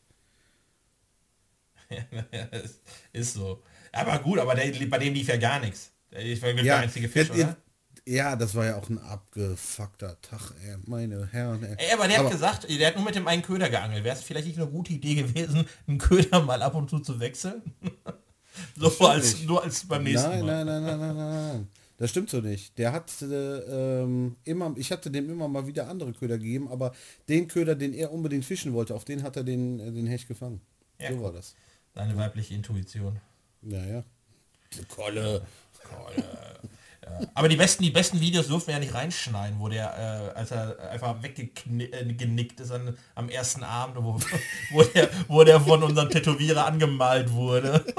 Ja, 2.32 2.44
ist- 3.12 3.34
so. 3.34 3.62
Aber 3.92 4.18
gut, 4.20 4.38
aber 4.38 4.54
der, 4.54 4.72
bei 4.86 4.98
dem 4.98 5.14
lief 5.14 5.28
ja 5.28 5.36
gar 5.36 5.60
nichts. 5.60 5.92
Ich 6.10 6.40
war 6.42 6.52
der 6.52 6.76
einzige 6.78 7.08
Fisch, 7.08 7.28
ja, 7.34 7.34
oder? 7.34 7.56
Ja, 8.08 8.36
das 8.36 8.54
war 8.54 8.64
ja 8.64 8.76
auch 8.76 8.88
ein 8.88 8.98
abgefuckter 8.98 10.20
Tag, 10.22 10.52
ey, 10.64 10.76
meine 10.86 11.26
Herren. 11.26 11.62
Ey. 11.62 11.76
Ey, 11.76 11.92
aber 11.92 12.08
der 12.08 12.18
hat 12.18 12.30
gesagt, 12.30 12.68
der 12.68 12.88
hat 12.88 12.96
nur 12.96 13.04
mit 13.04 13.14
dem 13.14 13.28
einen 13.28 13.42
Köder 13.42 13.68
geangelt. 13.68 14.02
Wäre 14.02 14.16
es 14.16 14.22
vielleicht 14.22 14.46
nicht 14.46 14.58
eine 14.58 14.66
gute 14.66 14.94
Idee 14.94 15.14
gewesen, 15.16 15.66
einen 15.86 15.98
Köder 15.98 16.42
mal 16.42 16.62
ab 16.62 16.74
und 16.74 16.88
zu 16.88 17.00
zu 17.00 17.20
wechseln? 17.20 17.62
so 18.76 19.06
als, 19.06 19.42
nur 19.42 19.62
als 19.62 19.86
beim 19.86 20.04
nächsten 20.04 20.30
Nein, 20.30 20.46
Mal. 20.46 20.64
nein, 20.64 20.66
nein, 20.66 20.84
nein, 20.84 20.98
nein, 21.00 21.16
nein, 21.16 21.48
nein. 21.48 21.68
Das 21.98 22.10
stimmt 22.10 22.30
so 22.30 22.40
nicht. 22.40 22.78
Der 22.78 22.92
hat 22.92 23.10
äh, 23.22 24.02
ähm, 24.04 24.36
immer, 24.44 24.72
ich 24.76 24.90
hatte 24.90 25.10
dem 25.10 25.28
immer 25.28 25.48
mal 25.48 25.66
wieder 25.66 25.88
andere 25.88 26.12
Köder 26.12 26.38
gegeben, 26.38 26.68
aber 26.68 26.94
den 27.28 27.48
Köder, 27.48 27.74
den 27.74 27.92
er 27.92 28.12
unbedingt 28.12 28.44
fischen 28.44 28.72
wollte, 28.72 28.94
auf 28.94 29.04
den 29.04 29.22
hat 29.22 29.36
er 29.36 29.44
den, 29.44 29.80
äh, 29.80 29.92
den 29.92 30.06
Hecht 30.06 30.28
gefangen. 30.28 30.60
Ja, 30.98 31.12
so 31.12 31.22
war 31.22 31.32
das. 31.32 31.54
Seine 31.94 32.16
weibliche 32.16 32.54
Intuition. 32.54 33.20
Ja, 33.62 33.84
ja. 33.84 34.04
Kolle. 34.88 35.42
Ja. 37.20 37.26
Aber 37.34 37.48
die 37.48 37.56
besten, 37.56 37.82
die 37.82 37.90
besten 37.90 38.20
Videos 38.20 38.48
dürfen 38.48 38.68
wir 38.68 38.74
ja 38.74 38.80
nicht 38.80 38.94
reinschneiden, 38.94 39.58
wo 39.58 39.68
der, 39.68 40.32
äh, 40.34 40.38
als 40.38 40.50
er 40.50 40.78
einfach 40.90 41.22
weggenickt 41.22 42.60
ist 42.60 42.70
an, 42.70 42.96
am 43.14 43.28
ersten 43.28 43.62
Abend, 43.62 43.96
wo, 44.02 44.18
wo, 44.72 44.82
der, 44.82 45.08
wo 45.28 45.44
der 45.44 45.60
von 45.60 45.82
unserem 45.82 46.10
Tätowierer 46.10 46.66
angemalt 46.66 47.32
wurde. 47.32 47.84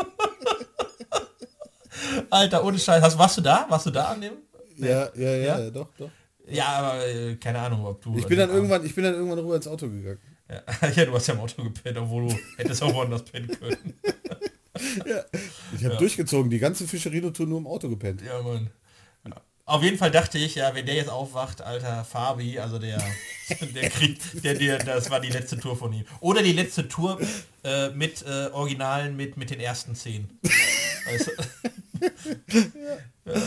Alter, 2.30 2.63
ohne 2.63 2.78
Scheiß. 2.80 3.02
Hast, 3.02 3.17
warst 3.17 3.38
du 3.38 3.41
da? 3.41 3.65
Warst 3.69 3.86
du 3.86 3.91
da 3.91 4.06
an 4.06 4.22
dem? 4.22 4.34
Ja, 4.78 5.10
ja, 5.15 5.36
ja, 5.36 5.60
Ja? 5.60 5.69
doch, 5.69 5.89
doch. 5.98 6.10
Ja, 6.48 6.65
aber 6.65 7.08
äh, 7.08 7.36
keine 7.36 7.60
Ahnung, 7.60 7.86
ob 7.86 8.02
du... 8.02 8.17
Ich 8.17 8.26
bin 8.26 8.38
dann 8.38 8.50
irgendwann, 8.50 8.86
ich 8.86 8.95
bin 8.95 9.04
dann 9.04 9.13
irgendwann 9.13 9.39
rüber 9.39 9.56
ins 9.56 9.67
Auto 9.67 9.88
gegangen. 9.88 10.19
Ja, 10.50 10.89
ja, 10.95 11.06
du 11.06 11.13
hast 11.13 11.28
ja 11.28 11.36
im 11.36 11.41
Auto 11.41 11.63
gepennt, 11.63 11.98
obwohl 11.98 12.28
du 12.28 12.36
hättest 12.58 12.82
auch 12.82 12.93
woanders 12.93 13.24
pennen 13.24 13.50
können. 13.60 13.93
Ich 15.76 15.86
habe 15.86 15.98
durchgezogen, 15.98 16.50
die 16.50 16.60
ganze 16.60 16.88
Fischerino-Tour 16.88 17.45
nur 17.45 17.60
im 17.60 17.67
Auto 17.67 17.88
gepennt. 17.89 18.22
Ja, 18.22 18.41
Mann. 18.41 18.69
Auf 19.69 19.84
jeden 19.84 19.99
Fall 19.99 20.10
dachte 20.10 20.39
ich, 20.39 20.55
ja, 20.55 20.73
wenn 20.73 20.88
der 20.88 20.95
jetzt 20.95 21.10
aufwacht, 21.10 21.62
alter 21.62 22.03
Fabi, 22.03 22.58
also 22.58 22.79
der, 22.79 22.97
der 23.75 23.89
kriegt, 23.91 24.43
der, 24.43 24.55
der, 24.55 24.79
das 24.79 25.12
war 25.12 25.19
die 25.19 25.29
letzte 25.29 25.60
Tour 25.60 25.77
von 25.77 25.93
ihm. 25.93 26.05
Oder 26.21 26.41
die 26.41 26.53
letzte 26.53 26.88
Tour 26.88 27.19
äh, 27.63 27.89
mit 27.89 28.25
äh, 28.25 28.47
Originalen 28.51 29.15
mit, 29.15 29.38
mit 29.38 29.51
den 29.51 29.60
ersten 29.60 29.93
zehn. 29.93 30.27
Weißt 31.05 31.27
du? 31.27 31.32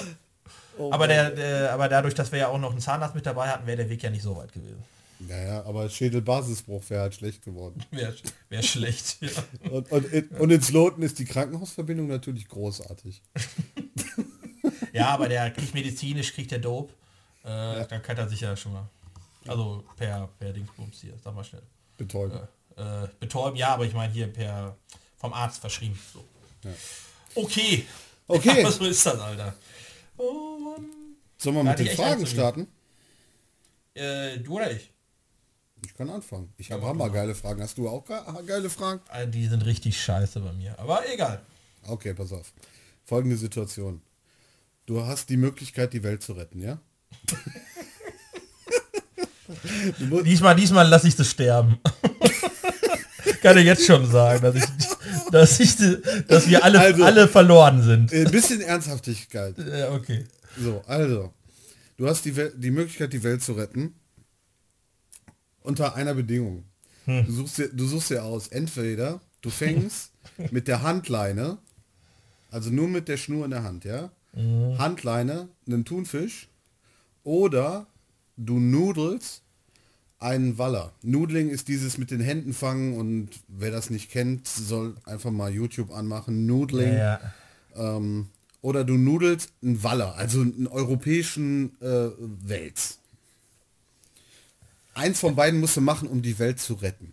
Oh 0.78 0.90
aber, 0.90 1.06
der, 1.06 1.30
der, 1.30 1.72
aber 1.74 1.86
dadurch, 1.86 2.14
dass 2.14 2.32
wir 2.32 2.38
ja 2.38 2.48
auch 2.48 2.58
noch 2.58 2.70
einen 2.70 2.80
Zahnarzt 2.80 3.14
mit 3.14 3.26
dabei 3.26 3.48
hatten, 3.48 3.66
wäre 3.66 3.76
der 3.76 3.90
Weg 3.90 4.02
ja 4.02 4.08
nicht 4.08 4.22
so 4.22 4.34
weit 4.38 4.52
gewesen. 4.52 4.82
Naja, 5.28 5.62
aber 5.64 5.88
Schädelbasisbruch 5.90 6.82
wäre 6.88 7.02
halt 7.02 7.14
schlecht 7.14 7.44
geworden. 7.44 7.84
Wäre 7.90 8.14
wär 8.48 8.62
schlecht. 8.62 9.18
Ja. 9.20 9.30
Und, 9.70 9.92
und, 9.92 10.12
in, 10.12 10.28
und 10.28 10.50
ins 10.50 10.72
Loten 10.72 11.02
ist 11.02 11.18
die 11.18 11.26
Krankenhausverbindung 11.26 12.08
natürlich 12.08 12.48
großartig. 12.48 13.22
Ja, 14.92 15.08
aber 15.08 15.28
der 15.28 15.50
kriegt 15.50 15.74
medizinisch, 15.74 16.32
kriegt 16.32 16.50
der 16.50 16.58
Dope. 16.58 16.92
Äh, 17.44 17.86
Dann 17.86 18.02
kann 18.02 18.16
er 18.16 18.28
sich 18.28 18.40
ja 18.40 18.56
schon 18.56 18.72
mal. 18.72 18.88
Also 19.46 19.84
per, 19.96 20.28
per 20.38 20.52
Dingsbums 20.52 21.00
hier, 21.00 21.14
sag 21.22 21.34
mal 21.34 21.42
schnell. 21.44 21.62
Betäuben. 21.96 22.38
äh, 22.76 23.08
betäuben, 23.18 23.56
ja, 23.56 23.74
aber 23.74 23.84
ich 23.84 23.92
meine 23.94 24.12
hier 24.12 24.28
per 24.28 24.76
vom 25.18 25.32
Arzt 25.32 25.60
verschrieben. 25.60 25.98
So. 26.12 26.24
Okay. 27.34 27.86
Okay. 28.26 28.60
Aber 28.62 28.72
so 28.72 28.84
ist 28.84 29.04
das, 29.06 29.18
Alter. 29.20 29.54
Oh 30.16 30.58
Mann. 30.58 30.86
Sollen 31.38 31.56
wir 31.56 31.64
mit 31.64 31.78
den 31.78 31.88
Fragen 31.88 32.26
starten? 32.26 32.66
Äh, 33.94 34.38
du 34.38 34.56
oder 34.56 34.70
ich? 34.72 34.90
Ich 35.84 35.94
kann 35.94 36.08
anfangen. 36.10 36.52
Ich 36.56 36.70
habe 36.70 36.86
hammergeile 36.86 37.34
Fragen. 37.34 37.62
Hast 37.62 37.78
du 37.78 37.88
auch 37.88 38.04
ge 38.04 38.16
geile 38.46 38.70
Fragen? 38.70 39.00
Äh, 39.12 39.26
Die 39.28 39.46
sind 39.46 39.64
richtig 39.64 40.00
scheiße 40.00 40.40
bei 40.40 40.52
mir. 40.52 40.78
Aber 40.78 41.02
egal. 41.12 41.42
Okay, 41.86 42.14
pass 42.14 42.32
auf. 42.32 42.52
Folgende 43.04 43.36
Situation. 43.36 44.00
Du 44.92 45.06
hast 45.06 45.30
die 45.30 45.38
Möglichkeit, 45.38 45.94
die 45.94 46.02
Welt 46.02 46.22
zu 46.22 46.34
retten, 46.34 46.60
ja? 46.60 46.78
Diesmal, 50.22 50.54
diesmal 50.54 50.86
lasse 50.86 51.08
ich 51.08 51.16
sie 51.16 51.24
sterben. 51.24 51.78
Kann 53.42 53.56
ich 53.56 53.64
jetzt 53.64 53.86
schon 53.86 54.04
sagen, 54.10 54.42
dass 54.42 54.54
ich, 54.54 54.64
dass 55.30 55.60
ich, 55.60 55.76
dass 56.28 56.46
wir 56.46 56.62
alle, 56.62 56.78
Also- 56.78 57.04
alle 57.04 57.26
verloren 57.26 57.82
sind. 57.82 58.12
ein 58.12 58.30
bisschen 58.30 58.60
Ernsthaftigkeit. 58.60 59.56
Ja, 59.66 59.92
okay. 59.92 60.26
So, 60.58 60.82
also. 60.86 61.32
Du 61.96 62.06
hast 62.06 62.26
die, 62.26 62.36
Wel 62.36 62.52
die 62.54 62.70
Möglichkeit, 62.70 63.14
die 63.14 63.22
Welt 63.22 63.42
zu 63.42 63.54
retten. 63.54 63.94
Unter 65.62 65.94
einer 65.94 66.12
Bedingung. 66.12 66.64
Hm. 67.06 67.24
Du, 67.24 67.32
suchst 67.32 67.56
dir, 67.56 67.68
du 67.68 67.86
suchst 67.86 68.10
dir 68.10 68.24
aus, 68.24 68.48
entweder 68.48 69.22
du 69.40 69.48
fängst 69.48 70.12
mit 70.50 70.68
der 70.68 70.82
Handleine, 70.82 71.56
also 72.50 72.68
nur 72.68 72.88
mit 72.88 73.08
der 73.08 73.16
Schnur 73.16 73.46
in 73.46 73.52
der 73.52 73.62
Hand, 73.62 73.86
ja? 73.86 74.10
Mhm. 74.34 74.78
Handleine, 74.78 75.48
einen 75.66 75.84
Thunfisch, 75.84 76.48
oder 77.24 77.86
du 78.36 78.58
nudelst 78.58 79.42
einen 80.18 80.56
Waller. 80.56 80.92
Nudling 81.02 81.50
ist 81.50 81.68
dieses 81.68 81.98
mit 81.98 82.10
den 82.10 82.20
Händen 82.20 82.52
fangen 82.54 82.96
und 82.96 83.30
wer 83.48 83.70
das 83.70 83.90
nicht 83.90 84.10
kennt, 84.10 84.46
soll 84.46 84.94
einfach 85.04 85.30
mal 85.30 85.50
YouTube 85.52 85.90
anmachen. 85.90 86.46
Nudling. 86.46 86.94
Ja, 86.96 87.20
Ähm, 87.74 88.28
oder 88.60 88.84
du 88.84 88.96
nudelst 88.96 89.50
einen 89.62 89.82
Waller, 89.82 90.14
also 90.14 90.40
einen 90.42 90.68
europäischen 90.68 91.80
äh, 91.80 92.10
Wels. 92.18 93.00
Eins 94.94 95.18
von 95.18 95.34
beiden 95.34 95.58
musst 95.58 95.76
du 95.76 95.80
machen, 95.80 96.06
um 96.08 96.22
die 96.22 96.38
Welt 96.38 96.60
zu 96.60 96.74
retten. 96.74 97.12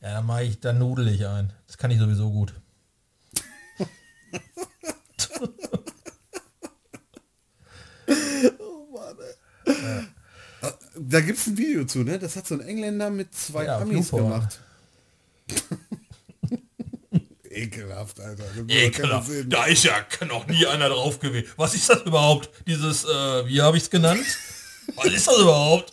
ja 0.00 0.14
dann 0.14 0.26
mache 0.26 0.44
ich, 0.44 0.60
dann 0.60 0.78
nudel 0.78 1.08
ich 1.08 1.26
ein. 1.26 1.52
Das 1.66 1.78
kann 1.78 1.90
ich 1.90 1.98
sowieso 1.98 2.30
gut. 2.30 2.54
Da 10.96 11.20
gibt 11.20 11.38
es 11.38 11.46
ein 11.46 11.58
Video 11.58 11.84
zu, 11.84 12.00
ne? 12.00 12.18
Das 12.18 12.36
hat 12.36 12.46
so 12.46 12.54
ein 12.54 12.60
Engländer 12.60 13.10
mit 13.10 13.34
zwei 13.34 13.64
Ja, 13.64 13.78
Amis 13.78 14.10
gemacht. 14.10 14.60
Ekelhaft, 17.50 18.20
Alter. 18.20 18.44
Ekelhaft. 18.68 19.30
Da 19.46 19.66
ist 19.66 19.84
ja 19.84 20.04
noch 20.26 20.46
nie 20.46 20.66
einer 20.66 20.88
drauf 20.88 21.18
gewesen. 21.20 21.48
Was 21.56 21.74
ist 21.74 21.88
das 21.88 22.02
überhaupt? 22.02 22.50
Dieses, 22.66 23.04
äh, 23.04 23.46
wie 23.46 23.60
habe 23.60 23.76
ich 23.76 23.84
es 23.84 23.90
genannt? 23.90 24.24
Was 24.96 25.06
ist 25.06 25.26
das 25.28 25.38
überhaupt? 25.38 25.90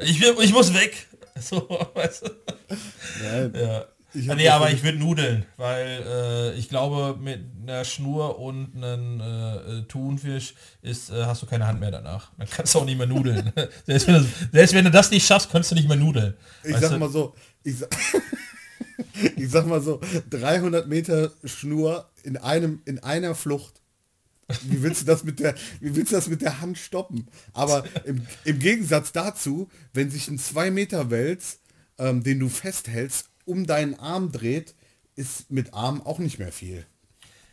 Ich, 0.00 0.20
will, 0.20 0.36
ich 0.40 0.52
muss 0.52 0.72
weg. 0.74 1.06
So, 1.38 1.68
weißt 1.92 2.22
du? 2.22 2.30
Nein. 3.22 3.52
Ja. 3.54 3.84
Ich 4.18 4.26
nee, 4.26 4.48
aber 4.48 4.70
ich 4.70 4.82
würde 4.82 4.98
nudeln, 4.98 5.44
weil 5.58 6.02
äh, 6.06 6.54
ich 6.54 6.68
glaube, 6.68 7.18
mit 7.20 7.40
einer 7.62 7.84
Schnur 7.84 8.38
und 8.38 8.74
einem 8.76 9.20
äh, 9.20 9.56
äh, 9.56 9.82
Thunfisch 9.82 10.54
ist, 10.80 11.10
äh, 11.10 11.24
hast 11.24 11.42
du 11.42 11.46
keine 11.46 11.66
Hand 11.66 11.80
mehr 11.80 11.90
danach. 11.90 12.32
Dann 12.38 12.48
kannst 12.48 12.74
du 12.74 12.78
auch 12.78 12.84
nicht 12.86 12.96
mehr 12.96 13.06
nudeln. 13.06 13.52
selbst, 13.86 14.06
wenn 14.06 14.14
du, 14.14 14.26
selbst 14.52 14.74
wenn 14.74 14.84
du 14.84 14.90
das 14.90 15.10
nicht 15.10 15.26
schaffst, 15.26 15.50
kannst 15.50 15.70
du 15.70 15.74
nicht 15.74 15.88
mehr 15.88 15.98
nudeln. 15.98 16.34
Ich 16.64 16.72
Weißt 16.72 16.82
sag 16.82 16.92
du? 16.92 16.98
mal 16.98 17.10
so, 17.10 17.34
ich 17.62 17.78
sag, 17.78 17.90
ich 19.36 19.50
sag 19.50 19.66
mal 19.66 19.82
so, 19.82 20.00
300 20.30 20.88
Meter 20.88 21.32
Schnur 21.44 22.08
in 22.22 22.38
einem, 22.38 22.80
in 22.86 22.98
einer 23.00 23.34
Flucht. 23.34 23.82
Wie 24.62 24.82
willst 24.82 25.02
du 25.02 25.06
das 25.06 25.24
mit 25.24 25.40
der, 25.40 25.54
wie 25.80 25.94
willst 25.94 26.12
du 26.12 26.16
das 26.16 26.28
mit 26.28 26.40
der 26.40 26.60
Hand 26.60 26.78
stoppen? 26.78 27.26
Aber 27.52 27.84
im, 28.04 28.26
im 28.44 28.58
Gegensatz 28.60 29.12
dazu, 29.12 29.68
wenn 29.92 30.10
sich 30.10 30.28
ein 30.28 30.38
2 30.38 30.70
Meter 30.70 31.10
Wels, 31.10 31.58
ähm, 31.98 32.22
den 32.22 32.38
du 32.38 32.48
festhältst, 32.48 33.28
um 33.46 33.66
deinen 33.66 33.98
Arm 33.98 34.30
dreht, 34.30 34.74
ist 35.14 35.50
mit 35.50 35.72
Arm 35.72 36.02
auch 36.02 36.18
nicht 36.18 36.38
mehr 36.38 36.52
viel. 36.52 36.84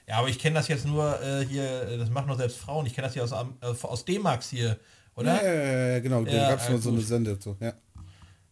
Ja, 0.08 0.18
aber 0.18 0.28
ich 0.28 0.38
kenne 0.38 0.56
das 0.56 0.68
jetzt 0.68 0.86
nur 0.86 1.22
äh, 1.22 1.46
hier, 1.46 1.98
das 1.98 2.10
machen 2.10 2.28
nur 2.28 2.36
selbst 2.36 2.58
Frauen. 2.58 2.86
Ich 2.86 2.94
kenne 2.94 3.08
das 3.08 3.14
hier 3.14 3.24
aus, 3.24 3.32
äh, 3.32 3.86
aus 3.86 4.04
D-Max 4.04 4.50
hier, 4.50 4.78
oder? 5.16 5.42
Ja, 5.42 5.54
ja, 5.54 5.88
ja 5.94 6.00
genau, 6.00 6.24
da 6.26 6.50
gab 6.50 6.60
es 6.60 6.68
äh, 6.68 6.72
mal 6.72 6.82
so 6.82 6.90
eine 6.90 6.98
gut. 6.98 7.08
Sende. 7.08 7.38
So, 7.40 7.56
ja. 7.62 7.74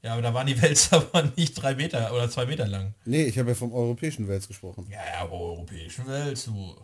Ja, 0.02 0.14
aber 0.14 0.22
da 0.22 0.34
waren 0.34 0.48
die 0.48 0.60
Wälzer 0.62 0.98
aber 0.98 1.30
nicht 1.36 1.54
drei 1.56 1.76
Meter 1.76 2.14
oder 2.14 2.30
zwei 2.30 2.46
Meter 2.46 2.68
lang. 2.68 2.94
Nee, 3.06 3.24
ich 3.24 3.38
habe 3.38 3.50
ja 3.50 3.56
vom 3.56 3.74
europäischen 3.74 4.28
Wels 4.28 4.48
gesprochen. 4.48 4.88
Ja, 4.90 5.00
ja, 5.14 5.30
europäischen 5.30 6.08
Wels, 6.08 6.46
du. 6.46 6.76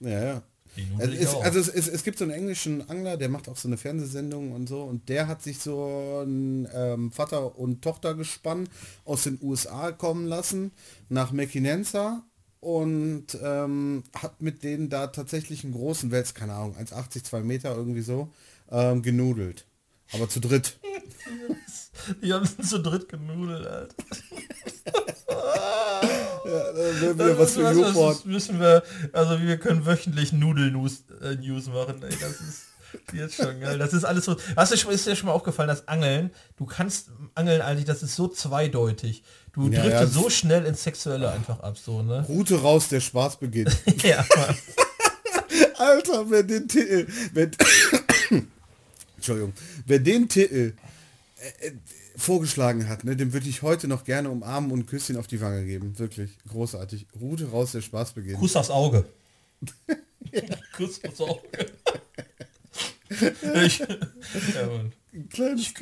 Ja, 0.00 0.24
ja. 0.24 0.42
Also, 0.98 1.12
es, 1.12 1.34
also 1.34 1.58
es, 1.58 1.68
es, 1.68 1.88
es 1.88 2.04
gibt 2.04 2.18
so 2.18 2.24
einen 2.24 2.32
englischen 2.32 2.88
Angler, 2.88 3.16
der 3.16 3.28
macht 3.28 3.48
auch 3.48 3.56
so 3.56 3.68
eine 3.68 3.76
Fernsehsendung 3.76 4.52
und 4.52 4.68
so. 4.68 4.82
Und 4.82 5.08
der 5.08 5.28
hat 5.28 5.42
sich 5.42 5.58
so 5.58 6.22
ein 6.24 6.68
ähm, 6.74 7.12
Vater- 7.12 7.58
und 7.58 7.82
Tochtergespann 7.82 8.68
aus 9.04 9.24
den 9.24 9.38
USA 9.42 9.92
kommen 9.92 10.26
lassen 10.26 10.72
nach 11.08 11.32
Mequinenza 11.32 12.24
und 12.60 13.26
ähm, 13.42 14.04
hat 14.14 14.42
mit 14.42 14.64
denen 14.64 14.88
da 14.88 15.06
tatsächlich 15.08 15.64
einen 15.64 15.72
großen 15.72 16.10
Wels, 16.10 16.34
keine 16.34 16.54
Ahnung, 16.54 16.76
1,80, 16.76 17.24
2 17.24 17.40
Meter 17.42 17.76
irgendwie 17.76 18.02
so, 18.02 18.30
ähm, 18.70 19.02
genudelt. 19.02 19.66
Aber 20.12 20.28
zu 20.28 20.40
dritt. 20.40 20.78
Die 22.22 22.32
haben 22.32 22.48
zu 22.62 22.78
dritt 22.78 23.08
genudelt, 23.08 23.66
Alter. 23.66 23.94
Ja, 26.46 26.72
da 26.72 26.76
wäre 26.76 27.14
wieder 27.14 27.38
was 27.38 27.54
für 27.54 27.72
Newport. 27.74 28.24
müssen 28.26 28.60
wir, 28.60 28.82
also 29.12 29.40
wir 29.40 29.58
können 29.58 29.84
wöchentlich 29.84 30.32
Nudel-News 30.32 31.02
äh, 31.20 31.70
machen, 31.70 32.02
ey, 32.02 32.16
das 32.20 32.40
ist 32.40 32.62
jetzt 33.12 33.34
schon 33.36 33.60
geil. 33.60 33.78
Das 33.78 33.92
ist 33.92 34.04
alles 34.04 34.24
so, 34.24 34.36
was 34.54 34.70
ist, 34.70 34.84
ist 34.84 35.06
dir 35.06 35.16
schon 35.16 35.26
mal 35.26 35.32
aufgefallen, 35.32 35.68
das 35.68 35.88
Angeln, 35.88 36.30
du 36.56 36.66
kannst 36.66 37.10
Angeln 37.34 37.60
eigentlich, 37.60 37.84
das 37.86 38.02
ist 38.02 38.14
so 38.14 38.28
zweideutig. 38.28 39.24
Du 39.52 39.68
Ja, 39.68 39.82
driftest 39.82 40.14
ja, 40.14 40.22
so 40.22 40.30
schnell 40.30 40.64
ins 40.66 40.84
Sexuelle 40.84 41.30
einfach 41.30 41.60
ab, 41.60 41.76
so, 41.76 42.02
ne? 42.02 42.24
Route 42.28 42.60
raus, 42.60 42.88
der 42.88 43.00
Spaß 43.00 43.38
beginnt. 43.38 43.76
ja. 44.02 44.24
Alter, 45.78 46.30
wer 46.30 46.42
den 46.42 46.68
Titel, 46.68 47.06
wer, 47.32 47.50
Entschuldigung, 49.26 49.54
wer 49.86 49.98
den 49.98 50.28
Titel 50.28 50.74
äh, 51.60 51.66
äh, 51.66 51.72
vorgeschlagen 52.14 52.88
hat, 52.88 53.02
ne, 53.02 53.16
dem 53.16 53.32
würde 53.32 53.48
ich 53.48 53.62
heute 53.62 53.88
noch 53.88 54.04
gerne 54.04 54.30
umarmen 54.30 54.70
und 54.70 54.86
Küsschen 54.86 55.16
auf 55.16 55.26
die 55.26 55.40
Wange 55.40 55.64
geben. 55.64 55.98
Wirklich 55.98 56.30
großartig. 56.48 57.06
Route 57.20 57.50
raus, 57.50 57.72
der 57.72 57.82
Spaß 57.82 58.12
beginnt. 58.12 58.38
Kuss 58.38 58.54
aufs 58.54 58.70
Auge. 58.70 59.04
Kuss 60.76 61.02
aufs 61.04 61.20
Auge. 61.20 61.42
ich, 63.64 63.78
ja, 63.80 63.88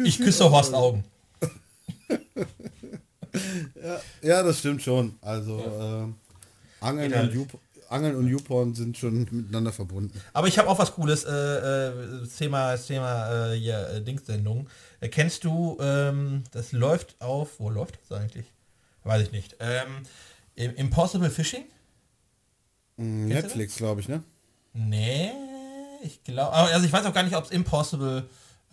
ich 0.05 0.19
küsse 0.19 0.51
Horst 0.51 0.73
Augen. 0.75 1.05
Ja, 4.23 4.45
das 4.45 4.61
stimmt 4.61 4.81
schon. 4.81 5.17
Also 5.21 5.59
ähm, 5.59 6.15
Angeln, 6.81 7.13
und 7.13 7.49
Angeln 7.95 8.17
und 8.17 8.29
Youporn 8.29 8.75
sind 8.75 8.99
schon 8.99 9.27
miteinander 9.31 9.73
verbunden. 9.73 10.21
Aber 10.33 10.49
ich 10.49 10.59
habe 10.59 10.69
auch 10.69 10.79
was 10.79 10.93
Cooles, 10.93 11.25
äh, 11.25 11.31
äh, 11.31 12.21
das 12.21 12.37
Thema, 12.37 12.77
Thema 12.77 13.53
äh, 13.53 13.57
hier, 13.59 13.89
äh, 13.89 14.03
Dingssendung. 14.03 14.69
Äh, 15.01 15.09
kennst 15.09 15.45
du, 15.45 15.79
ähm, 15.81 16.45
das 16.53 16.73
läuft 16.73 17.17
auf, 17.21 17.59
wo 17.61 17.71
läuft 17.71 17.99
das 18.09 18.19
eigentlich? 18.19 18.47
Weiß 19.05 19.23
ich 19.23 19.33
nicht. 19.33 19.57
Ähm, 19.61 20.03
Im- 20.57 20.75
Impossible 20.77 21.31
Fishing? 21.31 21.65
Mm, 22.97 23.29
Kennst 23.29 23.45
Netflix, 23.45 23.77
glaube 23.77 24.01
ich, 24.01 24.09
ne? 24.09 24.23
Nee, 24.73 25.31
ich 26.03 26.23
glaube, 26.25 26.53
also 26.53 26.85
ich 26.87 26.93
weiß 26.93 27.07
auch 27.07 27.15
gar 27.15 27.23
nicht, 27.23 27.37
ob 27.37 27.45
es 27.45 27.51
Impossible 27.51 28.25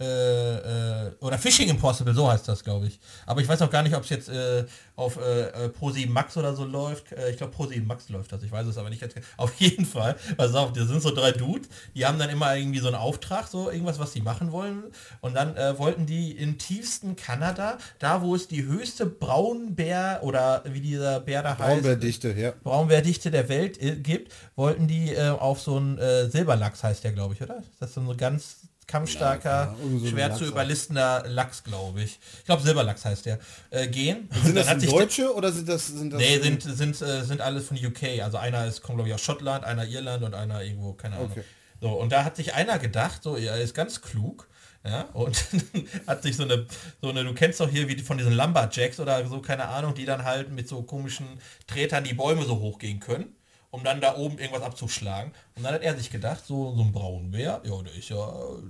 äh, 0.01 1.05
äh, 1.07 1.11
oder 1.19 1.37
Fishing 1.37 1.69
Impossible, 1.69 2.13
so 2.13 2.29
heißt 2.29 2.47
das, 2.47 2.63
glaube 2.63 2.87
ich. 2.87 2.99
Aber 3.25 3.39
ich 3.41 3.47
weiß 3.47 3.61
auch 3.61 3.69
gar 3.69 3.83
nicht, 3.83 3.95
ob 3.95 4.03
es 4.03 4.09
jetzt 4.09 4.29
äh, 4.29 4.65
auf 4.95 5.17
äh, 5.17 5.65
äh, 5.65 5.69
Pro7 5.69 6.09
Max 6.09 6.37
oder 6.37 6.55
so 6.55 6.65
läuft. 6.65 7.11
Äh, 7.11 7.29
ich 7.29 7.37
glaube 7.37 7.55
Pro7 7.55 7.85
Max 7.85 8.09
läuft 8.09 8.31
das, 8.31 8.41
ich 8.43 8.51
weiß 8.51 8.65
es 8.67 8.77
aber 8.77 8.89
nicht. 8.89 9.01
genau. 9.01 9.25
Auf 9.37 9.53
jeden 9.59 9.85
Fall, 9.85 10.15
pass 10.37 10.53
auf, 10.53 10.73
das 10.73 10.87
sind 10.87 11.01
so 11.01 11.13
drei 11.13 11.31
Dudes, 11.31 11.69
die 11.95 12.05
haben 12.05 12.19
dann 12.19 12.29
immer 12.29 12.55
irgendwie 12.55 12.79
so 12.79 12.87
einen 12.87 12.95
Auftrag, 12.95 13.47
so 13.47 13.69
irgendwas, 13.69 13.99
was 13.99 14.13
sie 14.13 14.21
machen 14.21 14.51
wollen. 14.51 14.83
Und 15.21 15.35
dann 15.35 15.55
äh, 15.55 15.77
wollten 15.77 16.05
die 16.05 16.31
im 16.31 16.57
tiefsten 16.57 17.15
Kanada, 17.15 17.77
da 17.99 18.21
wo 18.21 18.35
es 18.35 18.47
die 18.47 18.63
höchste 18.63 19.05
Braunbär 19.05 20.19
oder 20.23 20.63
wie 20.65 20.81
dieser 20.81 21.19
Bär 21.19 21.43
da 21.43 21.57
heißt, 21.57 21.59
Braunbärdichte, 21.59 22.33
ja. 22.33 22.53
Braunbärdichte 22.63 23.31
der 23.31 23.49
Welt 23.49 23.79
gibt, 24.03 24.31
wollten 24.55 24.87
die 24.87 25.17
auf 25.17 25.61
so 25.61 25.77
einen 25.77 25.97
Silberlachs 26.29 26.83
heißt 26.83 27.03
der, 27.03 27.11
glaube 27.11 27.33
ich, 27.33 27.41
oder? 27.41 27.63
Das 27.79 27.89
ist 27.89 27.95
so 27.95 28.01
ein 28.01 28.17
ganz 28.17 28.60
kampfstarker, 28.91 29.49
Ja, 29.49 29.99
so 29.99 30.07
schwer 30.07 30.35
zu 30.35 30.45
überlistender 30.45 31.23
Lachs, 31.27 31.63
glaube 31.63 32.03
ich. 32.03 32.19
Ich 32.39 32.45
glaube 32.45 32.61
Silberlachs 32.61 33.05
heißt 33.05 33.25
der. 33.25 33.39
Äh, 33.69 33.87
gehen. 33.87 34.29
Sind 34.43 34.55
das 34.55 34.77
Deutsche 34.85 35.33
oder 35.33 35.51
sind 35.51 35.69
das... 35.69 35.87
Sind 35.87 36.11
das 36.11 36.19
Nee, 36.19 36.39
sind, 36.39 36.61
sind, 36.61 37.01
äh, 37.01 37.23
sind 37.23 37.41
alle 37.41 37.61
von 37.61 37.77
UK. 37.77 38.21
Also 38.21 38.37
einer 38.37 38.65
ist, 38.65 38.81
kommt 38.81 38.97
glaube 38.97 39.09
ich 39.09 39.15
aus 39.15 39.21
Schottland, 39.21 39.63
einer 39.63 39.85
Irland 39.85 40.23
und 40.23 40.33
einer 40.33 40.61
irgendwo, 40.61 40.93
keine 40.93 41.15
Ahnung. 41.15 41.31
Okay. 41.31 41.43
So, 41.79 41.89
und 41.89 42.11
da 42.11 42.23
hat 42.23 42.35
sich 42.35 42.53
einer 42.53 42.77
gedacht, 42.77 43.23
so, 43.23 43.35
er 43.35 43.59
ist 43.59 43.73
ganz 43.73 44.01
klug, 44.01 44.47
ja, 44.83 45.03
und 45.13 45.45
hat 46.07 46.21
sich 46.23 46.35
so 46.35 46.43
eine, 46.43 46.65
so 47.01 47.09
eine, 47.09 47.23
du 47.23 47.33
kennst 47.33 47.59
doch 47.59 47.69
hier 47.69 47.87
wie 47.87 47.97
von 47.99 48.17
diesen 48.17 48.33
Lumberjacks 48.33 48.99
oder 48.99 49.25
so, 49.27 49.39
keine 49.41 49.67
Ahnung, 49.67 49.95
die 49.95 50.05
dann 50.05 50.23
halt 50.23 50.51
mit 50.51 50.67
so 50.67 50.83
komischen 50.83 51.27
Tretern 51.67 52.03
die 52.03 52.13
Bäume 52.13 52.43
so 52.45 52.59
hochgehen 52.59 52.99
können, 52.99 53.35
um 53.71 53.83
dann 53.83 54.01
da 54.01 54.15
oben 54.17 54.37
irgendwas 54.37 54.63
abzuschlagen. 54.63 55.31
Und 55.55 55.63
dann 55.63 55.73
hat 55.73 55.81
er 55.81 55.97
sich 55.97 56.11
gedacht, 56.11 56.45
so, 56.45 56.75
so 56.75 56.83
ein 56.83 56.91
Braunbär, 56.91 57.61
ja, 57.63 57.81
der 57.81 57.93
ist 57.95 58.09
ja, 58.09 58.17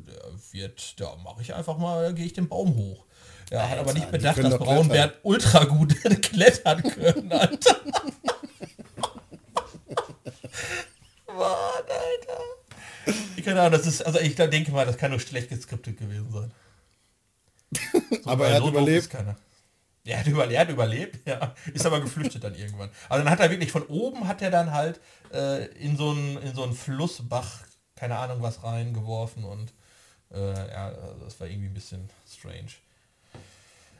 der 0.07 0.21
wird, 0.51 0.99
da 0.99 1.15
mache 1.17 1.41
ich 1.41 1.53
einfach 1.53 1.77
mal, 1.77 2.03
da 2.05 2.11
gehe 2.11 2.25
ich 2.25 2.33
den 2.33 2.47
Baum 2.47 2.75
hoch. 2.75 3.05
Ja, 3.49 3.67
hat 3.67 3.79
aber 3.79 3.93
nicht 3.93 4.09
bedacht, 4.11 4.37
dass 4.37 4.51
doch 4.51 4.59
Braunbären 4.59 5.11
ultra 5.23 5.65
gut 5.65 5.95
klettern 6.21 6.83
können, 6.83 7.31
Alter. 7.31 7.75
Mann, 11.27 11.37
Alter. 11.37 12.41
Ich 13.35 13.43
keine 13.43 13.61
Ahnung, 13.61 13.71
das 13.79 13.87
ist, 13.87 14.05
also 14.05 14.19
ich 14.19 14.35
denke 14.35 14.71
mal, 14.71 14.85
das 14.85 14.97
kann 14.97 15.09
nur 15.11 15.19
schlecht 15.19 15.49
geskriptet 15.49 15.97
gewesen 15.97 16.31
sein. 16.31 16.51
So, 18.23 18.29
Aber 18.29 18.47
er 18.47 18.61
hat 18.61 18.67
überlebt. 18.67 18.99
ist 18.99 19.09
keiner. 19.09 19.35
Er 20.03 20.19
hat, 20.19 20.27
überlebt, 20.27 20.53
er 20.53 20.61
hat 20.61 20.69
überlebt, 20.69 21.27
ja. 21.27 21.53
Ist 21.73 21.85
aber 21.85 22.01
geflüchtet 22.01 22.43
dann 22.43 22.55
irgendwann. 22.55 22.89
Also 23.07 23.23
dann 23.23 23.31
hat 23.31 23.39
er 23.39 23.51
wirklich 23.51 23.71
von 23.71 23.83
oben 23.83 24.27
hat 24.27 24.41
er 24.41 24.49
dann 24.49 24.71
halt 24.71 24.99
äh, 25.31 25.65
in 25.75 25.95
so 25.95 26.11
einen 26.11 26.37
in 26.41 26.55
so 26.55 26.63
einen 26.63 26.73
Flussbach, 26.73 27.59
keine 27.95 28.17
Ahnung 28.17 28.41
was 28.41 28.63
reingeworfen 28.63 29.43
und 29.43 29.73
äh, 30.33 30.53
ja, 30.53 30.91
das 31.23 31.39
war 31.39 31.47
irgendwie 31.47 31.67
ein 31.67 31.73
bisschen 31.73 32.09
strange. 32.27 32.71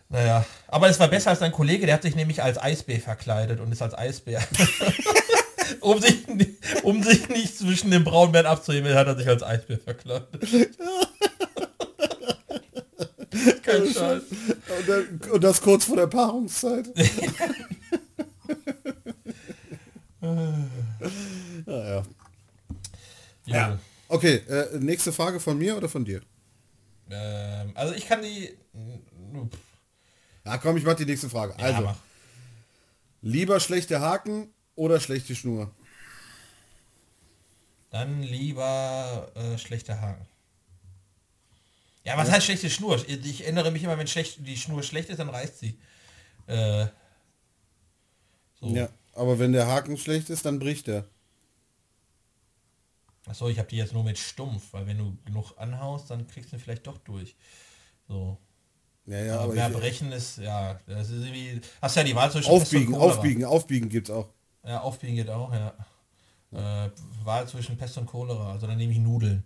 Naja, 0.10 0.46
aber 0.68 0.90
es 0.90 1.00
war 1.00 1.08
besser 1.08 1.30
als 1.30 1.40
sein 1.40 1.54
Kollege, 1.54 1.86
der 1.86 1.96
hat 1.96 2.02
sich 2.02 2.16
nämlich 2.16 2.44
als 2.44 2.58
Eisbär 2.58 3.00
verkleidet 3.00 3.60
und 3.60 3.72
ist 3.72 3.82
als 3.82 3.94
Eisbär. 3.94 4.42
um, 5.80 6.02
sich, 6.02 6.26
um 6.84 7.02
sich 7.02 7.30
nicht 7.30 7.58
zwischen 7.58 7.92
den 7.92 8.04
Braunbären 8.04 8.46
abzuheben, 8.46 8.94
hat 8.94 9.08
er 9.08 9.16
sich 9.16 9.28
als 9.28 9.42
Eisbär 9.42 9.80
verkleidet. 9.80 10.28
Scheiß. 13.72 14.24
Und, 14.24 14.88
dann, 14.88 15.22
und 15.32 15.44
das 15.44 15.62
kurz 15.62 15.86
vor 15.86 15.96
der 15.98 16.08
Paarungszeit. 16.08 16.90
naja. 21.66 22.04
Ja. 23.46 23.80
Okay, 24.08 24.36
äh, 24.48 24.78
nächste 24.80 25.14
Frage 25.14 25.40
von 25.40 25.58
mir 25.58 25.78
oder 25.78 25.90
von 25.90 26.06
dir? 26.06 26.22
Ähm, 27.10 27.72
also 27.76 27.94
ich 27.94 28.08
kann 28.08 28.22
die... 28.22 28.58
Ja, 30.46 30.58
komm, 30.58 30.78
ich 30.78 30.84
mach 30.84 30.96
die 30.96 31.06
nächste 31.06 31.30
Frage. 31.30 31.54
Ja, 31.58 31.66
also, 31.66 31.82
mach. 31.82 31.98
lieber 33.22 33.60
schlechte 33.60 34.02
Haken 34.02 34.50
oder 34.76 35.00
schlechte 35.00 35.36
Schnur? 35.36 35.72
Dann 37.90 38.22
lieber 38.24 39.32
äh, 39.36 39.58
schlechte 39.58 40.00
Haken. 40.02 40.26
Ja, 42.04 42.18
was 42.18 42.32
heißt 42.32 42.46
schlechte 42.46 42.70
Schnur? 42.70 43.04
Ich, 43.08 43.44
erinnere 43.44 43.72
mich 43.72 43.84
immer, 43.84 43.98
wenn 43.98 44.08
schlecht, 44.08 44.46
die 44.46 44.58
Schnur 44.58 44.82
schlecht 44.82 45.10
ist, 45.10 45.20
dann 45.20 45.30
reißt 45.30 45.60
sie. 45.60 45.78
Äh, 46.48 46.88
so. 48.60 48.76
Ja, 48.76 48.90
aber 49.14 49.38
wenn 49.40 49.52
der 49.52 49.68
Haken 49.68 49.98
schlecht 49.98 50.30
ist, 50.30 50.46
dann 50.46 50.60
bricht 50.60 50.88
er. 50.88 51.06
Achso, 53.28 53.50
ich 53.50 53.60
habe 53.60 53.70
die 53.70 53.78
jetzt 53.78 53.94
nur 53.94 54.04
mit 54.04 54.18
stumpf, 54.18 54.74
weil 54.74 54.88
wenn 54.88 54.98
du 54.98 55.16
genug 55.26 55.54
anhaust, 55.58 56.10
dann 56.10 56.28
kriegst 56.28 56.52
du 56.52 56.56
ihn 56.56 56.60
vielleicht 56.60 56.88
doch 56.88 56.98
durch. 56.98 57.36
So. 58.08 58.38
Ja, 59.06 59.20
ja, 59.24 59.34
aber 59.36 59.44
aber 59.44 59.54
mehr 59.54 59.70
ich, 59.70 59.78
brechen 59.78 60.12
ist, 60.12 60.38
ja, 60.38 60.80
das 60.88 61.10
ist 61.10 61.24
irgendwie. 61.24 61.62
Hast 61.82 61.96
ja 61.96 62.04
die 62.04 62.16
Wahl 62.16 62.32
zwischen 62.32 62.50
aufbiegen, 62.50 62.86
Pest 62.86 62.94
und 62.94 63.00
Cholera. 63.00 63.18
aufbiegen, 63.18 63.46
aufbiegen 63.46 63.90
gibt's 63.90 64.10
auch. 64.10 64.30
Ja, 64.64 64.82
aufbiegen 64.82 65.16
geht 65.16 65.30
auch, 65.30 65.54
ja. 65.54 65.74
Äh, 66.52 66.90
Wahl 67.24 67.48
zwischen 67.48 67.78
Pest 67.78 67.98
und 67.98 68.06
Cholera, 68.06 68.52
also 68.52 68.68
dann 68.68 68.78
nehme 68.78 68.92
ich 68.92 69.00
Nudeln. 69.00 69.44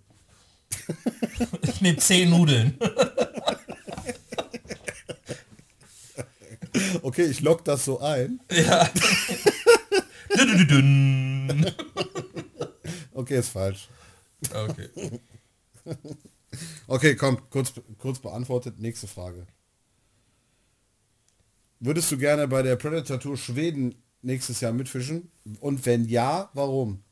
ich 1.61 1.81
nehme 1.81 1.97
zehn 1.97 2.29
Nudeln. 2.29 2.77
Okay, 7.01 7.25
ich 7.25 7.41
lock 7.41 7.63
das 7.63 7.85
so 7.85 7.99
ein. 7.99 8.39
ja. 8.51 8.89
Okay, 13.13 13.39
ist 13.39 13.49
falsch. 13.49 13.87
Okay. 14.53 14.89
Okay, 16.87 17.15
komm, 17.15 17.39
kurz, 17.49 17.73
kurz 17.97 18.19
beantwortet. 18.19 18.79
Nächste 18.79 19.07
Frage. 19.07 19.47
Würdest 21.79 22.11
du 22.11 22.17
gerne 22.17 22.47
bei 22.47 22.61
der 22.61 22.75
Predator 22.75 23.19
Tour 23.19 23.37
Schweden 23.37 23.95
nächstes 24.21 24.61
Jahr 24.61 24.73
mitfischen? 24.73 25.31
Und 25.59 25.85
wenn 25.85 26.05
ja, 26.05 26.49
warum? 26.53 27.04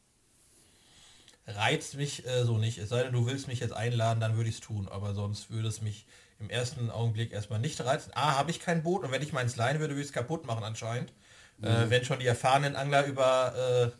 Reizt 1.45 1.95
mich 1.95 2.25
äh, 2.25 2.45
so 2.45 2.57
nicht. 2.57 2.77
Es 2.77 2.89
sei 2.89 3.03
denn, 3.03 3.11
du 3.13 3.25
willst 3.25 3.47
mich 3.47 3.59
jetzt 3.59 3.73
einladen, 3.73 4.19
dann 4.19 4.37
würde 4.37 4.49
ich 4.49 4.55
es 4.55 4.61
tun. 4.61 4.87
Aber 4.89 5.13
sonst 5.13 5.51
würde 5.51 5.67
es 5.67 5.81
mich 5.81 6.05
im 6.39 6.49
ersten 6.49 6.89
Augenblick 6.89 7.31
erstmal 7.31 7.59
nicht 7.59 7.79
reizen. 7.81 8.11
A, 8.15 8.37
habe 8.37 8.51
ich 8.51 8.59
kein 8.59 8.83
Boot 8.83 9.03
und 9.03 9.11
wenn 9.11 9.21
ich 9.21 9.33
meins 9.33 9.55
leihen 9.55 9.79
würde, 9.79 9.93
würde 9.93 10.01
ich 10.01 10.07
es 10.07 10.13
kaputt 10.13 10.45
machen 10.45 10.63
anscheinend. 10.63 11.11
Mhm. 11.57 11.67
Äh, 11.67 11.89
wenn 11.89 12.05
schon 12.05 12.19
die 12.19 12.27
erfahrenen 12.27 12.75
Angler 12.75 13.05
über 13.05 13.91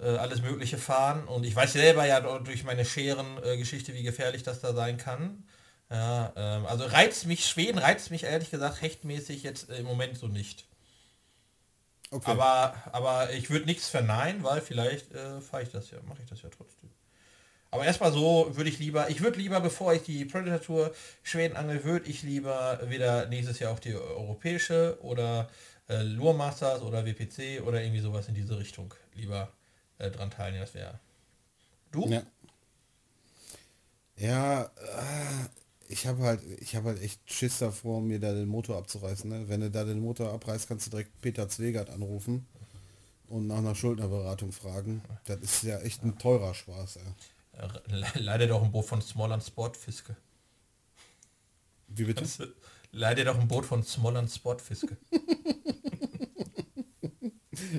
äh, 0.00 0.04
äh, 0.04 0.16
alles 0.16 0.42
Mögliche 0.42 0.78
fahren. 0.78 1.24
Und 1.26 1.44
ich 1.44 1.54
weiß 1.54 1.72
selber 1.72 2.06
ja 2.06 2.20
durch 2.20 2.64
meine 2.64 2.84
Scheren-Geschichte, 2.84 3.94
wie 3.94 4.02
gefährlich 4.02 4.42
das 4.42 4.60
da 4.60 4.72
sein 4.72 4.96
kann. 4.96 5.44
Ja, 5.90 6.32
ähm, 6.36 6.66
also 6.66 6.84
reizt 6.84 7.26
mich, 7.26 7.46
Schweden 7.46 7.78
reizt 7.78 8.10
mich 8.10 8.24
ehrlich 8.24 8.50
gesagt 8.50 8.82
hechtmäßig 8.82 9.42
jetzt 9.42 9.70
im 9.70 9.86
Moment 9.86 10.18
so 10.18 10.28
nicht. 10.28 10.66
Okay. 12.10 12.30
Aber, 12.30 12.74
aber 12.92 13.32
ich 13.32 13.50
würde 13.50 13.66
nichts 13.66 13.88
verneinen, 13.88 14.42
weil 14.42 14.60
vielleicht 14.60 15.12
äh, 15.12 15.40
fahre 15.40 15.62
ich 15.62 15.70
das 15.70 15.90
ja, 15.90 15.98
mache 16.08 16.22
ich 16.22 16.28
das 16.28 16.42
ja 16.42 16.48
trotzdem. 16.48 16.90
Aber 17.70 17.84
erstmal 17.84 18.12
so 18.12 18.56
würde 18.56 18.70
ich 18.70 18.78
lieber, 18.78 19.10
ich 19.10 19.20
würde 19.20 19.38
lieber, 19.38 19.60
bevor 19.60 19.92
ich 19.92 20.02
die 20.02 20.24
Predator 20.24 20.60
Tour 20.60 20.94
Schweden 21.22 21.54
angel, 21.54 21.84
würde 21.84 22.08
ich 22.08 22.22
lieber 22.22 22.80
wieder 22.88 23.26
nächstes 23.26 23.58
Jahr 23.58 23.72
auch 23.72 23.78
die 23.78 23.94
europäische 23.94 24.98
oder 25.02 25.50
äh, 25.88 26.02
Lure 26.02 26.34
Masters 26.34 26.80
oder 26.80 27.04
WPC 27.04 27.62
oder 27.62 27.82
irgendwie 27.82 28.00
sowas 28.00 28.28
in 28.28 28.34
diese 28.34 28.58
Richtung 28.58 28.94
lieber 29.14 29.52
äh, 29.98 30.10
dran 30.10 30.30
teilnehmen. 30.30 30.62
Das 30.62 30.74
wäre. 30.74 30.98
Du? 31.92 32.08
Ja. 32.08 32.22
Ja, 34.16 34.62
äh, 34.62 35.48
ich 35.88 36.06
habe 36.06 36.22
halt, 36.22 36.42
ich 36.60 36.76
habe 36.76 36.90
halt 36.90 37.02
echt 37.02 37.20
Schiss 37.30 37.58
davor, 37.58 38.00
mir 38.00 38.20
da 38.20 38.32
den 38.32 38.48
Motor 38.48 38.76
abzureißen. 38.76 39.28
Ne? 39.28 39.48
Wenn 39.48 39.60
du 39.60 39.70
da 39.70 39.84
den 39.84 40.00
Motor 40.00 40.32
abreißt, 40.32 40.68
kannst 40.68 40.86
du 40.86 40.90
direkt 40.90 41.20
Peter 41.20 41.48
Zwegert 41.48 41.90
anrufen 41.90 42.46
und 43.26 43.46
nach 43.46 43.58
einer 43.58 43.74
Schuldnerberatung 43.74 44.52
fragen. 44.52 45.02
Das 45.24 45.40
ist 45.40 45.62
ja 45.62 45.78
echt 45.80 46.04
ein 46.04 46.18
teurer 46.18 46.54
Spaß. 46.54 46.96
Ey. 46.96 47.02
Leider 48.14 48.46
doch 48.46 48.62
ein 48.62 48.70
Boot 48.70 48.84
von 48.84 49.02
Smolland 49.02 49.42
Sportfiske. 49.42 50.16
Wie 51.88 52.04
bitte? 52.04 52.24
Leider 52.92 53.24
doch 53.24 53.38
ein 53.38 53.48
Boot 53.48 53.66
von 53.66 53.82
Smolland 53.82 54.30
Sportfiske. 54.30 54.96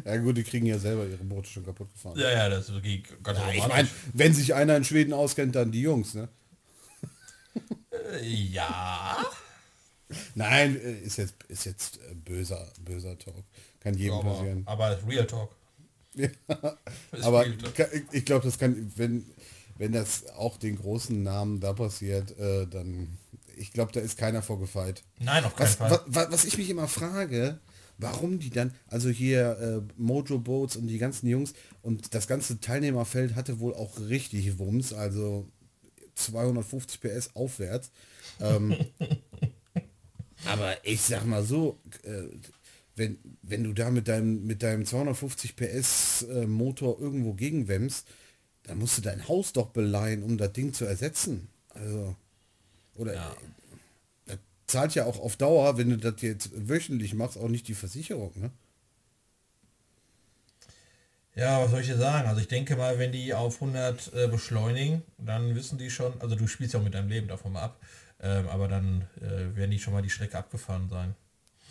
ja 0.05 0.17
gut, 0.17 0.37
die 0.37 0.43
kriegen 0.43 0.65
ja 0.65 0.79
selber 0.79 1.05
ihre 1.05 1.23
Boote 1.23 1.49
schon 1.49 1.65
kaputt 1.65 1.91
gefahren. 1.93 2.19
Ja, 2.19 2.31
ja, 2.31 2.49
das 2.49 2.71
geht 2.81 3.23
ganz 3.23 3.39
ja, 3.39 3.51
Ich 3.51 3.67
meine, 3.67 3.87
wenn 4.13 4.33
sich 4.33 4.53
einer 4.53 4.75
in 4.75 4.83
Schweden 4.83 5.13
auskennt, 5.13 5.55
dann 5.55 5.71
die 5.71 5.81
Jungs, 5.81 6.15
ne? 6.15 6.27
Ja. 8.21 9.17
Nein, 10.35 10.75
äh, 10.75 10.99
ist 10.99 11.17
jetzt, 11.17 11.35
ist 11.47 11.65
jetzt 11.65 11.97
äh, 11.97 12.15
böser, 12.15 12.71
böser 12.83 13.17
Talk. 13.17 13.43
Kann 13.79 13.95
jedem 13.95 14.15
aber, 14.15 14.33
passieren. 14.33 14.63
Aber 14.65 14.97
Real 15.07 15.27
Talk. 15.27 15.55
Ja. 16.15 16.29
aber 17.21 17.45
ich 18.11 18.25
glaube, 18.25 18.43
das 18.45 18.57
kann, 18.57 18.91
wenn, 18.95 19.25
wenn 19.77 19.91
das 19.91 20.27
auch 20.29 20.57
den 20.57 20.77
großen 20.77 21.21
Namen 21.21 21.59
da 21.59 21.73
passiert, 21.73 22.37
äh, 22.39 22.65
dann, 22.67 23.17
ich 23.55 23.71
glaube, 23.71 23.91
da 23.91 23.99
ist 23.99 24.17
keiner 24.17 24.41
vorgefeit. 24.41 25.03
Nein, 25.19 25.43
auf 25.45 25.55
keinen 25.55 25.67
was, 25.67 25.75
Fall. 25.75 26.01
Was, 26.07 26.31
was, 26.31 26.45
ich 26.45 26.57
mich 26.57 26.69
immer 26.69 26.87
frage, 26.87 27.59
warum 27.99 28.39
die 28.39 28.49
dann, 28.49 28.73
also 28.87 29.09
hier 29.09 29.57
äh, 29.59 30.01
Mojo 30.01 30.39
Boats 30.39 30.75
und 30.75 30.87
die 30.87 30.97
ganzen 30.97 31.27
Jungs 31.27 31.53
und 31.81 32.13
das 32.15 32.27
ganze 32.27 32.59
Teilnehmerfeld 32.59 33.35
hatte 33.35 33.59
wohl 33.59 33.75
auch 33.75 33.99
richtig 33.99 34.57
Wumms, 34.57 34.93
also 34.93 35.47
250 36.25 37.01
PS 37.01 37.35
aufwärts. 37.35 37.91
Ähm, 38.39 38.75
aber 40.45 40.85
ich 40.85 41.01
sag 41.01 41.25
mal 41.25 41.43
so, 41.43 41.79
äh, 42.03 42.23
wenn, 42.95 43.17
wenn 43.41 43.63
du 43.63 43.73
da 43.73 43.89
mit 43.89 44.07
deinem, 44.07 44.45
mit 44.45 44.61
deinem 44.61 44.85
250 44.85 45.55
PS 45.55 46.23
äh, 46.23 46.45
Motor 46.45 46.99
irgendwo 46.99 47.33
gegenwemmst, 47.33 48.07
dann 48.63 48.77
musst 48.77 48.97
du 48.97 49.01
dein 49.01 49.27
Haus 49.27 49.53
doch 49.53 49.67
beleihen, 49.67 50.21
um 50.21 50.37
das 50.37 50.53
Ding 50.53 50.73
zu 50.73 50.85
ersetzen. 50.85 51.47
Also, 51.69 52.15
oder 52.95 53.15
ja. 53.15 53.35
das 54.25 54.37
zahlt 54.67 54.95
ja 54.95 55.05
auch 55.05 55.19
auf 55.19 55.37
Dauer, 55.37 55.77
wenn 55.77 55.89
du 55.89 55.97
das 55.97 56.21
jetzt 56.21 56.51
wöchentlich 56.53 57.13
machst, 57.13 57.37
auch 57.37 57.47
nicht 57.47 57.67
die 57.67 57.73
Versicherung, 57.73 58.33
ne? 58.39 58.51
Ja, 61.39 61.61
was 61.61 61.71
soll 61.71 61.79
ich 61.79 61.87
dir 61.87 61.95
sagen? 61.95 62.27
Also 62.27 62.41
ich 62.41 62.49
denke 62.49 62.75
mal, 62.75 62.99
wenn 62.99 63.13
die 63.13 63.33
auf 63.33 63.61
100 63.61 64.13
äh, 64.13 64.27
beschleunigen, 64.27 65.03
dann 65.17 65.55
wissen 65.55 65.77
die 65.77 65.89
schon, 65.89 66.19
also 66.19 66.35
du 66.35 66.47
spielst 66.47 66.73
ja 66.73 66.81
auch 66.81 66.83
mit 66.83 66.93
deinem 66.93 67.07
Leben 67.07 67.29
davon 67.29 67.53
mal 67.53 67.61
ab, 67.61 67.79
ähm, 68.19 68.49
aber 68.49 68.67
dann 68.67 69.07
äh, 69.21 69.55
werden 69.55 69.71
die 69.71 69.79
schon 69.79 69.93
mal 69.93 70.01
die 70.01 70.09
Strecke 70.09 70.37
abgefahren 70.37 70.89
sein. 70.89 71.15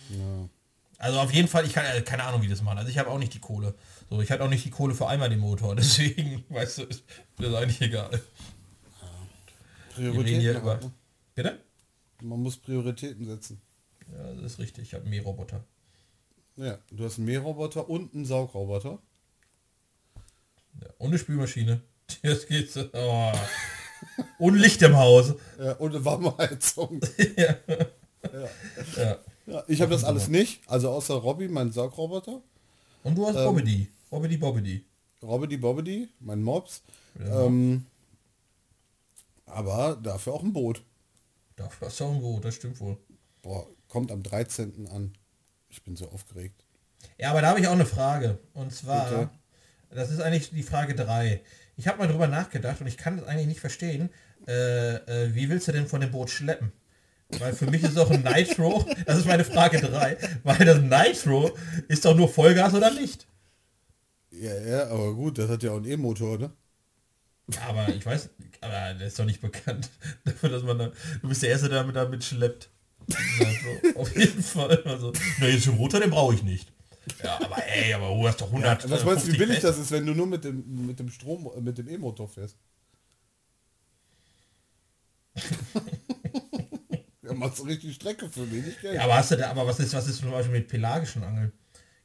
Ja. 0.08 0.48
Also 0.96 1.20
auf 1.20 1.34
jeden 1.34 1.48
Fall, 1.48 1.66
ich 1.66 1.74
kann 1.74 1.84
äh, 1.84 2.00
keine 2.00 2.24
Ahnung, 2.24 2.40
wie 2.40 2.48
das 2.48 2.62
machen. 2.62 2.78
Also 2.78 2.90
ich 2.90 2.96
habe 2.96 3.10
auch 3.10 3.18
nicht 3.18 3.34
die 3.34 3.40
Kohle. 3.40 3.74
So, 4.08 4.22
ich 4.22 4.30
hatte 4.30 4.42
auch 4.42 4.48
nicht 4.48 4.64
die 4.64 4.70
Kohle 4.70 4.94
für 4.94 5.06
einmal 5.06 5.28
den 5.28 5.40
Motor, 5.40 5.76
deswegen, 5.76 6.44
weißt 6.48 6.78
du, 6.78 6.82
ist 6.84 7.04
mir 7.36 7.54
eigentlich 7.54 7.82
egal. 7.82 8.10
Ja. 8.12 8.20
Prioritäten 9.94 10.62
über... 10.62 10.76
ne? 10.76 10.92
Bitte? 11.34 11.60
Man 12.22 12.40
muss 12.40 12.56
Prioritäten 12.56 13.26
setzen. 13.26 13.60
Ja, 14.10 14.32
das 14.32 14.52
ist 14.52 14.58
richtig. 14.60 14.84
Ich 14.84 14.94
habe 14.94 15.02
einen 15.02 15.10
Mähroboter. 15.10 15.62
Ja, 16.56 16.78
du 16.90 17.04
hast 17.04 17.18
einen 17.18 17.26
Mähroboter 17.26 17.86
und 17.90 18.14
einen 18.14 18.24
Saugroboter. 18.24 18.98
Ja, 20.80 20.88
und 20.98 21.08
eine 21.08 21.18
Spülmaschine. 21.18 21.80
Das 22.22 22.46
geht. 22.46 22.74
Oh. 22.94 23.32
Und 24.38 24.54
Licht 24.54 24.80
im 24.80 24.96
Haus. 24.96 25.34
Ja, 25.58 25.72
und 25.72 25.94
eine 25.94 26.04
Warmheizung. 26.04 27.00
ja. 27.36 27.56
Ja. 28.96 29.18
ja. 29.46 29.64
ich 29.68 29.82
habe 29.82 29.92
das 29.92 30.04
alles 30.04 30.28
nicht, 30.28 30.62
also 30.68 30.90
außer 30.90 31.14
Robby, 31.14 31.48
mein 31.48 31.70
Saugroboter. 31.70 32.40
Und 33.04 33.14
du 33.14 33.26
hast 33.26 33.36
ähm, 33.36 33.44
Bobbedy. 33.44 33.88
Bobbedy 34.08 34.36
Bobbedy. 34.38 34.84
Robbedy 35.22 35.56
Bobbedy, 35.58 36.08
mein 36.20 36.42
Mops. 36.42 36.82
Ähm, 37.20 37.86
aber 39.46 39.98
dafür 40.02 40.34
auch 40.34 40.42
ein 40.42 40.52
Boot. 40.52 40.82
Dafür 41.56 41.88
hast 41.88 42.00
du 42.00 42.04
auch 42.04 42.12
ein 42.12 42.20
Boot, 42.20 42.44
das 42.44 42.54
stimmt 42.54 42.80
wohl. 42.80 42.96
Boah, 43.42 43.66
kommt 43.88 44.12
am 44.12 44.22
13. 44.22 44.88
an. 44.88 45.12
Ich 45.68 45.82
bin 45.82 45.96
so 45.96 46.08
aufgeregt. 46.08 46.64
Ja, 47.18 47.30
aber 47.30 47.42
da 47.42 47.48
habe 47.48 47.60
ich 47.60 47.66
auch 47.66 47.72
eine 47.72 47.86
Frage. 47.86 48.38
Und 48.54 48.72
zwar, 48.72 49.08
Bitte? 49.08 49.30
Das 49.90 50.10
ist 50.10 50.20
eigentlich 50.20 50.50
die 50.50 50.62
Frage 50.62 50.94
3. 50.94 51.40
Ich 51.76 51.88
habe 51.88 51.98
mal 51.98 52.08
drüber 52.08 52.26
nachgedacht 52.26 52.80
und 52.80 52.86
ich 52.86 52.96
kann 52.96 53.16
das 53.16 53.26
eigentlich 53.26 53.46
nicht 53.46 53.60
verstehen. 53.60 54.10
Äh, 54.46 54.96
äh, 54.96 55.34
wie 55.34 55.48
willst 55.48 55.68
du 55.68 55.72
denn 55.72 55.86
von 55.86 56.00
dem 56.00 56.10
Boot 56.10 56.30
schleppen? 56.30 56.72
Weil 57.38 57.52
für 57.52 57.66
mich 57.66 57.82
ist 57.82 57.98
auch 57.98 58.10
ein 58.10 58.22
Nitro, 58.22 58.86
das 59.06 59.18
ist 59.18 59.26
meine 59.26 59.44
Frage 59.44 59.80
3, 59.80 60.16
weil 60.44 60.64
das 60.64 60.80
Nitro 60.80 61.56
ist 61.88 62.04
doch 62.04 62.16
nur 62.16 62.28
Vollgas 62.28 62.74
oder 62.74 62.90
nicht? 62.90 63.26
Ja, 64.30 64.54
ja, 64.60 64.88
aber 64.88 65.14
gut, 65.14 65.38
das 65.38 65.50
hat 65.50 65.62
ja 65.62 65.72
auch 65.72 65.76
einen 65.76 65.86
E-Motor, 65.86 66.38
ne? 66.38 66.52
Aber 67.66 67.88
ich 67.88 68.04
weiß, 68.04 68.28
aber 68.60 68.94
der 68.94 69.06
ist 69.06 69.18
doch 69.18 69.24
nicht 69.24 69.40
bekannt 69.40 69.90
dafür, 70.24 70.50
dass 70.50 70.62
man 70.62 70.78
da, 70.78 70.92
du 71.22 71.28
bist 71.28 71.42
der 71.42 71.50
Erste, 71.50 71.68
der 71.68 71.80
damit, 71.80 71.96
damit 71.96 72.24
schleppt. 72.24 72.70
Also, 73.40 74.00
auf 74.00 74.16
jeden 74.16 74.42
Fall. 74.42 74.82
Also, 74.84 75.12
na, 75.40 75.46
jetzt 75.46 75.64
den 75.64 75.76
Motor, 75.76 76.00
den 76.00 76.10
brauche 76.10 76.34
ich 76.34 76.42
nicht. 76.42 76.70
Ja, 77.22 77.36
aber 77.36 77.66
ey, 77.66 77.92
aber 77.94 78.08
du 78.08 78.26
hast 78.26 78.40
doch 78.40 78.48
100. 78.48 78.84
Ja, 78.84 78.90
was 78.90 79.04
meinst 79.04 79.26
du, 79.26 79.32
wie 79.32 79.38
billig 79.38 79.60
das 79.60 79.78
ist, 79.78 79.90
wenn 79.90 80.06
du 80.06 80.14
nur 80.14 80.26
mit 80.26 80.44
dem, 80.44 80.86
mit 80.86 80.98
dem 80.98 81.10
Strom, 81.10 81.50
mit 81.62 81.78
dem 81.78 81.88
E-Motor 81.88 82.28
fährst? 82.28 82.56
ja, 87.22 87.32
machst 87.34 87.58
du 87.58 87.64
richtig 87.64 87.94
Strecke 87.94 88.28
für 88.28 88.50
wenig 88.50 88.80
Geld. 88.80 88.94
Ja, 88.94 89.04
aber 89.04 89.16
hast 89.16 89.30
du 89.30 89.36
da, 89.36 89.50
aber 89.50 89.66
was 89.66 89.78
ist, 89.80 89.94
was 89.94 90.08
ist 90.08 90.18
zum 90.18 90.30
Beispiel 90.30 90.58
mit 90.58 90.68
pelagischen 90.68 91.22
Angeln? 91.22 91.52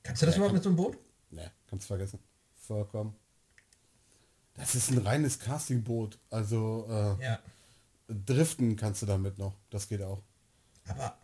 Kannst 0.03 0.21
du 0.21 0.25
das 0.25 0.35
ja, 0.35 0.39
überhaupt 0.39 0.55
mit 0.55 0.63
so 0.63 0.69
einem 0.69 0.75
Boot? 0.75 0.97
Ne, 1.31 1.51
kannst 1.67 1.87
vergessen. 1.87 2.19
Vollkommen. 2.55 3.15
Das 4.55 4.75
ist 4.75 4.91
ein 4.91 4.99
reines 4.99 5.39
Castingboot. 5.39 6.19
Also 6.29 6.85
äh, 6.89 7.23
ja. 7.23 7.39
driften 8.07 8.75
kannst 8.75 9.01
du 9.01 9.05
damit 9.05 9.37
noch. 9.37 9.55
Das 9.69 9.87
geht 9.87 10.01
auch. 10.03 10.21
Aber. 10.87 11.17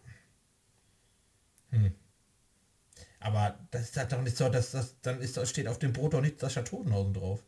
Hm. 1.69 1.93
Aber 3.19 3.59
das 3.71 3.83
ist 3.83 3.97
halt 3.97 4.11
doch 4.11 4.21
nicht 4.21 4.37
so, 4.37 4.49
dass 4.49 4.71
das 4.71 4.95
dann 5.01 5.21
ist, 5.21 5.45
steht 5.47 5.67
auf 5.67 5.79
dem 5.79 5.93
Boot 5.93 6.13
doch 6.13 6.21
nicht 6.21 6.39
Sascha 6.39 6.61
Totenhausen 6.61 7.13
drauf. 7.13 7.43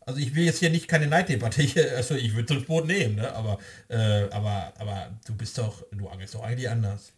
Also 0.00 0.20
ich 0.20 0.34
will 0.34 0.44
jetzt 0.44 0.58
hier 0.58 0.70
nicht 0.70 0.88
keine 0.88 1.06
Neiddebatte, 1.06 1.62
also 1.96 2.14
ich 2.14 2.34
würde 2.34 2.54
das 2.54 2.64
Boot 2.64 2.86
nehmen, 2.86 3.16
ne? 3.16 3.32
aber, 3.32 3.58
äh, 3.88 4.28
aber, 4.30 4.74
aber 4.78 5.18
du 5.26 5.34
bist 5.34 5.56
doch, 5.56 5.84
du 5.92 6.08
angelst 6.08 6.34
doch 6.34 6.42
eigentlich 6.42 6.68
anders. 6.68 7.12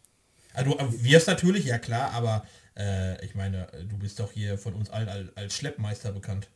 Also 0.53 0.72
du 0.72 1.03
wirst 1.03 1.26
natürlich, 1.26 1.64
ja 1.64 1.78
klar, 1.78 2.12
aber 2.12 2.47
äh, 2.76 3.22
ich 3.24 3.34
meine, 3.34 3.66
du 3.88 3.99
bist 3.99 4.20
doch 4.20 4.32
hier 4.32 4.57
von 4.57 4.74
uns 4.74 4.90
allen 4.90 5.09
als, 5.09 5.36
als 5.36 5.55
Schleppmeister 5.55 6.12
bekannt. 6.12 6.49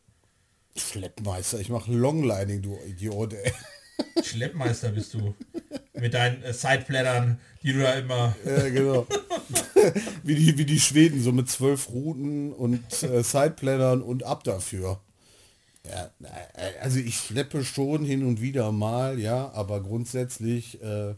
Schleppmeister, 0.75 1.59
ich 1.59 1.69
mache 1.69 1.91
Longlining, 1.91 2.61
du 2.61 2.79
Idiot, 2.85 3.33
ey. 3.33 3.51
Schleppmeister 4.23 4.89
bist 4.89 5.13
du. 5.13 5.35
Mit 5.93 6.13
deinen 6.13 6.41
äh, 6.43 6.53
Sideblättern, 6.53 7.39
die 7.61 7.73
du 7.73 7.81
da 7.81 7.93
immer... 7.93 8.35
Ja, 8.45 8.69
genau. 8.69 9.07
wie, 10.23 10.35
die, 10.35 10.57
wie 10.57 10.65
die 10.65 10.79
Schweden, 10.79 11.21
so 11.21 11.31
mit 11.31 11.49
zwölf 11.49 11.89
Routen 11.89 12.51
und 12.53 13.03
äh, 13.03 13.23
Sideblättern 13.23 14.01
und 14.01 14.23
ab 14.23 14.43
dafür. 14.43 14.99
Ja, 15.85 16.11
äh, 16.23 16.79
also 16.81 16.99
ich 16.99 17.17
schleppe 17.17 17.63
schon 17.63 18.05
hin 18.05 18.25
und 18.25 18.41
wieder 18.41 18.71
mal, 18.71 19.19
ja, 19.19 19.51
aber 19.53 19.81
grundsätzlich 19.81 20.81
äh, 20.81 21.15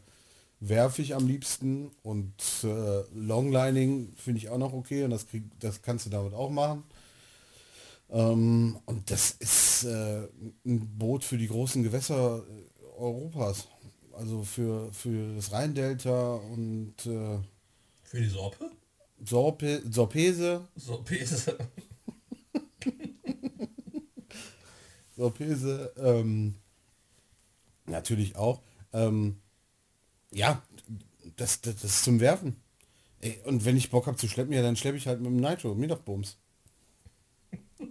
werfe 0.60 1.02
ich 1.02 1.16
am 1.16 1.28
liebsten 1.28 1.92
und 2.04 2.34
äh, 2.64 3.02
Longlining 3.14 4.14
finde 4.16 4.40
ich 4.40 4.50
auch 4.50 4.58
noch 4.58 4.74
okay 4.74 5.04
und 5.04 5.10
das, 5.12 5.28
krieg, 5.28 5.44
das 5.60 5.82
kannst 5.82 6.06
du 6.06 6.10
damit 6.10 6.34
auch 6.34 6.50
machen. 6.50 6.84
Ähm, 8.10 8.78
und 8.86 9.10
das 9.12 9.32
ist 9.32 9.84
äh, 9.86 10.28
ein 10.66 10.98
Boot 10.98 11.24
für 11.24 11.38
die 11.38 11.48
großen 11.48 11.84
Gewässer 11.84 12.44
äh, 12.48 13.02
Europas. 13.02 13.68
Also 14.14 14.44
für, 14.44 14.94
für 14.94 15.36
das 15.36 15.52
Rheindelta 15.52 16.36
und 16.36 16.94
äh, 17.08 17.40
Für 18.14 18.22
die 18.22 18.30
Sorpe? 18.30 18.70
Sorpe, 19.26 19.82
Sorpese, 19.90 20.68
Sorpese. 20.76 21.58
Sorpese, 25.18 25.92
ähm, 25.98 26.54
natürlich 27.88 28.36
auch. 28.36 28.62
Ähm, 28.94 29.42
ja, 30.32 30.62
das, 31.38 31.62
das, 31.62 31.78
das 31.78 31.86
ist 31.86 32.04
zum 32.04 32.20
Werfen. 32.20 32.56
Ey, 33.20 33.40
und 33.46 33.66
wenn 33.66 33.78
ich 33.78 33.90
Bock 33.90 34.06
habe 34.06 34.18
zu 34.18 34.28
schleppen, 34.28 34.54
ja, 34.54 34.62
dann 34.62 34.76
schleppe 34.76 34.98
ich 34.98 35.08
halt 35.08 35.20
mit 35.20 35.32
dem 35.32 35.38
Nitro, 35.38 35.74
mir 35.74 35.88
doch 35.88 36.02
Bums. 36.02 36.38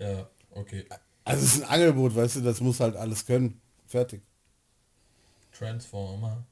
Ja, 0.00 0.28
okay. 0.50 0.86
Also 1.24 1.44
es 1.44 1.54
ist 1.54 1.62
ein 1.62 1.68
Angelboot, 1.68 2.16
weißt 2.16 2.36
du, 2.36 2.40
das 2.40 2.60
muss 2.60 2.80
halt 2.80 2.96
alles 2.96 3.26
können. 3.26 3.60
Fertig. 3.86 4.22
Transformer. 5.52 6.44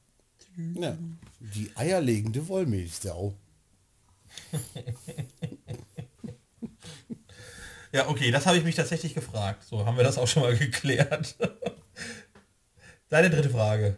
Ja. 0.57 0.97
Die 1.39 1.71
eierlegende 1.75 2.47
Wollmilchsau. 2.47 3.33
Ja, 7.93 8.09
okay, 8.09 8.31
das 8.31 8.45
habe 8.45 8.57
ich 8.57 8.63
mich 8.63 8.75
tatsächlich 8.75 9.13
gefragt. 9.13 9.63
So 9.63 9.85
haben 9.85 9.97
wir 9.97 10.03
das 10.03 10.17
auch 10.17 10.27
schon 10.27 10.43
mal 10.43 10.55
geklärt. 10.57 11.35
Deine 13.09 13.29
dritte 13.29 13.49
Frage. 13.49 13.97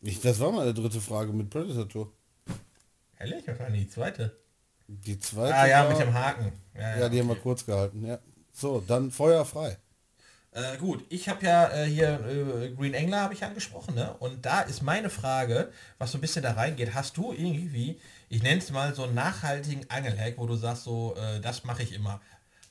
Ich, 0.00 0.20
das 0.20 0.38
war 0.38 0.52
meine 0.52 0.72
dritte 0.72 1.00
Frage 1.00 1.32
mit 1.32 1.50
Predator 1.50 1.88
Tour. 1.88 2.12
Ehrlich? 3.18 3.44
Denn 3.44 3.74
die 3.74 3.88
zweite? 3.88 4.38
Die 4.88 5.18
zweite. 5.18 5.54
Ah 5.54 5.66
ja, 5.66 5.84
war, 5.84 5.90
mit 5.90 6.00
dem 6.00 6.14
Haken. 6.14 6.52
Ja, 6.74 7.08
die 7.08 7.18
haben 7.20 7.28
wir 7.28 7.36
kurz 7.36 7.66
gehalten, 7.66 8.06
ja. 8.06 8.18
So, 8.52 8.80
dann 8.80 9.10
Feuer 9.10 9.44
frei. 9.44 9.76
Äh, 10.52 10.78
gut, 10.78 11.04
ich 11.10 11.28
habe 11.28 11.46
ja 11.46 11.68
äh, 11.70 11.86
hier 11.86 12.20
äh, 12.26 12.70
Green 12.74 12.94
Angler 12.94 13.20
habe 13.20 13.34
ich 13.34 13.44
angesprochen, 13.44 13.94
ne? 13.94 14.14
Und 14.18 14.44
da 14.44 14.62
ist 14.62 14.82
meine 14.82 15.08
Frage, 15.08 15.70
was 15.98 16.10
so 16.10 16.18
ein 16.18 16.20
bisschen 16.20 16.42
da 16.42 16.52
reingeht, 16.54 16.92
hast 16.94 17.16
du 17.16 17.32
irgendwie, 17.32 18.00
ich 18.28 18.42
nenne 18.42 18.58
es 18.60 18.70
mal 18.72 18.92
so 18.92 19.04
einen 19.04 19.14
nachhaltigen 19.14 19.88
Angelhack, 19.88 20.38
wo 20.38 20.46
du 20.46 20.56
sagst, 20.56 20.82
so, 20.84 21.14
äh, 21.16 21.40
das 21.40 21.62
mache 21.64 21.84
ich 21.84 21.92
immer. 21.92 22.20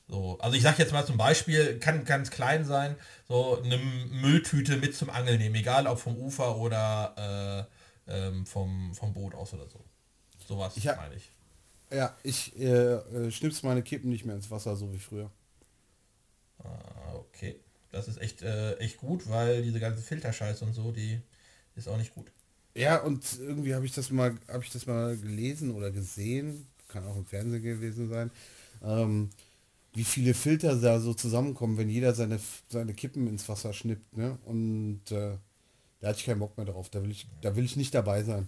So, 0.08 0.38
also 0.40 0.56
ich 0.56 0.62
sage 0.62 0.76
jetzt 0.82 0.92
mal 0.92 1.06
zum 1.06 1.16
Beispiel, 1.16 1.78
kann 1.78 2.04
ganz 2.04 2.30
klein 2.30 2.64
sein, 2.66 2.96
so 3.28 3.62
eine 3.62 3.78
Mülltüte 3.78 4.76
mit 4.76 4.94
zum 4.96 5.08
Angeln 5.10 5.38
nehmen, 5.38 5.54
egal 5.54 5.86
ob 5.86 5.98
vom 6.00 6.16
Ufer 6.18 6.56
oder 6.58 7.66
äh, 8.08 8.12
ähm, 8.28 8.44
vom, 8.46 8.94
vom 8.94 9.14
Boot 9.14 9.34
aus 9.34 9.54
oder 9.54 9.68
so. 9.68 9.84
Sowas 10.46 10.76
Ich 10.76 10.86
hab- 10.88 10.96
meine 10.98 11.14
ich. 11.14 11.30
Ja, 11.92 12.16
ich 12.24 12.58
äh, 12.60 12.66
äh, 12.94 13.30
schnips 13.30 13.62
meine 13.62 13.82
Kippen 13.82 14.10
nicht 14.10 14.24
mehr 14.26 14.36
ins 14.36 14.50
Wasser, 14.50 14.76
so 14.76 14.92
wie 14.92 14.98
früher. 14.98 15.30
Ah, 16.64 17.14
okay. 17.14 17.60
Das 17.92 18.08
ist 18.08 18.20
echt, 18.20 18.42
äh, 18.42 18.76
echt 18.76 18.98
gut, 18.98 19.28
weil 19.28 19.62
diese 19.62 19.80
ganze 19.80 20.02
Filterscheiße 20.02 20.64
und 20.64 20.74
so, 20.74 20.92
die 20.92 21.20
ist 21.74 21.88
auch 21.88 21.96
nicht 21.96 22.14
gut. 22.14 22.30
Ja, 22.74 22.98
und 23.02 23.24
irgendwie 23.40 23.74
habe 23.74 23.84
ich 23.84 23.92
das 23.92 24.10
mal, 24.10 24.36
habe 24.48 24.62
ich 24.62 24.70
das 24.70 24.86
mal 24.86 25.16
gelesen 25.16 25.72
oder 25.72 25.90
gesehen, 25.90 26.66
kann 26.88 27.06
auch 27.06 27.16
im 27.16 27.26
Fernsehen 27.26 27.62
gewesen 27.62 28.08
sein, 28.08 28.30
ähm, 28.82 29.30
wie 29.92 30.04
viele 30.04 30.34
Filter 30.34 30.76
da 30.76 31.00
so 31.00 31.14
zusammenkommen, 31.14 31.78
wenn 31.78 31.88
jeder 31.90 32.14
seine, 32.14 32.38
seine 32.68 32.94
Kippen 32.94 33.26
ins 33.26 33.48
Wasser 33.48 33.72
schnippt, 33.72 34.16
ne? 34.16 34.38
Und 34.44 35.00
äh, 35.10 35.36
da 36.00 36.08
hatte 36.08 36.20
ich 36.20 36.26
keinen 36.26 36.38
Bock 36.38 36.56
mehr 36.56 36.66
drauf. 36.66 36.90
Da 36.90 37.02
will 37.02 37.10
ich, 37.10 37.26
da 37.42 37.56
will 37.56 37.64
ich 37.64 37.76
nicht 37.76 37.94
dabei 37.94 38.22
sein. 38.22 38.46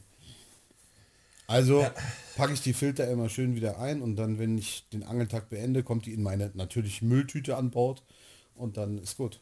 Also 1.49 1.85
packe 2.37 2.55
ich 2.55 2.63
die 2.63 2.73
Filter 2.73 3.11
immer 3.11 3.29
schön 3.29 3.57
wieder 3.57 3.79
ein 3.79 4.01
und 4.01 4.17
dann, 4.17 4.39
wenn 4.39 4.57
ich 4.57 4.89
den 4.91 5.03
Angeltag 5.03 5.51
beende, 5.51 5.83
kommt 5.83 6.07
die 6.07 6.15
in 6.15 6.23
meine 6.23 6.51
natürlich 6.55 7.03
Mülltüte 7.03 7.57
an 7.57 7.71
Bord 7.71 8.03
und 8.63 8.77
dann 8.77 8.99
ist 8.99 9.17
gut. 9.17 9.41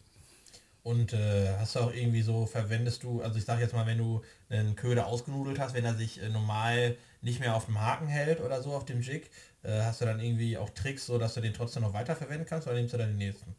Und 0.82 1.12
äh, 1.12 1.56
hast 1.58 1.76
du 1.76 1.80
auch 1.80 1.92
irgendwie 1.92 2.22
so, 2.22 2.46
verwendest 2.46 3.02
du, 3.02 3.20
also 3.20 3.38
ich 3.38 3.44
sag 3.44 3.60
jetzt 3.60 3.74
mal, 3.74 3.86
wenn 3.86 3.98
du 3.98 4.22
einen 4.48 4.76
Köder 4.76 5.06
ausgenudelt 5.06 5.58
hast, 5.58 5.74
wenn 5.74 5.84
er 5.84 5.94
sich 5.94 6.22
äh, 6.22 6.30
normal 6.30 6.96
nicht 7.20 7.38
mehr 7.38 7.54
auf 7.54 7.66
dem 7.66 7.78
Haken 7.78 8.08
hält 8.08 8.40
oder 8.40 8.62
so 8.62 8.72
auf 8.72 8.86
dem 8.86 9.02
Jig, 9.02 9.30
äh, 9.62 9.82
hast 9.82 10.00
du 10.00 10.06
dann 10.06 10.20
irgendwie 10.20 10.56
auch 10.56 10.70
Tricks, 10.70 11.04
so 11.04 11.18
dass 11.18 11.34
du 11.34 11.42
den 11.42 11.52
trotzdem 11.52 11.82
noch 11.82 11.92
weiterverwenden 11.92 12.46
kannst 12.46 12.66
oder 12.66 12.76
nimmst 12.76 12.94
du 12.94 12.98
dann 12.98 13.10
den 13.10 13.18
nächsten? 13.18 13.54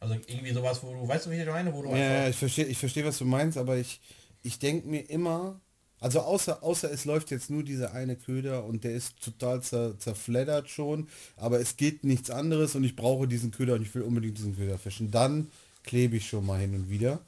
Also 0.00 0.14
irgendwie 0.14 0.52
sowas, 0.52 0.82
wo 0.82 0.94
du, 0.94 1.06
weißt 1.06 1.26
du, 1.26 1.30
wie 1.30 1.40
ich 1.40 1.46
meine, 1.46 1.72
wo 1.72 1.82
du 1.82 1.90
Ja, 1.90 2.28
ich 2.28 2.36
verstehe, 2.36 2.64
ich 2.64 2.78
verstehe, 2.78 3.04
was 3.04 3.18
du 3.18 3.26
meinst, 3.26 3.58
aber 3.58 3.76
ich, 3.76 4.00
ich 4.42 4.58
denke 4.58 4.88
mir 4.88 5.08
immer, 5.10 5.60
also 6.00 6.20
außer, 6.20 6.62
außer 6.62 6.90
es 6.90 7.04
läuft 7.04 7.30
jetzt 7.30 7.50
nur 7.50 7.62
dieser 7.62 7.94
eine 7.94 8.16
Köder 8.16 8.64
und 8.64 8.84
der 8.84 8.92
ist 8.92 9.20
total 9.20 9.62
zer, 9.62 9.98
zerfleddert 9.98 10.68
schon, 10.68 11.08
aber 11.36 11.60
es 11.60 11.76
geht 11.76 12.04
nichts 12.04 12.30
anderes 12.30 12.74
und 12.74 12.84
ich 12.84 12.94
brauche 12.94 13.26
diesen 13.26 13.50
Köder 13.50 13.74
und 13.74 13.82
ich 13.82 13.94
will 13.94 14.02
unbedingt 14.02 14.36
diesen 14.38 14.56
Köder 14.56 14.78
fischen. 14.78 15.10
Dann 15.10 15.48
klebe 15.82 16.16
ich 16.16 16.28
schon 16.28 16.44
mal 16.46 16.60
hin 16.60 16.74
und 16.74 16.90
wieder. 16.90 17.20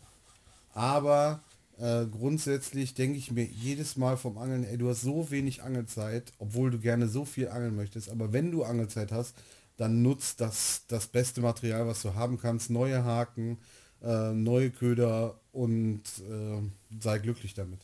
Aber 0.74 1.40
äh, 1.78 2.06
grundsätzlich 2.06 2.94
denke 2.94 3.18
ich 3.18 3.30
mir 3.30 3.44
jedes 3.44 3.96
Mal 3.96 4.16
vom 4.16 4.38
Angeln, 4.38 4.64
ey, 4.64 4.78
du 4.78 4.88
hast 4.88 5.02
so 5.02 5.30
wenig 5.30 5.62
Angelzeit, 5.62 6.32
obwohl 6.38 6.70
du 6.70 6.78
gerne 6.78 7.08
so 7.08 7.24
viel 7.24 7.48
angeln 7.48 7.76
möchtest, 7.76 8.10
aber 8.10 8.32
wenn 8.32 8.50
du 8.50 8.64
Angelzeit 8.64 9.12
hast, 9.12 9.34
dann 9.76 10.02
nutzt 10.02 10.40
das, 10.40 10.82
das 10.88 11.06
beste 11.06 11.40
Material, 11.40 11.86
was 11.86 12.02
du 12.02 12.14
haben 12.14 12.38
kannst, 12.38 12.70
neue 12.70 13.04
Haken, 13.04 13.58
äh, 14.02 14.32
neue 14.32 14.70
Köder 14.70 15.38
und 15.52 16.02
äh, 16.30 16.60
sei 17.00 17.18
glücklich 17.18 17.54
damit. 17.54 17.80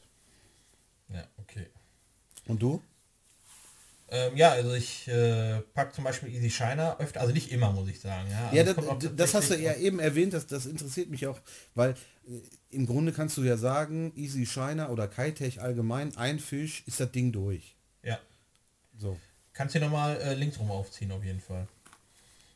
Ja, 1.15 1.27
okay. 1.39 1.67
Und 2.47 2.63
du? 2.63 2.83
Ähm, 4.09 4.37
ja, 4.37 4.51
also 4.51 4.75
ich 4.75 5.09
äh, 5.09 5.61
pack 5.73 5.95
zum 5.95 6.05
Beispiel 6.05 6.29
Easy 6.29 6.51
Shiner 6.51 6.99
öfter, 6.99 7.23
also 7.23 7.33
nicht 7.33 7.51
immer, 7.51 7.73
muss 7.73 7.89
ich 7.89 7.99
sagen. 7.99 8.29
Ja, 8.31 8.49
also 8.49 8.83
Ja, 8.83 8.95
das, 8.95 9.17
das 9.17 9.35
hast 9.35 9.51
du 9.51 9.59
ja 9.59 9.75
eben 9.75 10.01
erwähnt, 10.01 10.35
das, 10.35 10.47
das 10.47 10.67
interessiert 10.67 11.09
mich 11.09 11.27
auch, 11.27 11.41
weil 11.75 11.93
äh, 12.29 12.41
im 12.69 12.87
Grunde 12.87 13.13
kannst 13.13 13.39
du 13.39 13.43
ja 13.43 13.57
sagen, 13.57 14.13
Easy 14.15 14.45
Shiner 14.45 14.91
oder 14.91 15.09
Kitech 15.09 15.63
allgemein, 15.63 16.15
ein 16.19 16.39
Fisch 16.41 16.83
ist 16.87 17.01
das 17.01 17.11
Ding 17.11 17.33
durch. 17.33 17.75
Ja. 18.03 18.19
So. 18.99 19.19
Kannst 19.55 19.75
du 19.75 19.81
nochmal 19.81 20.21
äh, 20.21 20.35
links 20.35 20.59
rum 20.59 20.71
aufziehen 20.71 21.11
auf 21.11 21.25
jeden 21.25 21.41
Fall. 21.41 21.67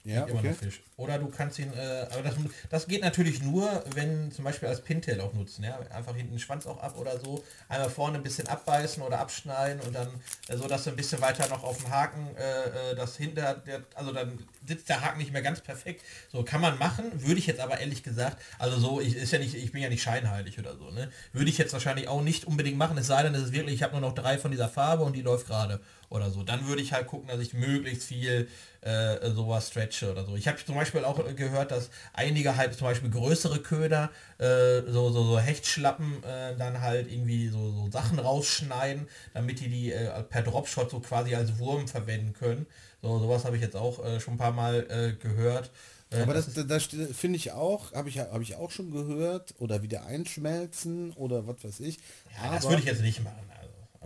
Ja, 0.07 0.24
immer 0.24 0.38
okay. 0.38 0.50
noch 0.50 0.57
Fisch. 0.57 0.82
Oder 0.96 1.18
du 1.18 1.28
kannst 1.28 1.59
ihn, 1.59 1.72
äh, 1.72 2.07
aber 2.12 2.22
das, 2.22 2.34
das 2.70 2.86
geht 2.86 3.02
natürlich 3.02 3.42
nur, 3.42 3.84
wenn 3.94 4.30
zum 4.30 4.44
Beispiel 4.44 4.68
als 4.68 4.80
Pintail 4.80 5.20
auch 5.20 5.34
nutzen, 5.34 5.64
ja, 5.64 5.78
einfach 5.90 6.14
hinten 6.14 6.32
den 6.34 6.38
Schwanz 6.38 6.64
auch 6.66 6.80
ab 6.80 6.96
oder 6.96 7.18
so, 7.18 7.42
einmal 7.68 7.90
vorne 7.90 8.18
ein 8.18 8.22
bisschen 8.22 8.46
abbeißen 8.46 9.02
oder 9.02 9.18
abschneiden 9.18 9.80
und 9.80 9.94
dann 9.94 10.09
äh, 10.48 10.57
so, 10.57 10.68
dass 10.68 10.84
du 10.84 10.90
ein 10.90 10.96
bisschen 10.96 11.20
weiter 11.20 11.48
noch 11.48 11.64
auf 11.64 11.78
dem 11.78 11.90
Haken, 11.90 12.36
äh, 12.36 12.92
äh, 12.92 12.94
das 12.94 13.16
hinter, 13.16 13.54
der, 13.54 13.82
also 13.96 14.12
dann 14.12 14.38
sitzt 14.64 14.88
der 14.88 15.02
Haken 15.02 15.18
nicht 15.18 15.32
mehr 15.32 15.42
ganz 15.42 15.61
perfekt. 15.61 16.02
So 16.30 16.44
kann 16.44 16.61
man 16.61 16.78
machen, 16.78 17.04
würde 17.14 17.40
ich 17.40 17.46
jetzt 17.46 17.61
aber 17.61 17.80
ehrlich 17.80 18.04
gesagt, 18.04 18.40
also 18.61 18.78
so, 18.78 19.00
ich 19.00 19.16
ist 19.16 19.32
ja 19.32 19.40
nicht, 19.40 19.57
ich 19.57 19.72
bin 19.72 19.82
ja 19.82 19.88
nicht 19.88 20.02
scheinheilig 20.02 20.59
oder 20.61 20.76
so, 20.76 20.90
ne, 20.92 21.11
würde 21.32 21.50
ich 21.50 21.59
jetzt 21.59 21.72
wahrscheinlich 21.72 22.07
auch 22.07 22.22
nicht 22.22 22.44
unbedingt 22.44 22.78
machen, 22.78 22.96
es 22.96 23.09
sei 23.09 23.24
denn, 23.24 23.34
es 23.34 23.42
ist 23.42 23.52
wirklich, 23.52 23.74
ich 23.74 23.82
habe 23.82 23.92
nur 23.92 24.02
noch 24.02 24.14
drei 24.14 24.38
von 24.38 24.52
dieser 24.52 24.68
Farbe 24.68 25.02
und 25.02 25.14
die 25.16 25.22
läuft 25.22 25.48
gerade 25.48 25.80
oder 26.09 26.30
so. 26.30 26.42
Dann 26.42 26.66
würde 26.66 26.82
ich 26.82 26.92
halt 26.92 27.07
gucken, 27.07 27.28
dass 27.28 27.40
ich 27.40 27.54
möglichst 27.54 28.04
viel 28.04 28.48
äh, 28.80 29.30
sowas 29.30 29.68
stretche 29.68 30.11
oder 30.11 30.24
so. 30.24 30.36
Ich 30.36 30.48
habe 30.48 30.59
zum 30.64 30.74
Beispiel 30.74 31.04
auch 31.04 31.22
gehört, 31.34 31.70
dass 31.70 31.90
einige 32.12 32.57
halt 32.57 32.74
zum 32.74 32.86
Beispiel 32.86 33.11
größere 33.11 33.61
Köder, 33.61 34.11
äh, 34.38 34.82
so, 34.86 35.11
so, 35.11 35.24
so 35.24 35.38
Hechtschlappen, 35.38 36.22
äh, 36.22 36.57
dann 36.57 36.80
halt 36.80 37.11
irgendwie 37.11 37.48
so, 37.48 37.72
so 37.72 37.90
Sachen 37.90 38.18
rausschneiden, 38.18 39.09
damit 39.34 39.61
die 39.61 39.68
die 39.68 39.92
äh, 39.92 40.22
per 40.22 40.42
Dropshot 40.42 40.90
so 40.90 41.00
quasi 41.00 41.34
als 41.34 41.59
Wurm 41.59 41.88
verwenden 41.88 42.32
können. 42.32 42.66
So 43.02 43.18
sowas 43.18 43.44
habe 43.44 43.57
ich 43.57 43.62
jetzt 43.62 43.76
auch 43.76 44.04
äh, 44.04 44.20
schon 44.20 44.34
ein 44.34 44.38
paar 44.38 44.52
Mal 44.52 44.86
äh, 44.88 45.12
gehört. 45.14 45.70
Aber 46.12 46.34
das, 46.34 46.54
das, 46.54 46.66
das 46.66 46.88
finde 47.12 47.36
ich 47.36 47.50
auch, 47.50 47.92
habe 47.92 48.09
ich, 48.09 48.20
hab 48.20 48.40
ich 48.40 48.54
auch 48.54 48.70
schon 48.70 48.92
gehört, 48.92 49.54
oder 49.59 49.82
wieder 49.82 50.07
einschmelzen 50.07 51.12
oder 51.14 51.46
was 51.48 51.64
weiß 51.64 51.80
ich. 51.80 51.98
ja, 52.42 52.54
das 52.54 52.64
würde 52.64 52.78
ich 52.78 52.84
jetzt 52.84 53.02
nicht 53.02 53.24
machen. 53.24 53.42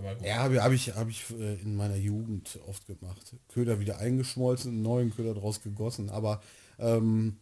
Aber 0.01 0.15
gut. 0.15 0.27
Ja, 0.27 0.37
habe 0.37 0.63
hab 0.63 0.73
ich, 0.73 0.95
hab 0.95 1.09
ich 1.09 1.25
äh, 1.31 1.61
in 1.61 1.77
meiner 1.77 1.97
Jugend 1.97 2.59
oft 2.67 2.87
gemacht. 2.87 3.35
Köder 3.49 3.81
wieder 3.81 3.99
eingeschmolzen, 3.99 4.73
einen 4.73 4.83
neuen 4.83 5.15
Köder 5.15 5.35
draus 5.35 5.63
gegossen. 5.63 6.11
Aber 6.11 6.43
ähm, 6.79 7.37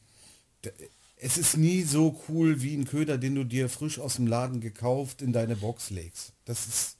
es 1.16 1.38
ist 1.38 1.56
nie 1.56 1.82
so 1.82 2.20
cool 2.28 2.62
wie 2.62 2.76
ein 2.76 2.84
Köder, 2.84 3.18
den 3.18 3.34
du 3.34 3.44
dir 3.44 3.68
frisch 3.68 3.98
aus 3.98 4.16
dem 4.16 4.26
Laden 4.26 4.60
gekauft 4.60 5.22
in 5.22 5.32
deine 5.32 5.56
Box 5.56 5.90
legst. 5.90 6.32
Das 6.44 6.66
ist. 6.66 6.98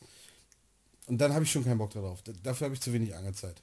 Und 1.07 1.19
dann 1.19 1.33
habe 1.33 1.45
ich 1.45 1.51
schon 1.51 1.65
keinen 1.65 1.79
Bock 1.79 1.91
darauf. 1.91 2.23
Dafür 2.43 2.67
habe 2.67 2.75
ich 2.75 2.81
zu 2.81 2.93
wenig 2.93 3.15
Angelzeit. 3.15 3.63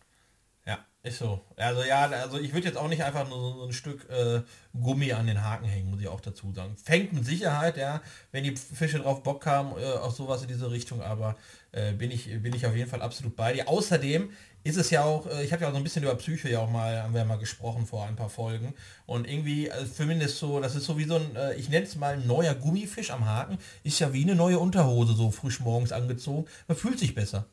Ja, 0.66 0.80
ist 1.04 1.20
so. 1.20 1.42
Also 1.58 1.84
ja, 1.84 2.10
also 2.10 2.40
ich 2.40 2.52
würde 2.52 2.68
jetzt 2.68 2.78
auch 2.78 2.88
nicht 2.88 3.04
einfach 3.04 3.30
nur 3.30 3.54
so 3.54 3.66
ein 3.66 3.74
Stück 3.74 4.10
äh, 4.10 4.42
Gummi 4.74 5.14
an 5.14 5.28
den 5.28 5.44
Haken 5.44 5.66
hängen, 5.66 5.92
muss 5.92 6.02
ich 6.02 6.08
auch 6.08 6.22
dazu 6.22 6.52
sagen. 6.54 6.76
Fängt 6.76 7.14
mit 7.14 7.24
Sicherheit, 7.24 7.78
ja, 7.78 8.02
wenn 8.32 8.44
die 8.44 8.56
Fische 8.56 8.98
drauf 8.98 9.22
Bock 9.22 9.46
haben, 9.46 9.78
äh, 9.78 9.86
auf 9.86 10.16
sowas 10.16 10.42
in 10.42 10.48
diese 10.48 10.72
Richtung, 10.72 11.04
aber 11.04 11.38
äh, 11.76 11.94
bin, 11.94 12.10
ich, 12.10 12.26
bin 12.42 12.56
ich 12.56 12.66
auf 12.66 12.76
jeden 12.76 12.90
Fall 12.90 13.02
absolut 13.02 13.36
bei 13.36 13.54
dir. 13.54 13.68
Außerdem 13.68 14.30
ist 14.64 14.78
es 14.78 14.90
ja 14.90 15.04
auch, 15.04 15.28
äh, 15.28 15.44
ich 15.44 15.52
habe 15.52 15.64
ja 15.64 15.68
auch 15.68 15.74
so 15.74 15.78
ein 15.78 15.84
bisschen 15.84 16.04
über 16.04 16.16
Psyche 16.16 16.50
ja 16.50 16.60
auch 16.60 16.70
mal, 16.70 17.04
haben 17.04 17.14
wir 17.14 17.22
ja 17.22 17.26
mal 17.26 17.38
gesprochen 17.38 17.86
vor 17.86 18.06
ein 18.08 18.16
paar 18.16 18.30
Folgen. 18.30 18.74
Und 19.06 19.28
irgendwie, 19.28 19.70
also 19.70 19.92
zumindest 19.92 20.40
so, 20.40 20.60
das 20.62 20.76
ist 20.76 20.86
so 20.86 20.98
wie 20.98 21.04
so 21.04 21.16
ein, 21.16 21.36
äh, 21.36 21.56
ich 21.56 21.70
nenne 21.70 21.86
es 21.86 21.96
mal 21.98 22.14
ein 22.14 22.26
neuer 22.26 22.56
Gummifisch 22.56 23.12
am 23.12 23.26
Haken, 23.26 23.58
ist 23.84 24.00
ja 24.00 24.14
wie 24.14 24.24
eine 24.24 24.36
neue 24.36 24.58
Unterhose, 24.58 25.14
so 25.14 25.32
frisch 25.32 25.60
morgens 25.60 25.92
angezogen. 25.92 26.46
Man 26.68 26.78
fühlt 26.78 26.98
sich 26.98 27.14
besser. 27.14 27.46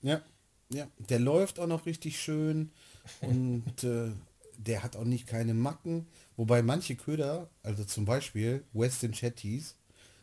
Ja, 0.00 0.22
ja. 0.72 0.86
Der 1.08 1.18
läuft 1.18 1.58
auch 1.58 1.66
noch 1.66 1.86
richtig 1.86 2.20
schön 2.20 2.70
und 3.20 3.84
äh, 3.84 4.12
der 4.56 4.82
hat 4.82 4.96
auch 4.96 5.04
nicht 5.04 5.26
keine 5.26 5.54
Macken. 5.54 6.06
Wobei 6.36 6.62
manche 6.62 6.94
Köder, 6.94 7.50
also 7.62 7.84
zum 7.84 8.04
Beispiel 8.04 8.62
Weston 8.72 9.12
Chatties, 9.12 9.74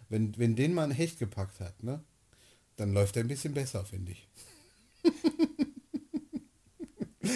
wenn, 0.09 0.37
wenn 0.37 0.55
den 0.55 0.73
mal 0.73 0.83
ein 0.83 0.91
Hecht 0.91 1.19
gepackt 1.19 1.59
hat, 1.59 1.83
ne, 1.83 2.01
dann 2.77 2.93
läuft 2.93 3.15
er 3.17 3.23
ein 3.23 3.27
bisschen 3.27 3.53
besser, 3.53 3.83
finde 3.85 4.11
ich. 4.13 4.27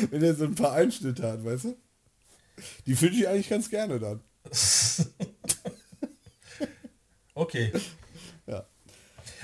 Wenn 0.09 0.23
er 0.23 0.35
so 0.35 0.43
ein 0.45 0.55
paar 0.55 0.73
Einschnitte 0.73 1.23
hat, 1.31 1.43
weißt 1.45 1.65
du? 1.65 1.77
Die 2.85 2.95
finde 2.95 3.17
ich 3.17 3.27
eigentlich 3.27 3.49
ganz 3.49 3.69
gerne 3.69 3.99
dann. 3.99 4.21
okay. 7.33 7.71
Ja. 8.47 8.65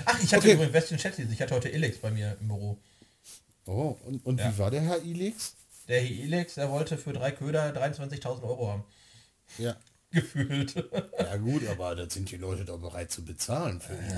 Ach, 0.04 0.18
ich 0.22 0.32
hatte 0.34 0.38
Okay. 0.46 0.54
übrigens 0.54 0.72
Western 0.74 0.98
Chatties, 0.98 1.30
ich 1.30 1.40
hatte 1.40 1.54
heute 1.54 1.72
Elex 1.72 1.98
bei 1.98 2.10
mir 2.10 2.36
im 2.40 2.48
Büro. 2.48 2.78
Oh, 3.66 3.96
und, 4.04 4.24
und 4.26 4.40
Ja. 4.40 4.52
wie 4.52 4.58
war 4.58 4.70
der 4.70 4.82
Herr 4.82 5.02
Ilix? 5.02 5.56
Der 5.88 6.00
hier 6.00 6.24
Elex, 6.24 6.54
der 6.54 6.70
wollte 6.70 6.98
für 6.98 7.12
drei 7.12 7.30
Köder 7.30 7.70
23.000 7.72 8.42
Euro 8.42 8.68
haben. 8.72 8.84
Ja. 9.58 9.76
Gefühlt. 10.14 10.74
Ja 11.18 11.36
gut, 11.36 11.66
aber 11.68 11.94
das 11.96 12.14
sind 12.14 12.30
die 12.30 12.36
Leute 12.36 12.64
doch 12.64 12.78
bereit 12.78 13.10
zu 13.10 13.24
bezahlen 13.24 13.80
für 13.80 13.94
ihn. 13.94 14.16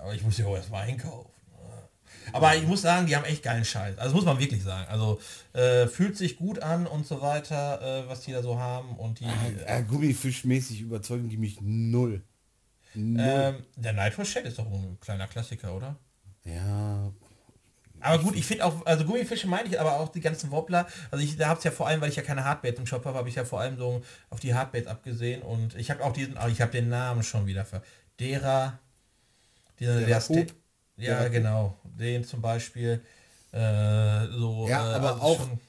Aber 0.00 0.14
ich 0.14 0.22
muss 0.22 0.36
ja 0.38 0.46
auch 0.46 0.56
erstmal 0.56 0.82
einkaufen. 0.82 1.30
Aber 2.32 2.54
ich 2.56 2.66
muss 2.66 2.82
sagen, 2.82 3.06
die 3.06 3.16
haben 3.16 3.24
echt 3.24 3.42
geilen 3.42 3.64
Scheiß. 3.64 3.98
Also 3.98 4.14
muss 4.14 4.24
man 4.24 4.38
wirklich 4.38 4.62
sagen. 4.62 4.86
Also 4.88 5.20
äh, 5.52 5.86
fühlt 5.86 6.16
sich 6.16 6.36
gut 6.36 6.60
an 6.60 6.86
und 6.86 7.06
so 7.06 7.20
weiter, 7.20 8.04
äh, 8.04 8.08
was 8.08 8.20
die 8.20 8.32
da 8.32 8.42
so 8.42 8.58
haben. 8.58 8.96
Und 8.96 9.20
die. 9.20 9.26
Äh, 9.66 9.82
Gummifischmäßig 9.82 10.80
überzeugen 10.80 11.28
die 11.28 11.36
mich 11.36 11.60
null. 11.60 12.22
Null. 12.94 13.20
Ähm, 13.20 13.66
der 13.76 13.92
Nitro 13.92 14.24
Shed 14.24 14.44
ist 14.44 14.58
doch 14.58 14.66
ein 14.66 14.98
kleiner 15.00 15.26
Klassiker, 15.26 15.74
oder? 15.74 15.96
Ja, 16.44 17.12
Aber 18.02 18.22
gut, 18.22 18.36
ich 18.36 18.44
finde 18.46 18.64
auch, 18.64 18.84
also 18.86 19.04
Gummifische 19.04 19.46
meine 19.46 19.68
ich, 19.68 19.78
aber 19.80 19.98
auch 20.00 20.08
die 20.08 20.20
ganzen 20.20 20.50
Wobbler. 20.50 20.86
Also 21.10 21.24
ich 21.24 21.36
da 21.36 21.48
habe 21.48 21.58
es 21.58 21.64
ja 21.64 21.70
vor 21.70 21.86
allem, 21.86 22.00
weil 22.00 22.08
ich 22.10 22.16
ja 22.16 22.22
keine 22.22 22.44
Hardbaits 22.44 22.78
im 22.78 22.86
Shop 22.86 23.04
habe, 23.04 23.16
habe 23.18 23.28
ich 23.28 23.34
ja 23.36 23.44
vor 23.44 23.60
allem 23.60 23.76
so 23.78 24.02
auf 24.30 24.40
die 24.40 24.54
Hardbaits 24.54 24.86
abgesehen. 24.88 25.42
Und 25.42 25.74
ich 25.76 25.90
habe 25.90 26.02
auch 26.04 26.12
diesen, 26.12 26.36
ah, 26.36 26.48
ich 26.48 26.60
habe 26.60 26.72
den 26.72 26.88
Namen 26.88 27.22
schon 27.22 27.46
wieder 27.46 27.64
für. 27.64 27.82
Dera. 28.20 28.78
Dieser, 29.78 30.00
der 30.00 30.18
ist 30.18 30.26
Coop. 30.28 30.36
de- 30.46 30.54
Ja, 31.06 31.18
Dera 31.18 31.28
genau. 31.28 31.76
Den 31.84 32.24
zum 32.24 32.40
Beispiel. 32.42 33.00
Äh, 33.52 34.26
so, 34.28 34.66
ja 34.68 34.92
äh, 34.92 34.94
aber 34.94 35.10
also 35.12 35.22
auch, 35.22 35.36
schon 35.38 35.60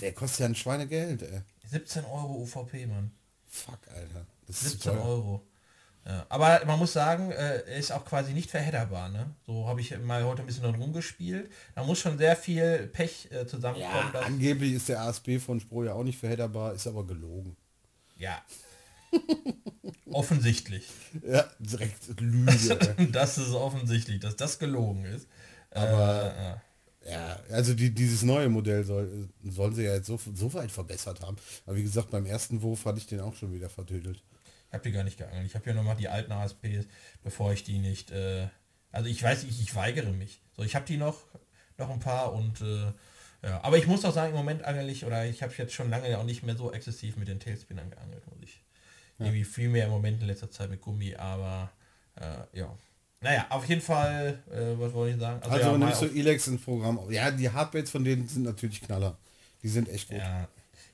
der 0.00 0.12
kostet 0.12 0.40
ja 0.40 0.46
ein 0.46 0.54
Schweinegeld, 0.54 1.22
ey. 1.22 1.40
17 1.70 2.04
Euro 2.04 2.42
UVP, 2.42 2.86
Mann. 2.86 3.10
Fuck, 3.48 3.78
Alter. 3.88 4.26
Das 4.46 4.56
ist 4.62 4.62
zu 4.82 4.90
17 4.90 4.92
teuer. 4.92 5.04
Euro. 5.04 5.46
Ja, 6.08 6.24
aber 6.28 6.62
man 6.66 6.78
muss 6.78 6.92
sagen, 6.92 7.32
äh, 7.32 7.62
er 7.62 7.76
ist 7.78 7.90
auch 7.90 8.04
quasi 8.04 8.32
nicht 8.32 8.48
verhedderbar. 8.48 9.08
Ne? 9.08 9.26
So 9.44 9.66
habe 9.66 9.80
ich 9.80 9.98
mal 9.98 10.22
heute 10.24 10.42
ein 10.42 10.46
bisschen 10.46 10.64
rumgespielt. 10.64 11.50
Da 11.74 11.82
muss 11.82 11.98
schon 11.98 12.16
sehr 12.16 12.36
viel 12.36 12.86
Pech 12.92 13.28
äh, 13.32 13.44
zusammenkommen. 13.46 13.92
Ja, 13.92 14.10
dass- 14.12 14.24
angeblich 14.26 14.74
ist 14.74 14.88
der 14.88 15.00
ASB 15.00 15.38
von 15.40 15.58
Spro 15.58 15.82
ja 15.82 15.94
auch 15.94 16.04
nicht 16.04 16.18
verhedderbar, 16.20 16.74
ist 16.74 16.86
aber 16.86 17.04
gelogen. 17.04 17.56
Ja. 18.16 18.40
Offensichtlich. 20.10 20.88
Ja, 21.26 21.44
direkt 21.58 22.20
Lüge. 22.20 22.78
Das 23.12 23.38
ist 23.38 23.52
offensichtlich, 23.52 24.20
dass 24.20 24.36
das 24.36 24.58
gelogen 24.58 25.04
ist. 25.06 25.26
Aber- 25.70 26.34
äh, 27.04 27.10
ja. 27.10 27.10
ja, 27.12 27.38
also 27.50 27.74
die, 27.74 27.90
dieses 27.92 28.22
neue 28.22 28.48
Modell 28.48 28.84
soll, 28.84 29.28
sollen 29.44 29.74
sie 29.74 29.82
ja 29.84 29.94
jetzt 29.94 30.06
so, 30.06 30.18
so 30.34 30.52
weit 30.54 30.70
verbessert 30.70 31.20
haben. 31.20 31.36
Aber 31.66 31.76
wie 31.76 31.82
gesagt, 31.82 32.10
beim 32.10 32.26
ersten 32.26 32.62
Wurf 32.62 32.84
hatte 32.84 32.98
ich 32.98 33.06
den 33.06 33.20
auch 33.20 33.34
schon 33.34 33.52
wieder 33.52 33.68
verdödelt. 33.68 34.22
Ich 34.68 34.74
habe 34.74 34.82
die 34.82 34.92
gar 34.92 35.04
nicht 35.04 35.18
geangelt. 35.18 35.46
Ich 35.46 35.54
habe 35.54 35.68
ja 35.68 35.74
nochmal 35.74 35.96
die 35.96 36.08
alten 36.08 36.32
ASPs, 36.32 36.86
bevor 37.22 37.52
ich 37.52 37.64
die 37.64 37.78
nicht. 37.78 38.10
Äh, 38.10 38.48
also 38.92 39.08
ich 39.08 39.22
weiß, 39.22 39.44
ich, 39.44 39.60
ich 39.62 39.74
weigere 39.74 40.10
mich. 40.12 40.40
So, 40.56 40.62
ich 40.62 40.74
habe 40.74 40.84
die 40.86 40.96
noch, 40.96 41.16
noch 41.78 41.90
ein 41.90 42.00
paar 42.00 42.32
und 42.32 42.60
äh, 42.60 42.92
ja. 43.42 43.62
Aber 43.62 43.76
ich 43.78 43.86
muss 43.86 44.04
auch 44.04 44.14
sagen, 44.14 44.30
im 44.30 44.36
Moment 44.36 44.64
angel 44.64 44.88
ich, 44.88 45.04
oder 45.04 45.24
ich 45.26 45.42
habe 45.42 45.52
jetzt 45.58 45.72
schon 45.74 45.90
lange 45.90 46.16
auch 46.18 46.24
nicht 46.24 46.42
mehr 46.42 46.56
so 46.56 46.72
exzessiv 46.72 47.16
mit 47.16 47.28
den 47.28 47.38
Tailspinnern 47.40 47.90
geangelt, 47.90 48.26
muss 48.26 48.38
ich. 48.42 48.62
Irgendwie 49.18 49.44
viel 49.44 49.68
mehr 49.70 49.86
im 49.86 49.90
Moment 49.92 50.20
in 50.20 50.26
letzter 50.26 50.50
Zeit 50.50 50.68
mit 50.68 50.82
Gummi, 50.82 51.14
aber 51.14 51.70
äh, 52.16 52.58
ja. 52.58 52.76
Naja, 53.22 53.46
auf 53.48 53.66
jeden 53.66 53.80
Fall, 53.80 54.42
äh, 54.50 54.78
was 54.78 54.92
wollte 54.92 55.14
ich 55.14 55.20
sagen? 55.20 55.42
Also, 55.42 55.56
ja, 55.58 55.72
wenn 55.72 55.80
mal 55.80 55.86
nimmst 55.86 56.02
du 56.02 56.06
auf- 56.06 56.14
Elex 56.14 56.46
ins 56.48 56.62
Programm. 56.62 57.00
Ja, 57.10 57.30
die 57.30 57.48
Hardbaits 57.48 57.90
von 57.90 58.04
denen 58.04 58.28
sind 58.28 58.42
natürlich 58.42 58.82
Knaller. 58.82 59.16
Die 59.62 59.68
sind 59.68 59.88
echt 59.88 60.08
gut. 60.08 60.18
Ja. 60.18 60.48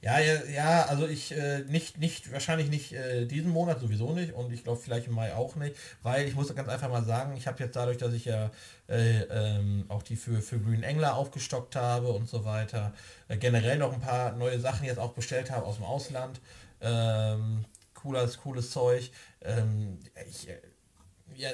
Ja, 0.05 0.18
ja, 0.18 0.42
ja, 0.53 0.86
also 0.86 1.07
ich 1.07 1.30
äh, 1.30 1.61
nicht, 1.68 1.98
nicht, 1.98 2.32
wahrscheinlich 2.32 2.68
nicht 2.68 2.92
äh, 2.92 3.24
diesen 3.24 3.53
Monat 3.53 3.78
sowieso 3.78 4.12
nicht 4.12 4.32
und 4.32 4.53
ich 4.53 4.64
glaube 4.64 4.80
vielleicht 4.82 5.07
im 5.07 5.14
Mai 5.14 5.32
auch 5.32 5.55
nicht, 5.55 5.76
weil 6.03 6.26
ich 6.26 6.34
muss 6.34 6.53
ganz 6.57 6.68
einfach 6.68 6.88
mal 6.88 7.05
sagen, 7.05 7.36
ich 7.36 7.46
habe 7.46 7.62
jetzt 7.62 7.76
dadurch, 7.76 7.98
dass 7.98 8.12
ich 8.12 8.24
ja 8.24 8.50
äh, 8.88 9.20
ähm, 9.30 9.84
auch 9.88 10.03
die 10.03 10.16
für, 10.16 10.42
für 10.42 10.59
Green 10.59 10.84
Angler 10.84 11.14
aufgestockt 11.14 11.76
habe 11.76 12.09
und 12.09 12.28
so 12.28 12.44
weiter, 12.44 12.92
äh, 13.28 13.36
generell 13.36 13.78
noch 13.78 13.92
ein 13.92 14.00
paar 14.00 14.32
neue 14.32 14.59
Sachen 14.59 14.86
jetzt 14.86 14.98
auch 14.98 15.12
bestellt 15.12 15.53
habe 15.53 15.64
aus 15.66 15.76
dem 15.76 15.84
Ausland. 15.84 16.40
Ähm, 16.80 17.64
cooles, 17.94 18.38
cooles 18.38 18.70
Zeug. 18.72 19.09
Ähm, 19.40 20.00
ich, 20.28 20.48
äh, 20.48 20.59
ja, 21.36 21.50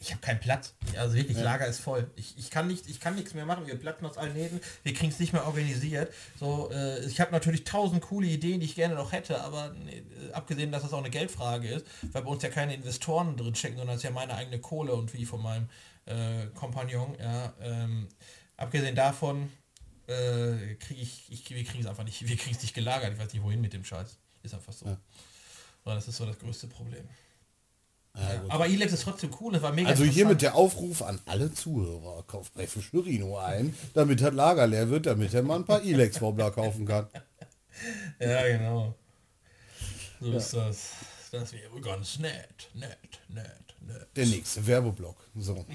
ich 0.00 0.10
habe 0.10 0.20
keinen 0.20 0.40
Platz. 0.40 0.74
Also 0.98 1.14
wirklich, 1.14 1.38
Lager 1.38 1.66
ist 1.66 1.80
voll. 1.80 2.10
Ich, 2.16 2.36
ich 2.36 2.50
kann 2.50 2.66
nicht, 2.66 2.88
ich 2.88 3.00
kann 3.00 3.14
nichts 3.14 3.32
mehr 3.32 3.46
machen. 3.46 3.66
Wir 3.66 3.76
platzen 3.76 4.06
aus 4.06 4.18
allen 4.18 4.34
Nähten. 4.34 4.60
Wir 4.82 4.92
kriegen 4.92 5.10
es 5.10 5.18
nicht 5.18 5.32
mehr 5.32 5.46
organisiert. 5.46 6.12
So, 6.38 6.70
äh, 6.70 7.04
ich 7.06 7.20
habe 7.20 7.32
natürlich 7.32 7.64
tausend 7.64 8.02
coole 8.02 8.26
Ideen, 8.26 8.60
die 8.60 8.66
ich 8.66 8.74
gerne 8.74 8.94
noch 8.94 9.12
hätte, 9.12 9.40
aber 9.40 9.70
nee, 9.84 10.02
äh, 10.28 10.32
abgesehen, 10.32 10.72
dass 10.72 10.82
das 10.82 10.92
auch 10.92 10.98
eine 10.98 11.10
Geldfrage 11.10 11.68
ist, 11.68 11.86
weil 12.12 12.22
bei 12.22 12.28
uns 12.28 12.42
ja 12.42 12.50
keine 12.50 12.74
Investoren 12.74 13.36
drin 13.36 13.54
stecken, 13.54 13.78
sondern 13.78 13.96
es 13.96 14.00
ist 14.00 14.04
ja 14.04 14.10
meine 14.10 14.34
eigene 14.34 14.60
Kohle 14.60 14.94
und 14.94 15.14
wie 15.14 15.24
von 15.24 15.42
meinem 15.42 15.68
äh, 16.04 16.46
Kompagnon. 16.54 17.16
Ja, 17.18 17.54
ähm, 17.60 18.08
abgesehen 18.58 18.94
davon 18.94 19.50
äh, 20.06 20.74
kriege 20.74 21.00
ich, 21.00 21.30
ich, 21.30 21.48
wir 21.48 21.64
kriegen 21.64 21.80
es 21.80 21.86
einfach 21.86 22.04
nicht, 22.04 22.26
wir 22.26 22.36
kriegen 22.36 22.54
es 22.54 22.62
nicht 22.62 22.74
gelagert. 22.74 23.14
Ich 23.14 23.18
weiß 23.18 23.32
nicht 23.32 23.42
wohin 23.42 23.62
mit 23.62 23.72
dem 23.72 23.84
Scheiß. 23.84 24.18
Ist 24.42 24.54
einfach 24.54 24.72
so. 24.72 24.86
Ja. 24.86 24.98
So, 25.84 25.90
das 25.90 26.08
ist 26.08 26.16
so 26.16 26.26
das 26.26 26.38
größte 26.38 26.66
Problem. 26.66 27.08
Ja. 28.14 28.44
Aber 28.48 28.66
Elex 28.66 28.92
ist 28.92 29.04
trotzdem 29.04 29.30
cool, 29.40 29.54
das 29.54 29.62
war 29.62 29.72
mega 29.72 29.88
Also 29.88 30.04
hiermit 30.04 30.42
der 30.42 30.54
Aufruf 30.54 31.00
an 31.02 31.18
alle 31.24 31.52
Zuhörer, 31.52 32.22
kauft 32.26 32.52
bei 32.54 32.66
Fischlerino 32.66 33.38
ein, 33.38 33.74
damit 33.94 34.20
das 34.20 34.34
Lager 34.34 34.66
leer 34.66 34.90
wird, 34.90 35.06
damit 35.06 35.32
er 35.32 35.42
mal 35.42 35.56
ein 35.56 35.64
paar 35.64 35.82
Elex-Wobbler 35.82 36.50
kaufen 36.50 36.86
kann. 36.86 37.06
Ja, 38.20 38.46
genau. 38.46 38.94
So 40.20 40.32
ist 40.32 40.52
das. 40.52 40.90
Das 41.32 41.52
wäre 41.54 41.80
ganz 41.80 42.18
nett, 42.18 42.70
nett, 42.74 42.98
nett, 43.28 43.74
nett. 43.80 44.06
Der 44.14 44.26
nächste 44.26 44.64
Werbeblock. 44.66 45.16
So. 45.34 45.64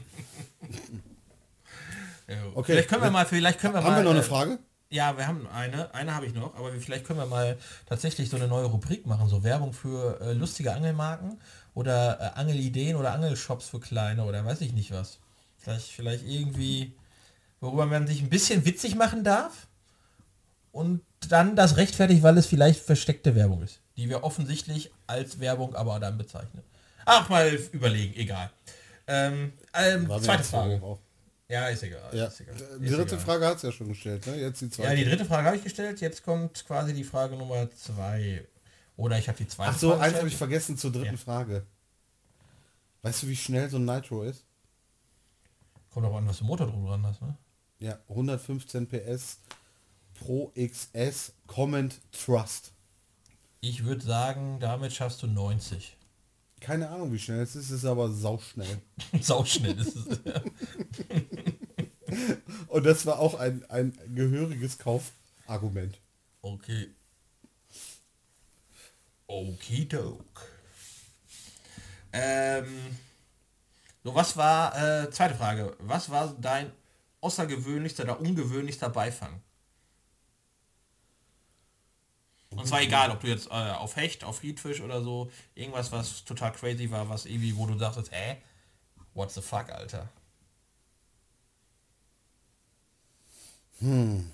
Ja, 2.27 2.35
Okay. 2.53 2.73
Vielleicht 2.73 2.89
können 2.89 3.03
wir 3.03 3.11
mal, 3.11 3.25
vielleicht 3.25 3.59
können 3.59 3.73
wir 3.73 3.83
Haben 3.83 3.91
mal. 3.91 3.97
wir 3.97 4.03
noch 4.03 4.11
eine 4.11 4.19
äh, 4.19 4.23
Frage? 4.23 4.59
Ja, 4.89 5.17
wir 5.17 5.27
haben 5.27 5.47
eine, 5.47 5.93
eine 5.93 6.13
habe 6.13 6.25
ich 6.25 6.33
noch, 6.33 6.55
aber 6.55 6.71
vielleicht 6.73 7.05
können 7.05 7.19
wir 7.19 7.25
mal 7.25 7.57
tatsächlich 7.87 8.29
so 8.29 8.37
eine 8.37 8.47
neue 8.47 8.65
Rubrik 8.65 9.05
machen, 9.05 9.27
so 9.27 9.43
Werbung 9.43 9.73
für 9.73 10.19
äh, 10.21 10.33
lustige 10.33 10.73
Angelmarken 10.73 11.39
oder 11.77 12.19
äh, 12.19 12.39
Angelideen 12.39 12.95
oder 12.95 13.13
Angelshops 13.13 13.69
für 13.69 13.79
kleine 13.79 14.23
oder 14.25 14.43
weiß 14.43 14.61
ich 14.61 14.73
nicht 14.73 14.91
was. 14.91 15.19
Vielleicht, 15.59 15.91
vielleicht 15.91 16.27
irgendwie, 16.27 16.93
worüber 17.59 17.85
man 17.85 18.07
sich 18.07 18.19
ein 18.19 18.29
bisschen 18.29 18.65
witzig 18.65 18.95
machen 18.95 19.23
darf 19.23 19.67
und 20.71 21.01
dann 21.29 21.55
das 21.55 21.77
rechtfertigt, 21.77 22.23
weil 22.23 22.35
es 22.39 22.47
vielleicht 22.47 22.83
versteckte 22.83 23.35
Werbung 23.35 23.61
ist, 23.61 23.79
die 23.95 24.09
wir 24.09 24.23
offensichtlich 24.23 24.91
als 25.05 25.39
Werbung 25.39 25.75
aber 25.75 25.99
dann 25.99 26.17
bezeichnen. 26.17 26.63
Ach, 27.05 27.29
mal 27.29 27.53
überlegen, 27.71 28.15
egal. 28.15 28.49
Ähm, 29.05 29.53
ähm, 29.75 30.07
zweite 30.19 30.43
Frage. 30.43 30.81
Ja, 31.47 31.67
ist 31.67 31.83
egal. 31.83 32.09
Ja. 32.11 32.25
Ist 32.25 32.41
egal. 32.41 32.55
Die 32.79 32.85
Ist 32.85 32.95
dritte 32.95 33.15
egal. 33.15 33.25
Frage 33.25 33.45
hat 33.45 33.57
es 33.57 33.61
ja 33.61 33.71
schon 33.71 33.89
gestellt, 33.89 34.25
ne? 34.25 34.35
Jetzt 34.35 34.61
die 34.61 34.69
zweite. 34.71 34.89
Ja, 34.89 34.95
die 34.95 35.05
dritte 35.05 35.25
Frage 35.25 35.45
habe 35.45 35.57
ich 35.57 35.63
gestellt. 35.63 36.01
Jetzt 36.01 36.23
kommt 36.23 36.65
quasi 36.65 36.93
die 36.93 37.03
Frage 37.03 37.35
Nummer 37.35 37.69
zwei. 37.69 38.43
Oder 38.97 39.17
ich 39.19 39.27
habe 39.29 39.37
die 39.37 39.47
zweite 39.47 39.71
Ach 39.71 39.77
so, 39.77 39.89
Frage 39.91 40.01
eins 40.01 40.17
habe 40.17 40.27
ich 40.27 40.35
vergessen 40.35 40.77
zur 40.77 40.91
dritten 40.91 41.15
Ja. 41.15 41.17
Frage. 41.17 41.65
Weißt 43.03 43.23
du, 43.23 43.27
wie 43.27 43.35
schnell 43.35 43.69
so 43.69 43.77
ein 43.77 43.85
Nitro 43.85 44.23
ist? 44.23 44.43
Kommt 45.91 46.05
auch 46.07 46.17
an, 46.17 46.27
was 46.27 46.39
du 46.39 46.45
Motor 46.45 46.67
drum 46.67 46.85
dran 46.85 47.05
hast, 47.05 47.21
ne? 47.21 47.37
Ja, 47.79 47.99
115 48.09 48.87
PS 48.87 49.39
Pro 50.15 50.51
XS 50.57 51.33
Comment 51.45 52.01
Trust. 52.11 52.73
Ich 53.61 53.85
würde 53.85 54.03
sagen, 54.03 54.59
damit 54.59 54.93
schaffst 54.93 55.21
du 55.21 55.27
90. 55.27 55.95
Keine 56.59 56.89
Ahnung, 56.89 57.13
wie 57.13 57.19
schnell 57.19 57.41
es 57.41 57.55
ist, 57.55 57.69
ist 57.69 57.85
aber 57.85 58.11
sauschnell. 58.11 58.81
Sauschnell 59.21 59.77
ist 59.79 59.95
es. 59.95 60.07
Und 62.67 62.83
das 62.85 63.05
war 63.05 63.19
auch 63.19 63.35
ein, 63.35 63.63
ein 63.69 63.93
gehöriges 64.15 64.79
Kauf, 64.79 65.11
Argument. 65.45 65.99
Okay. 66.41 66.87
Okidok. 69.27 70.47
Ähm, 72.13 72.97
so, 74.03 74.15
was 74.15 74.37
war, 74.37 74.75
äh, 75.03 75.09
zweite 75.11 75.35
Frage, 75.35 75.75
was 75.79 76.09
war 76.09 76.33
dein 76.39 76.71
außergewöhnlichster 77.21 78.03
oder 78.03 78.19
ungewöhnlichster 78.19 78.89
Beifang? 78.89 79.41
Und 82.49 82.65
zwar 82.67 82.81
egal, 82.81 83.11
ob 83.11 83.19
du 83.19 83.27
jetzt 83.27 83.47
äh, 83.47 83.49
auf 83.51 83.97
Hecht, 83.97 84.23
auf 84.23 84.39
Friedfisch 84.39 84.81
oder 84.81 85.01
so, 85.01 85.29
irgendwas, 85.53 85.91
was 85.91 86.23
total 86.23 86.53
crazy 86.53 86.89
war, 86.89 87.07
was 87.09 87.25
irgendwie, 87.25 87.55
wo 87.55 87.65
du 87.67 87.75
dachtest, 87.75 88.11
hä? 88.11 88.37
What 89.13 89.31
the 89.31 89.41
fuck, 89.41 89.69
Alter? 89.69 90.09
Hm. 93.79 94.31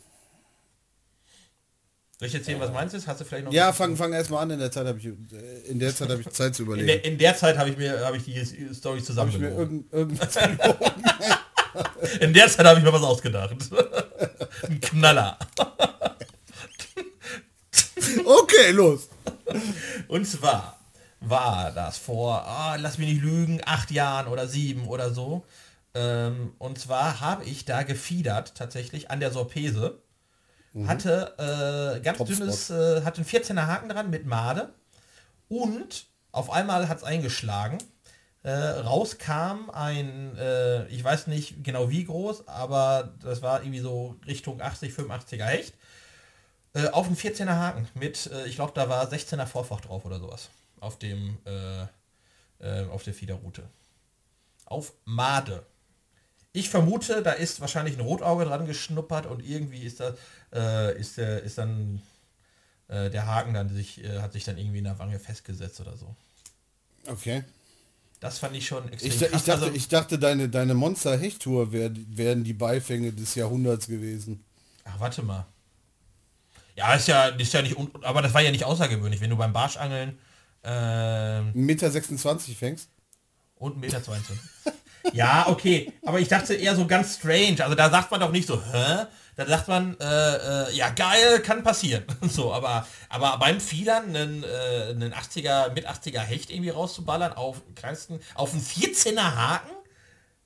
Soll 2.24 2.30
ich 2.30 2.36
erzählen, 2.36 2.60
was 2.62 2.72
meinst 2.72 2.96
du? 2.96 3.06
Hast 3.06 3.20
du 3.20 3.26
vielleicht 3.26 3.44
noch... 3.44 3.52
Ja, 3.52 3.74
fang, 3.74 3.98
fang 3.98 4.14
erstmal 4.14 4.44
an, 4.44 4.52
in 4.52 4.60
der 4.60 4.72
Zeit 4.72 4.88
habe 4.88 4.98
ich, 4.98 5.08
in 5.68 5.78
der 5.78 5.94
Zeit 5.94 6.08
habe 6.08 6.22
ich 6.22 6.30
Zeit 6.30 6.56
zu 6.56 6.64
In 6.64 6.68
überlegen. 6.68 6.88
der, 6.88 7.04
in 7.04 7.18
der 7.18 7.36
Zeit 7.36 7.58
habe 7.58 7.70
ich 7.70 7.76
mir 7.76 8.00
habe 8.00 8.16
ich 8.16 8.24
die 8.24 8.74
Story 8.74 9.04
zusammengelogen. 9.04 9.84
In 12.22 12.34
der 12.34 12.48
Zeit 12.48 12.66
habe 12.66 12.80
ich 12.80 12.86
mir 12.86 12.94
was 12.94 13.04
ausgedacht. 13.04 13.58
Ein 14.70 14.80
Knaller. 14.80 15.38
Okay, 18.24 18.72
los. 18.72 19.10
Und 20.08 20.26
zwar 20.26 20.80
war 21.20 21.72
das 21.72 21.98
vor, 21.98 22.46
ah, 22.48 22.78
lass 22.78 22.98
mich 23.00 23.10
nicht 23.10 23.22
lügen, 23.22 23.60
acht 23.66 23.92
Jahren 23.92 24.28
oder 24.28 24.48
sieben 24.48 24.88
oder 24.88 25.14
so. 25.14 25.44
Ähm, 25.94 26.54
und 26.58 26.80
zwar 26.80 27.20
habe 27.20 27.44
ich 27.44 27.66
da 27.66 27.84
gefiedert 27.84 28.56
tatsächlich 28.56 29.12
an 29.12 29.20
der 29.20 29.32
Sorpese. 29.32 30.00
Hatte 30.88 31.36
äh, 31.38 32.00
ganz 32.02 32.18
Topspot. 32.18 32.40
dünnes, 32.40 32.70
äh, 32.70 33.04
hatte 33.04 33.18
einen 33.18 33.26
14er 33.28 33.68
Haken 33.68 33.90
dran 33.90 34.10
mit 34.10 34.26
Made. 34.26 34.74
Und 35.50 36.08
auf 36.32 36.50
einmal 36.50 36.90
hat 36.90 36.98
es 36.98 37.04
eingeschlagen. 37.04 37.78
Äh, 38.42 38.52
rauskam 38.52 39.70
ein, 39.72 40.36
äh, 40.38 40.86
ich 40.88 41.02
weiß 41.04 41.28
nicht 41.28 41.64
genau 41.64 41.90
wie 41.90 42.04
groß, 42.04 42.48
aber 42.48 43.14
das 43.22 43.42
war 43.42 43.62
irgendwie 43.62 43.80
so 43.80 44.18
Richtung 44.28 44.60
80, 44.60 44.94
85er 44.94 45.46
Hecht. 45.46 45.76
Äh, 46.74 46.88
auf 46.90 47.06
einen 47.06 47.16
14er 47.16 47.56
Haken 47.56 47.88
mit, 47.94 48.30
äh, 48.32 48.46
ich 48.48 48.56
glaube, 48.56 48.74
da 48.76 48.90
war 48.90 49.08
16er 49.08 49.46
Vorfach 49.46 49.80
drauf 49.80 50.06
oder 50.06 50.20
sowas. 50.20 50.50
Auf 50.82 51.00
dem, 51.00 51.38
äh, 51.46 51.84
äh, 52.60 52.86
auf 52.90 53.04
der 53.04 53.14
Fiederroute. 53.14 53.64
Auf 54.66 54.94
Made. 55.06 55.66
Ich 56.52 56.70
vermute, 56.70 57.24
da 57.24 57.32
ist 57.32 57.62
wahrscheinlich 57.62 57.98
ein 57.98 58.02
Rotauge 58.02 58.46
dran 58.46 58.66
geschnuppert 58.66 59.26
und 59.26 59.44
irgendwie 59.44 59.84
ist 59.84 60.00
das, 60.00 60.16
äh, 60.54 60.98
ist, 61.00 61.18
der, 61.18 61.42
ist 61.44 61.58
dann 61.58 62.02
äh, 62.88 63.10
der 63.10 63.26
Haken 63.26 63.54
dann 63.54 63.70
sich, 63.74 64.04
äh, 64.04 64.20
hat 64.20 64.34
sich 64.34 64.44
dann 64.44 64.58
irgendwie 64.58 64.80
in 64.80 64.84
der 64.84 65.00
Wange 65.00 65.20
festgesetzt 65.20 65.80
oder 65.82 65.98
so. 65.98 66.16
Okay. 67.08 67.44
Das 68.20 68.40
fand 68.40 68.56
ich 68.56 68.66
schon 68.66 68.88
extrem 68.92 69.12
Ich, 69.12 69.22
ich, 69.22 69.30
krass. 69.30 69.44
dachte, 69.46 69.64
Also- 69.66 69.76
ich 69.76 69.88
dachte, 69.90 70.20
deine, 70.20 70.48
deine 70.50 70.74
Monster-Hecht-Tour 70.74 71.72
wär, 71.74 71.92
wären 71.94 72.44
die 72.44 72.54
Beifänge 72.54 73.12
des 73.12 73.36
Jahrhunderts 73.36 73.88
gewesen. 73.88 74.44
Ach, 74.86 75.00
warte 75.00 75.24
mal. 75.24 75.46
Ja, 76.76 76.94
ist 76.96 77.08
ja, 77.08 77.28
ist 77.28 77.54
ja 77.54 77.62
nicht, 77.62 77.78
un 77.78 77.92
aber 78.04 78.22
das 78.22 78.34
war 78.34 78.42
ja 78.42 78.52
nicht 78.52 78.64
außergewöhnlich, 78.64 79.22
wenn 79.22 79.30
du 79.30 79.38
beim 79.38 79.54
Barschangeln 79.54 80.18
1,26 80.64 81.54
Meter 81.54 81.92
fängst? 82.58 82.90
und 83.56 83.84
1,22 83.84 84.10
Meter. 84.10 85.14
ja, 85.14 85.48
okay, 85.48 85.92
aber 86.06 86.20
ich 86.20 86.28
dachte 86.28 86.54
eher 86.54 86.76
so 86.76 86.88
ganz 86.88 87.16
strange. 87.18 87.64
Also 87.64 87.76
da 87.76 87.90
sagt 87.90 88.12
man 88.12 88.20
doch 88.20 88.32
nicht 88.32 88.48
so, 88.48 88.62
hä? 88.62 89.06
Da 89.36 89.48
sagt 89.48 89.68
man, 89.68 89.98
äh, 90.00 90.06
äh, 90.06 90.76
ja 90.76 90.90
geil, 90.90 91.40
kann 91.42 91.64
passieren. 91.64 92.04
so, 92.22 92.54
aber, 92.54 92.88
aber 93.10 93.38
beim 93.40 93.60
Fiedern 93.60 94.16
einen, 94.16 94.44
äh, 94.44 94.92
einen 94.92 95.14
80er, 95.14 95.74
mit 95.74 95.90
80er 95.90 96.20
Hecht 96.20 96.52
irgendwie 96.52 96.70
rauszuballern 96.70 97.34
auf 97.34 97.62
kleinsten, 97.76 98.20
auf 98.36 98.54
einen 98.54 98.62
14er 98.62 99.36
Haken, 99.36 99.72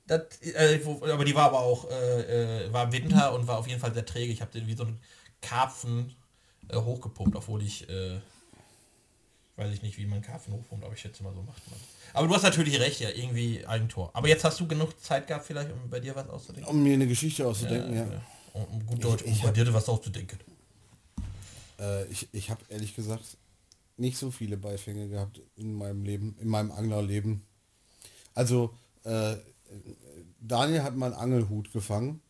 das, 0.06 0.40
äh, 0.40 0.80
wo, 0.84 1.04
aber 1.04 1.24
die 1.24 1.34
war 1.34 1.46
aber 1.46 1.60
auch, 1.60 1.90
äh, 1.90 2.64
äh, 2.64 2.72
war 2.72 2.84
im 2.84 2.92
Winter 2.92 3.34
und 3.34 3.46
war 3.46 3.58
auf 3.58 3.66
jeden 3.66 3.80
Fall 3.80 3.92
sehr 3.92 4.06
träge. 4.06 4.32
Ich 4.32 4.40
habe 4.40 4.52
den 4.52 4.66
wie 4.66 4.74
so 4.74 4.84
einen 4.84 4.98
Karpfen 5.42 6.14
hochgepumpt, 6.72 7.36
obwohl 7.36 7.62
ich, 7.62 7.86
weiß 9.56 9.72
ich 9.72 9.82
nicht, 9.82 9.96
wie 9.96 10.06
man 10.06 10.20
Karpfen 10.20 10.52
hochpumpt, 10.52 10.84
aber 10.84 10.94
ich 10.94 11.00
schätze 11.00 11.22
mal 11.22 11.32
so 11.32 11.42
macht 11.42 11.62
man. 11.70 11.78
Aber 12.14 12.26
du 12.26 12.34
hast 12.34 12.42
natürlich 12.42 12.80
recht, 12.80 13.00
ja, 13.00 13.10
irgendwie 13.10 13.66
Eigentor. 13.66 14.10
Aber 14.12 14.28
jetzt 14.28 14.44
hast 14.44 14.58
du 14.60 14.66
genug 14.66 15.00
Zeit 15.02 15.26
gehabt, 15.26 15.46
vielleicht, 15.46 15.70
um 15.72 15.90
bei 15.90 16.00
dir 16.00 16.14
was 16.16 16.28
auszudenken. 16.28 16.70
Um 16.70 16.82
mir 16.82 16.94
eine 16.94 17.06
Geschichte 17.06 17.46
auszudenken, 17.46 17.94
ja. 17.94 18.02
Um, 18.02 18.20
um 18.64 18.86
gut 18.86 19.02
Deutsch, 19.04 19.22
um 19.24 19.32
ich 19.32 19.42
bei 19.42 19.48
hab- 19.48 19.54
dir 19.54 19.72
was 19.74 19.88
auszudenken. 19.88 20.38
Äh, 21.78 22.06
ich 22.06 22.28
ich 22.32 22.50
habe 22.50 22.60
ehrlich 22.68 22.94
gesagt 22.96 23.36
nicht 23.96 24.16
so 24.18 24.30
viele 24.30 24.56
Beifänge 24.56 25.08
gehabt 25.08 25.40
in 25.56 25.74
meinem 25.74 26.02
Leben, 26.04 26.36
in 26.40 26.48
meinem 26.48 26.70
Anglerleben. 26.70 27.42
Also, 28.34 28.72
äh, 29.04 29.36
Daniel 30.40 30.82
hat 30.82 30.96
mal 30.96 31.06
einen 31.12 31.20
Angelhut 31.20 31.72
gefangen. 31.72 32.20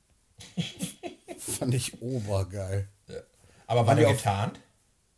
Fand 1.39 1.75
ich 1.75 2.01
obergeil. 2.01 2.89
Aber 3.67 3.87
war 3.87 3.95
der 3.95 4.13
getarnt? 4.15 4.59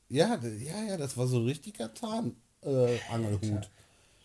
Ja, 0.09 0.41
ja, 0.43 0.83
ja, 0.89 0.97
das 0.97 1.17
war 1.17 1.29
so 1.29 1.39
ein 1.39 1.45
richtiger 1.45 1.95
Tarn 1.95 2.35
äh, 2.63 2.99
Angelhut. 3.11 3.71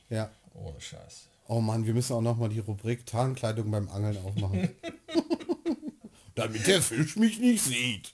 Ja. 0.09 0.31
Ohne 0.55 0.81
Scheiß. 0.81 1.27
Oh 1.47 1.61
Mann, 1.61 1.85
wir 1.85 1.93
müssen 1.93 2.13
auch 2.13 2.21
noch 2.21 2.37
mal 2.37 2.49
die 2.49 2.57
Rubrik 2.59 3.05
Tarnkleidung 3.05 3.69
beim 3.69 3.87
Angeln 3.89 4.17
aufmachen. 4.25 4.69
Damit 6.35 6.67
der 6.67 6.81
Fisch 6.81 7.15
mich 7.15 7.39
nicht 7.39 7.63
sieht. 7.63 8.13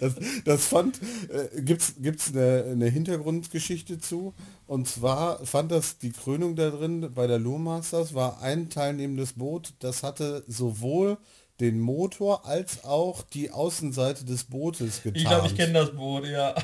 Das, 0.00 0.14
das 0.44 0.66
fand, 0.66 1.00
äh, 1.28 1.60
gibt's, 1.60 1.94
gibt's 1.98 2.30
eine, 2.32 2.64
eine 2.70 2.86
Hintergrundgeschichte 2.86 3.98
zu. 3.98 4.34
Und 4.66 4.88
zwar 4.88 5.44
fand 5.44 5.70
das 5.70 5.98
die 5.98 6.12
Krönung 6.12 6.56
da 6.56 6.70
drin 6.70 7.12
bei 7.14 7.26
der 7.26 7.38
Lure 7.38 7.60
Masters 7.60 8.14
war 8.14 8.40
ein 8.40 8.70
teilnehmendes 8.70 9.34
Boot, 9.34 9.74
das 9.80 10.02
hatte 10.02 10.44
sowohl 10.46 11.18
den 11.60 11.78
Motor 11.78 12.46
als 12.46 12.84
auch 12.84 13.22
die 13.22 13.50
Außenseite 13.50 14.24
des 14.24 14.44
Bootes 14.44 15.02
getan. 15.02 15.20
Ich 15.20 15.28
glaube, 15.28 15.46
ich 15.46 15.54
kenne 15.54 15.74
das 15.74 15.94
Boot, 15.94 16.24
ja. 16.24 16.54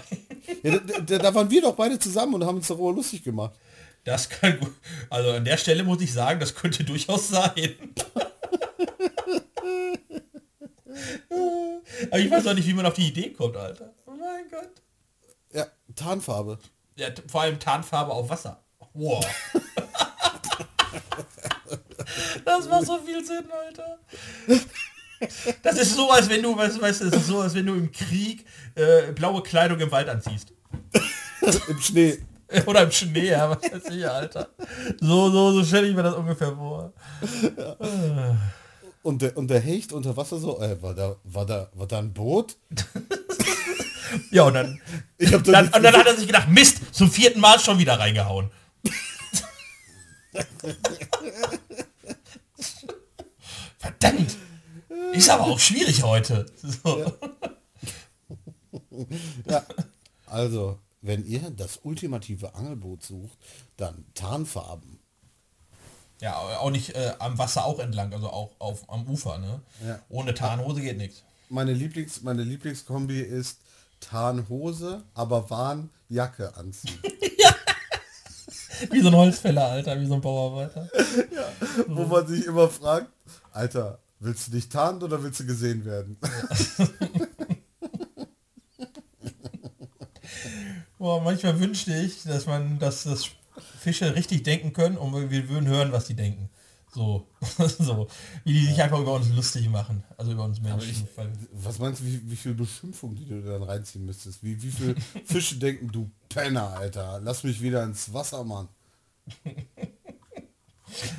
ja, 0.63 0.79
da, 0.79 1.01
da, 1.01 1.19
da 1.19 1.35
waren 1.35 1.51
wir 1.51 1.61
doch 1.61 1.75
beide 1.75 1.99
zusammen 1.99 2.35
und 2.35 2.45
haben 2.45 2.57
uns 2.57 2.69
darüber 2.69 2.93
lustig 2.93 3.23
gemacht. 3.23 3.53
Das 4.07 4.29
kann 4.29 4.59
gut. 4.61 4.73
Also 5.11 5.33
an 5.33 5.45
der 5.45 5.57
Stelle 5.57 5.83
muss 5.83 6.01
ich 6.01 6.13
sagen, 6.13 6.39
das 6.39 6.55
könnte 6.55 6.85
durchaus 6.85 7.29
sein. 7.29 7.75
Aber 12.11 12.19
ich 12.21 12.31
weiß 12.31 12.47
auch 12.47 12.55
nicht, 12.55 12.69
wie 12.69 12.75
man 12.75 12.87
auf 12.87 12.95
die 12.95 13.09
Idee 13.09 13.33
kommt, 13.33 13.57
Alter. 13.57 13.93
Oh 14.07 14.13
mein 14.13 14.49
Gott. 14.49 14.71
Ja, 15.53 15.67
Tarnfarbe. 15.97 16.61
Ja, 16.95 17.09
vor 17.27 17.43
allem 17.43 17.59
Tarnfarbe 17.59 18.13
auf 18.13 18.31
Wasser. 18.31 18.63
Wow. 18.95 19.27
Das 22.45 22.69
macht 22.69 22.87
so 22.87 22.99
viel 22.99 23.25
Sinn, 23.25 23.51
Alter. 23.51 23.99
Das 25.65 25.79
ist 25.79 25.97
so, 25.97 26.09
als 26.13 26.29
wenn 26.29 26.43
du, 26.43 26.57
weißt, 26.57 26.77
du, 26.77 26.81
weißt, 26.81 27.01
du, 27.01 27.11
das 27.11 27.23
ist 27.23 27.27
so, 27.27 27.41
als 27.41 27.55
wenn 27.55 27.67
du 27.67 27.75
im 27.75 27.91
Krieg 27.91 28.47
äh, 28.77 29.11
blaue 29.13 29.43
Kleidung 29.43 29.81
im 29.81 29.91
Wald 29.91 30.09
anziehst. 30.09 30.53
Im 31.69 31.81
Schnee. 31.81 32.19
Oder 32.67 32.83
im 32.83 32.91
Schnee, 32.93 33.31
ja, 33.31 33.51
was 33.51 33.63
weiß 33.73 33.93
ich, 33.93 34.09
Alter. 34.09 34.49
So, 35.01 35.31
so, 35.31 35.53
so 35.53 35.65
stelle 35.65 35.89
ich 35.89 35.97
mir 35.97 36.03
das 36.03 36.15
ungefähr 36.15 36.55
vor. 36.55 36.93
Und 39.03 39.23
der, 39.23 39.37
und 39.37 39.49
der 39.49 39.61
Hecht 39.61 39.93
unter 39.93 40.17
Wasser 40.17 40.39
so, 40.39 40.61
äh, 40.61 40.81
war 40.81 40.95
da, 40.95 41.17
war 41.25 41.47
da, 41.47 41.71
war 41.75 41.87
da 41.87 41.99
ein 41.99 42.13
Boot? 42.13 42.57
Ja, 44.31 44.45
und 44.45 44.55
dann, 44.55 44.81
Ich 45.19 45.33
hab 45.33 45.45
da 45.45 45.53
dann, 45.53 45.69
und 45.69 45.83
dann 45.83 45.95
hat 45.95 46.07
er 46.07 46.17
sich 46.17 46.27
gedacht, 46.27 46.49
Mist, 46.49 46.95
zum 46.95 47.11
vierten 47.11 47.41
Mal 47.41 47.59
schon 47.59 47.79
wieder 47.79 47.99
reingehauen. 47.99 48.51
Verdammt. 53.79 54.37
Ist 55.13 55.31
aber 55.31 55.45
auch 55.45 55.59
schwierig 55.59 56.03
heute. 56.03 56.47
So. 56.63 57.13
Ja. 59.49 59.65
Also, 60.27 60.79
wenn 61.07 61.25
ihr 61.25 61.51
das 61.51 61.81
ultimative 61.83 62.55
Angelboot 62.55 63.03
sucht, 63.03 63.39
dann 63.77 64.05
Tarnfarben. 64.15 64.99
Ja, 66.21 66.37
auch 66.37 66.71
nicht 66.71 66.95
äh, 66.95 67.13
am 67.19 67.39
Wasser 67.39 67.65
auch 67.65 67.79
entlang, 67.79 68.13
also 68.13 68.29
auch 68.31 68.53
auf, 68.59 68.89
am 68.89 69.07
Ufer. 69.07 69.39
Ne? 69.39 69.61
Ja. 69.87 70.01
Ohne 70.09 70.35
Tarnhose 70.35 70.81
geht 70.81 70.97
nichts. 70.97 71.23
Meine 71.49 71.73
Lieblings, 71.73 72.23
meine 72.23 72.43
Lieblingskombi 72.43 73.21
ist 73.21 73.61
Tarnhose, 74.01 75.05
aber 75.15 75.49
Warnjacke 75.51 76.57
anziehen. 76.57 76.99
Wie 78.91 79.01
so 79.01 79.09
ein 79.09 79.15
Holzfäller, 79.15 79.69
Alter, 79.69 79.99
wie 79.99 80.05
so 80.05 80.15
ein 80.15 80.21
Bauarbeiter. 80.21 80.91
Wo 81.87 82.05
man 82.05 82.27
sich 82.27 82.45
immer 82.45 82.69
fragt, 82.69 83.11
Alter, 83.51 84.01
willst 84.21 84.49
du 84.49 84.51
dich 84.53 84.69
tarnen 84.69 85.03
oder 85.03 85.23
willst 85.23 85.41
du 85.41 85.47
gesehen 85.47 85.83
werden? 85.87 86.19
Boah, 90.99 91.21
manchmal 91.21 91.61
wünschte 91.61 91.95
ich, 91.95 92.23
dass 92.23 92.47
man, 92.47 92.79
dass 92.79 93.05
das 93.05 93.29
Fische 93.79 94.15
richtig 94.15 94.43
denken 94.43 94.73
können 94.73 94.97
und 94.97 95.31
wir 95.31 95.49
würden 95.49 95.67
hören, 95.67 95.93
was 95.93 96.07
die 96.07 96.15
denken. 96.15 96.49
So, 96.97 97.27
so, 97.79 98.09
wie 98.45 98.55
die 98.55 98.67
sich 98.69 98.83
einfach 98.83 98.99
über 98.99 99.13
uns 99.13 99.29
lustig 99.29 99.69
machen, 99.69 100.03
also 100.17 100.33
über 100.33 100.45
uns 100.45 100.63
Menschen. 100.63 100.89
Ich, 100.89 101.05
was 101.53 101.79
meinst 101.79 102.01
du, 102.01 102.07
wie, 102.07 102.31
wie 102.31 102.37
viel 102.37 102.55
Beschimpfung, 102.55 103.15
die 103.15 103.27
du 103.27 103.43
dann 103.43 103.63
reinziehen 103.63 104.07
müsstest? 104.07 104.43
Wie, 104.43 104.61
wie 104.63 104.71
viel 104.71 104.95
Fische 105.27 105.57
denken, 105.57 105.93
du 105.93 106.11
Penner, 106.31 106.71
Alter, 106.71 107.21
lass 107.23 107.45
mich 107.45 107.61
wieder 107.61 107.85
ins 107.85 108.13
Wasser, 108.13 108.45
Mann. 108.45 108.69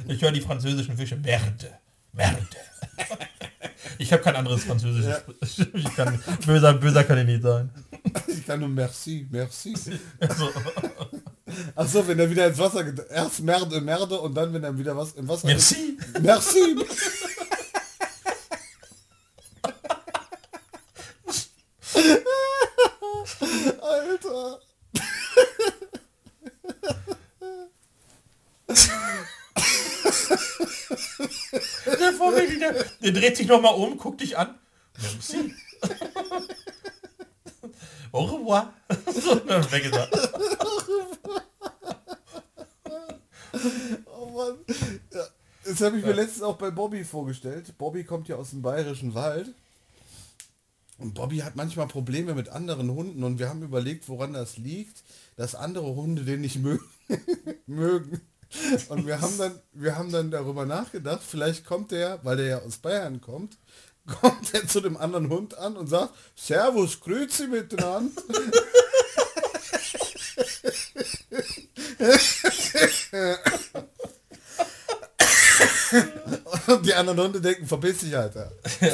Ich 0.07 0.21
höre 0.21 0.31
die 0.31 0.41
französischen 0.41 0.95
Fische, 0.95 1.17
Merde, 1.17 1.77
Merde. 2.13 2.47
Ich 3.99 4.11
habe 4.11 4.23
kein 4.23 4.35
anderes 4.35 4.63
Französisch. 4.63 5.05
Ja. 5.05 5.89
Kann, 5.95 6.19
böser, 6.45 6.73
böser 6.73 7.03
kann 7.03 7.17
ich 7.19 7.25
nicht 7.25 7.43
sein. 7.43 7.69
Ich 8.27 8.45
kann 8.45 8.59
nur 8.59 8.69
Merci, 8.69 9.27
Merci. 9.29 9.73
Also. 10.19 10.49
Achso, 11.75 12.07
wenn 12.07 12.19
er 12.19 12.29
wieder 12.29 12.47
ins 12.47 12.57
Wasser 12.57 12.83
geht. 12.83 13.05
Erst 13.09 13.41
Merde, 13.41 13.79
Merde 13.81 14.19
und 14.19 14.35
dann, 14.35 14.53
wenn 14.53 14.63
er 14.63 14.77
wieder 14.77 14.95
was 14.95 15.13
im 15.13 15.27
Wasser 15.27 15.47
Merci. 15.47 15.97
Ist, 15.97 16.21
Merci. 16.21 16.59
Alter. 23.81 24.59
der 31.87 32.73
der, 32.73 32.85
der 33.01 33.11
dreht 33.11 33.37
sich 33.37 33.47
noch 33.47 33.61
mal 33.61 33.69
um, 33.69 33.97
guckt 33.97 34.21
dich 34.21 34.37
an. 34.37 34.55
Merci. 35.01 35.53
Au 38.11 38.25
revoir. 38.25 38.73
So, 39.13 39.35
dann 39.35 39.71
weg 39.71 39.85
ist 39.85 39.93
er. 39.93 40.09
Oh 44.05 44.25
Mann. 44.27 44.57
Ja, 45.13 45.23
das 45.65 45.81
habe 45.81 45.97
ich 45.97 46.05
mir 46.05 46.13
letztens 46.13 46.43
auch 46.43 46.57
bei 46.57 46.71
Bobby 46.71 47.03
vorgestellt. 47.03 47.77
Bobby 47.77 48.03
kommt 48.03 48.27
ja 48.27 48.35
aus 48.35 48.51
dem 48.51 48.61
bayerischen 48.61 49.13
Wald. 49.13 49.53
Und 50.97 51.13
Bobby 51.13 51.37
hat 51.39 51.55
manchmal 51.55 51.87
Probleme 51.87 52.33
mit 52.33 52.49
anderen 52.49 52.89
Hunden 52.89 53.23
und 53.23 53.37
wir 53.37 53.49
haben 53.49 53.61
überlegt, 53.61 54.09
woran 54.09 54.33
das 54.33 54.57
liegt, 54.57 55.03
dass 55.35 55.53
andere 55.53 55.95
Hunde 55.95 56.23
den 56.23 56.41
nicht 56.41 56.57
mögen. 56.57 56.83
mögen. 57.67 58.21
Und 58.89 59.05
wir 59.05 59.21
haben 59.21 59.37
dann, 59.37 59.59
wir 59.73 59.97
haben 59.97 60.11
dann 60.11 60.31
darüber 60.31 60.65
nachgedacht, 60.65 61.21
vielleicht 61.21 61.65
kommt 61.65 61.91
der, 61.91 62.23
weil 62.23 62.37
der 62.37 62.45
ja 62.45 62.59
aus 62.59 62.77
Bayern 62.77 63.21
kommt, 63.21 63.57
kommt 64.21 64.53
er 64.53 64.67
zu 64.67 64.81
dem 64.81 64.97
anderen 64.97 65.29
Hund 65.29 65.57
an 65.57 65.75
und 65.77 65.87
sagt, 65.87 66.13
Servus, 66.35 66.99
Grüezi 66.99 67.47
miteinander. 67.47 68.21
Und 76.67 76.85
die 76.85 76.93
anderen 76.93 77.19
Hunde 77.19 77.41
denken, 77.41 77.65
verpiss 77.65 77.99
dich, 77.99 78.15
Alter. 78.15 78.51
Ja. 78.81 78.87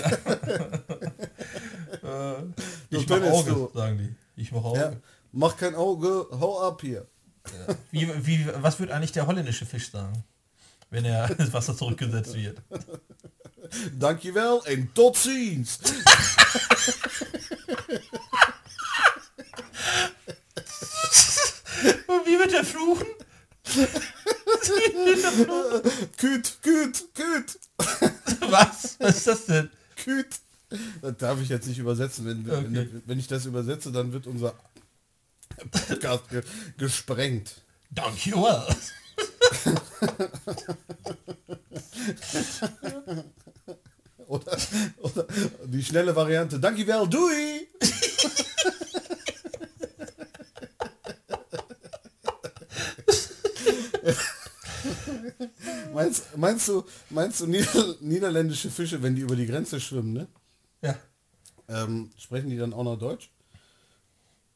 äh, 2.04 2.44
ich 2.90 3.08
mach 3.10 3.22
Auge, 3.22 3.52
du. 3.52 3.72
sagen 3.74 3.98
die. 3.98 4.16
Ich 4.42 4.52
mach 4.52 4.64
Auge. 4.64 4.80
Ja, 4.80 4.94
mach 5.32 5.58
kein 5.58 5.76
Auge, 5.76 6.28
hau 6.32 6.62
ab 6.62 6.82
hier. 6.82 7.08
Ja. 7.68 7.76
Wie, 7.92 8.26
wie, 8.26 8.48
was 8.62 8.80
wird 8.80 8.92
eigentlich 8.92 9.12
der 9.12 9.28
holländische 9.28 9.66
Fisch 9.66 9.92
sagen, 9.92 10.24
wenn 10.94 11.06
er 11.06 11.28
ins 11.40 11.52
Wasser 11.52 11.76
zurückgesetzt 11.76 12.36
wird? 12.36 12.62
Dankjewel 13.98 14.62
en 14.66 14.94
tot 14.94 15.18
ziens. 15.18 15.80
Und 22.08 22.26
wie 22.28 22.38
wird 22.38 22.54
er 22.54 22.64
fluchen? 22.64 23.08
Küt, 26.18 26.58
küt, 26.62 27.04
küt. 27.16 27.60
Was? 28.52 28.98
Was 29.00 29.18
ist 29.18 29.28
das 29.28 29.46
denn? 29.48 29.70
Küt. 29.96 30.28
Das 31.02 31.18
darf 31.18 31.42
ich 31.42 31.50
jetzt 31.50 31.68
nicht 31.68 31.80
übersetzen. 31.80 32.26
Wenn, 32.28 32.42
okay. 32.50 32.68
wenn, 32.70 33.02
wenn 33.06 33.20
ich 33.20 33.28
das 33.28 33.46
übersetze, 33.48 33.92
dann 33.92 34.14
wird 34.14 34.28
unser 34.28 34.54
Podcast 35.72 36.30
ge 36.30 36.44
gesprengt. 36.78 37.64
Danke 37.90 38.34
well. 38.34 38.68
oder, 44.28 44.58
oder 45.02 45.28
die 45.66 45.84
schnelle 45.84 46.16
Variante. 46.16 46.60
Danke 46.60 46.82
well, 54.02 54.16
meinst, 55.94 56.38
meinst 56.38 56.68
du, 56.68 56.84
meinst 57.10 57.42
du 57.42 57.48
Nieder 57.48 57.96
niederländische 58.02 58.70
Fische, 58.70 59.02
wenn 59.02 59.16
die 59.16 59.22
über 59.22 59.36
die 59.36 59.46
Grenze 59.46 59.80
schwimmen, 59.80 60.14
ne? 60.14 60.28
Ja. 60.82 60.98
Ähm, 61.70 62.12
sprechen 62.18 62.50
die 62.50 62.58
dann 62.58 62.74
auch 62.74 62.84
noch 62.84 62.98
Deutsch? 62.98 63.30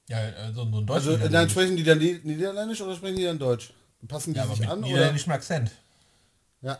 Ja, 0.10 0.18
also 0.18 0.66
so 0.66 0.78
ein 0.78 0.86
Deutsch. 0.86 1.08
Also 1.08 1.30
dann 1.30 1.50
sprechen 1.50 1.76
die 1.76 1.84
dann 1.84 2.00
Niederländisch 2.00 2.82
oder 2.82 2.96
sprechen 2.96 3.18
die 3.18 3.26
dann 3.26 3.40
Deutsch? 3.40 3.74
Passen 4.08 4.34
die 4.34 4.40
ja, 4.40 4.48
sich 4.48 4.68
an? 4.68 4.82
Niederländischem 4.82 5.34
Akzent. 5.34 5.72
Ja. 6.62 6.78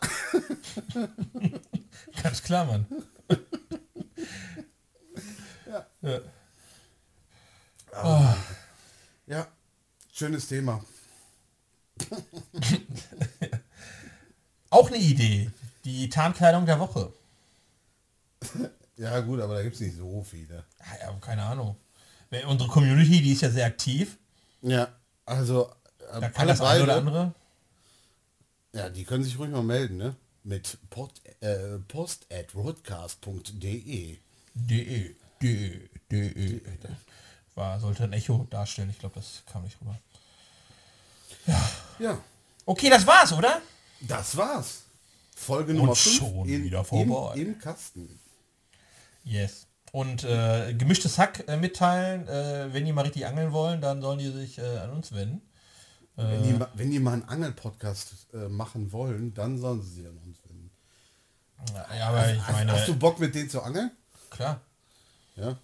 Ganz 2.22 2.42
klar, 2.42 2.64
Mann. 2.64 2.86
ja. 5.66 5.86
Ja. 6.02 6.20
Oh. 8.02 8.34
ja, 9.26 9.46
schönes 10.12 10.48
Thema. 10.48 10.84
Auch 14.70 14.88
eine 14.88 14.98
Idee. 14.98 15.50
Die 15.84 16.08
Tarnkleidung 16.08 16.66
der 16.66 16.78
Woche. 16.78 17.12
Ja 18.96 19.20
gut, 19.20 19.40
aber 19.40 19.54
da 19.54 19.62
gibt 19.62 19.74
es 19.74 19.80
nicht 19.80 19.96
so 19.96 20.22
viele. 20.22 20.64
Ja, 21.00 21.12
keine 21.20 21.42
Ahnung. 21.42 21.76
Unsere 22.46 22.68
Community, 22.68 23.22
die 23.22 23.32
ist 23.32 23.42
ja 23.42 23.50
sehr 23.50 23.66
aktiv. 23.66 24.18
Ja, 24.60 24.88
also 25.24 25.72
da 26.12 26.28
kann 26.30 26.48
das 26.48 26.60
eine 26.60 26.84
oder 26.84 26.96
andere. 26.96 27.34
Ja, 28.72 28.88
die 28.88 29.04
können 29.04 29.24
sich 29.24 29.38
ruhig 29.38 29.50
mal 29.50 29.62
melden, 29.62 29.96
ne? 29.96 30.14
Mit 30.44 30.78
post, 30.90 31.20
äh, 31.40 31.78
post 31.88 32.26
at 32.32 32.54
roadcast.de. 32.54 34.18
De, 34.54 35.16
de, 35.40 35.88
de, 36.10 36.60
War, 37.54 37.80
sollte 37.80 38.04
ein 38.04 38.12
Echo 38.12 38.46
darstellen. 38.50 38.90
Ich 38.90 38.98
glaube, 38.98 39.16
das 39.16 39.42
kam 39.50 39.62
nicht 39.62 39.80
rüber. 39.80 39.98
Ja. 41.46 41.70
Ja. 41.98 42.18
Okay, 42.64 42.90
das 42.90 43.06
war's, 43.06 43.32
oder? 43.32 43.60
Das 44.00 44.36
war's. 44.36 44.82
Folge 45.34 45.74
Nummer 45.74 45.94
5 45.94 46.16
schon 46.16 46.48
in, 46.48 46.64
wieder 46.64 46.84
vorbei. 46.84 47.34
Im, 47.36 47.54
im 47.54 47.58
Kasten. 47.58 48.18
Yes. 49.24 49.66
Und 49.92 50.24
äh, 50.24 50.74
gemischtes 50.74 51.18
Hack 51.18 51.44
äh, 51.48 51.56
mitteilen, 51.56 52.28
äh, 52.28 52.72
wenn 52.72 52.84
die 52.84 52.92
mal 52.92 53.02
richtig 53.02 53.26
angeln 53.26 53.52
wollen, 53.52 53.80
dann 53.80 54.02
sollen 54.02 54.18
die 54.18 54.30
sich 54.30 54.58
äh, 54.58 54.78
an 54.78 54.90
uns 54.90 55.12
wenden. 55.12 55.40
Wenn 56.20 56.42
die, 56.42 56.50
äh, 56.50 56.66
wenn 56.74 56.90
die 56.90 56.98
mal 56.98 57.12
einen 57.12 57.28
Angel-Podcast 57.28 58.26
äh, 58.34 58.48
machen 58.48 58.90
wollen, 58.90 59.34
dann 59.34 59.56
sollen 59.56 59.80
sie 59.80 60.00
sich 60.00 60.06
an 60.06 60.18
uns 60.18 60.38
wenden. 60.44 60.70
Ja, 61.96 62.08
aber 62.08 62.32
ich 62.32 62.48
meine... 62.48 62.72
Hast 62.72 62.88
du 62.88 62.96
Bock 62.96 63.20
mit 63.20 63.36
denen 63.36 63.48
zu 63.48 63.62
angeln? 63.62 63.92
Klar. 64.28 64.60
Ja. 65.36 65.56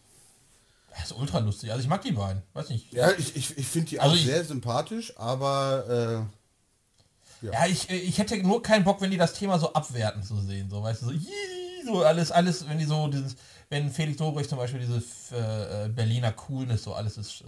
Das 0.90 1.06
ist 1.06 1.12
ultra 1.12 1.40
lustig. 1.40 1.72
Also 1.72 1.82
ich 1.82 1.88
mag 1.88 2.02
die 2.02 2.12
beiden. 2.12 2.40
Weiß 2.52 2.68
nicht. 2.68 2.92
Ja, 2.92 3.10
ich, 3.10 3.34
ich, 3.34 3.58
ich 3.58 3.66
finde 3.66 3.88
die 3.88 3.98
also 3.98 4.14
auch 4.14 4.16
ich, 4.16 4.26
sehr 4.26 4.44
sympathisch, 4.44 5.12
aber... 5.18 6.28
ja. 7.42 7.52
ja, 7.52 7.66
ich, 7.66 7.90
ich 7.90 8.16
hätte 8.18 8.36
nur 8.38 8.62
keinen 8.62 8.84
Bock, 8.84 9.00
wenn 9.00 9.10
die 9.10 9.18
das 9.18 9.34
Thema 9.34 9.58
so 9.58 9.72
abwerten 9.72 10.22
zu 10.22 10.40
sehen. 10.40 10.70
So, 10.70 10.84
weißt 10.84 11.02
du, 11.02 11.06
so, 11.06 11.18
so 11.84 12.04
alles, 12.04 12.30
alles, 12.30 12.68
wenn 12.68 12.78
die 12.78 12.84
so 12.84 13.08
dieses 13.08 13.34
wenn 13.74 13.90
Felix 13.90 14.20
Lobrecht 14.20 14.48
zum 14.48 14.58
Beispiel 14.58 14.78
diese 14.78 15.02
äh, 15.36 15.88
Berliner 15.88 16.30
Coolness 16.30 16.84
so 16.84 16.94
alles 16.94 17.18
ist. 17.18 17.40
Äh, 17.40 17.46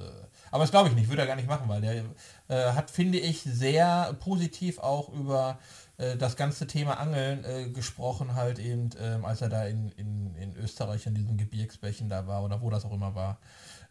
aber 0.50 0.64
das 0.64 0.72
glaube 0.72 0.88
ich 0.88 0.96
nicht, 0.96 1.08
würde 1.08 1.22
er 1.22 1.28
gar 1.28 1.36
nicht 1.36 1.48
machen, 1.48 1.68
weil 1.68 1.80
der 1.80 2.04
äh, 2.48 2.72
hat, 2.72 2.90
finde 2.90 3.18
ich, 3.18 3.42
sehr 3.42 4.12
positiv 4.18 4.80
auch 4.80 5.08
über 5.10 5.60
äh, 5.98 6.16
das 6.16 6.34
ganze 6.34 6.66
Thema 6.66 6.98
Angeln 6.98 7.44
äh, 7.44 7.68
gesprochen, 7.68 8.34
halt 8.34 8.58
eben, 8.58 8.90
ähm, 9.00 9.24
als 9.24 9.40
er 9.40 9.50
da 9.50 9.66
in, 9.66 9.92
in, 9.92 10.34
in 10.34 10.56
Österreich 10.56 11.06
in 11.06 11.14
diesen 11.14 11.36
Gebirgsbächen 11.36 12.08
da 12.08 12.26
war 12.26 12.42
oder 12.42 12.60
wo 12.60 12.70
das 12.70 12.84
auch 12.84 12.92
immer 12.92 13.14
war, 13.14 13.38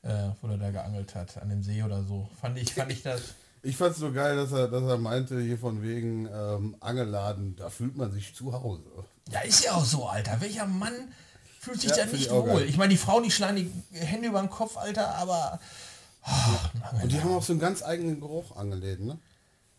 äh, 0.01 0.09
wo 0.41 0.49
er 0.49 0.57
da 0.57 0.71
geangelt 0.71 1.15
hat, 1.15 1.41
an 1.41 1.47
dem 1.47 1.63
See 1.63 1.83
oder 1.83 2.03
so. 2.03 2.29
Fand 2.41 2.57
ich, 2.57 2.73
fand 2.73 2.91
ich 2.91 3.01
das. 3.01 3.21
Ich 3.63 3.77
fand 3.77 3.93
es 3.93 3.97
so 3.97 4.11
geil, 4.11 4.35
dass 4.35 4.51
er, 4.51 4.67
dass 4.67 4.83
er 4.83 4.97
meinte, 4.97 5.39
hier 5.39 5.57
von 5.57 5.81
wegen 5.81 6.27
ähm, 6.27 6.75
Angelladen, 6.81 7.55
da 7.55 7.69
fühlt 7.69 7.95
man 7.95 8.11
sich 8.11 8.35
zu 8.35 8.51
Hause. 8.51 8.83
Ja, 9.31 9.39
ist 9.39 9.63
ja 9.63 9.71
auch 9.71 9.85
so, 9.85 10.05
Alter. 10.05 10.41
Welcher 10.41 10.67
Mann 10.67 11.13
fühlt 11.65 11.81
sich 11.81 11.89
ja, 11.89 11.97
da 11.97 12.05
nicht 12.05 12.31
wohl. 12.31 12.61
Ich 12.61 12.77
meine, 12.77 12.91
die 12.91 12.97
Frauen, 12.97 13.23
die 13.23 13.31
schlagen 13.31 13.55
die 13.57 13.97
Hände 13.97 14.27
über 14.27 14.39
den 14.39 14.49
Kopf, 14.49 14.77
Alter, 14.77 15.15
aber... 15.15 15.59
Oh, 16.27 17.01
und 17.01 17.11
die 17.11 17.19
haben 17.19 17.33
auch 17.33 17.43
so 17.43 17.53
einen 17.53 17.59
ganz 17.59 17.83
eigenen 17.83 18.19
Geruch 18.19 18.55
angeläden, 18.55 19.07
ne? 19.07 19.19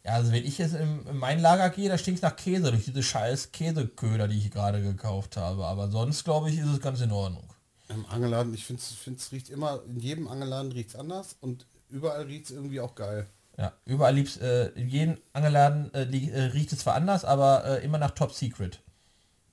Ja, 0.05 0.13
also 0.13 0.31
wenn 0.31 0.45
ich 0.45 0.59
jetzt 0.59 0.75
in, 0.75 1.05
in 1.07 1.17
mein 1.17 1.41
Lager 1.41 1.71
gehe, 1.71 1.89
da 1.89 1.99
stinkt 1.99 2.19
es 2.19 2.23
nach 2.23 2.37
Käse 2.37 2.71
durch 2.71 2.85
diese 2.85 3.03
scheiß 3.03 3.51
Käseköder, 3.51 4.29
die 4.29 4.39
ich 4.39 4.53
gerade 4.53 4.81
gekauft 4.81 5.37
habe. 5.37 5.67
Aber 5.67 5.91
sonst, 5.91 6.23
glaube 6.25 6.49
ich, 6.49 6.59
ist 6.59 6.69
es 6.69 6.81
ganz 6.81 7.01
in 7.01 7.11
Ordnung. 7.11 7.43
Im 7.89 8.07
Angeladen, 8.07 8.55
ich 8.55 8.65
finde 8.65 8.83
es 8.83 9.33
riecht 9.33 9.49
immer, 9.49 9.81
in 9.89 9.99
jedem 9.99 10.29
Angeladen 10.29 10.71
riecht 10.71 10.91
es 10.91 10.97
anders 10.97 11.37
und 11.41 11.67
überall 11.89 12.23
riecht 12.23 12.47
es 12.47 12.51
irgendwie 12.53 12.81
auch 12.81 12.95
geil. 12.95 13.27
Ja, 13.59 13.73
überall 13.85 14.15
liebst, 14.15 14.41
äh, 14.41 14.69
in 14.71 14.89
jedem 14.89 15.19
Angelladen 15.33 15.93
äh, 15.95 16.03
äh, 16.03 16.43
riecht 16.53 16.73
es 16.73 16.81
zwar 16.81 16.95
anders, 16.95 17.25
aber 17.25 17.65
äh, 17.65 17.85
immer 17.85 17.99
nach 17.99 18.13
Top 18.13 18.33
Secret. 18.33 18.81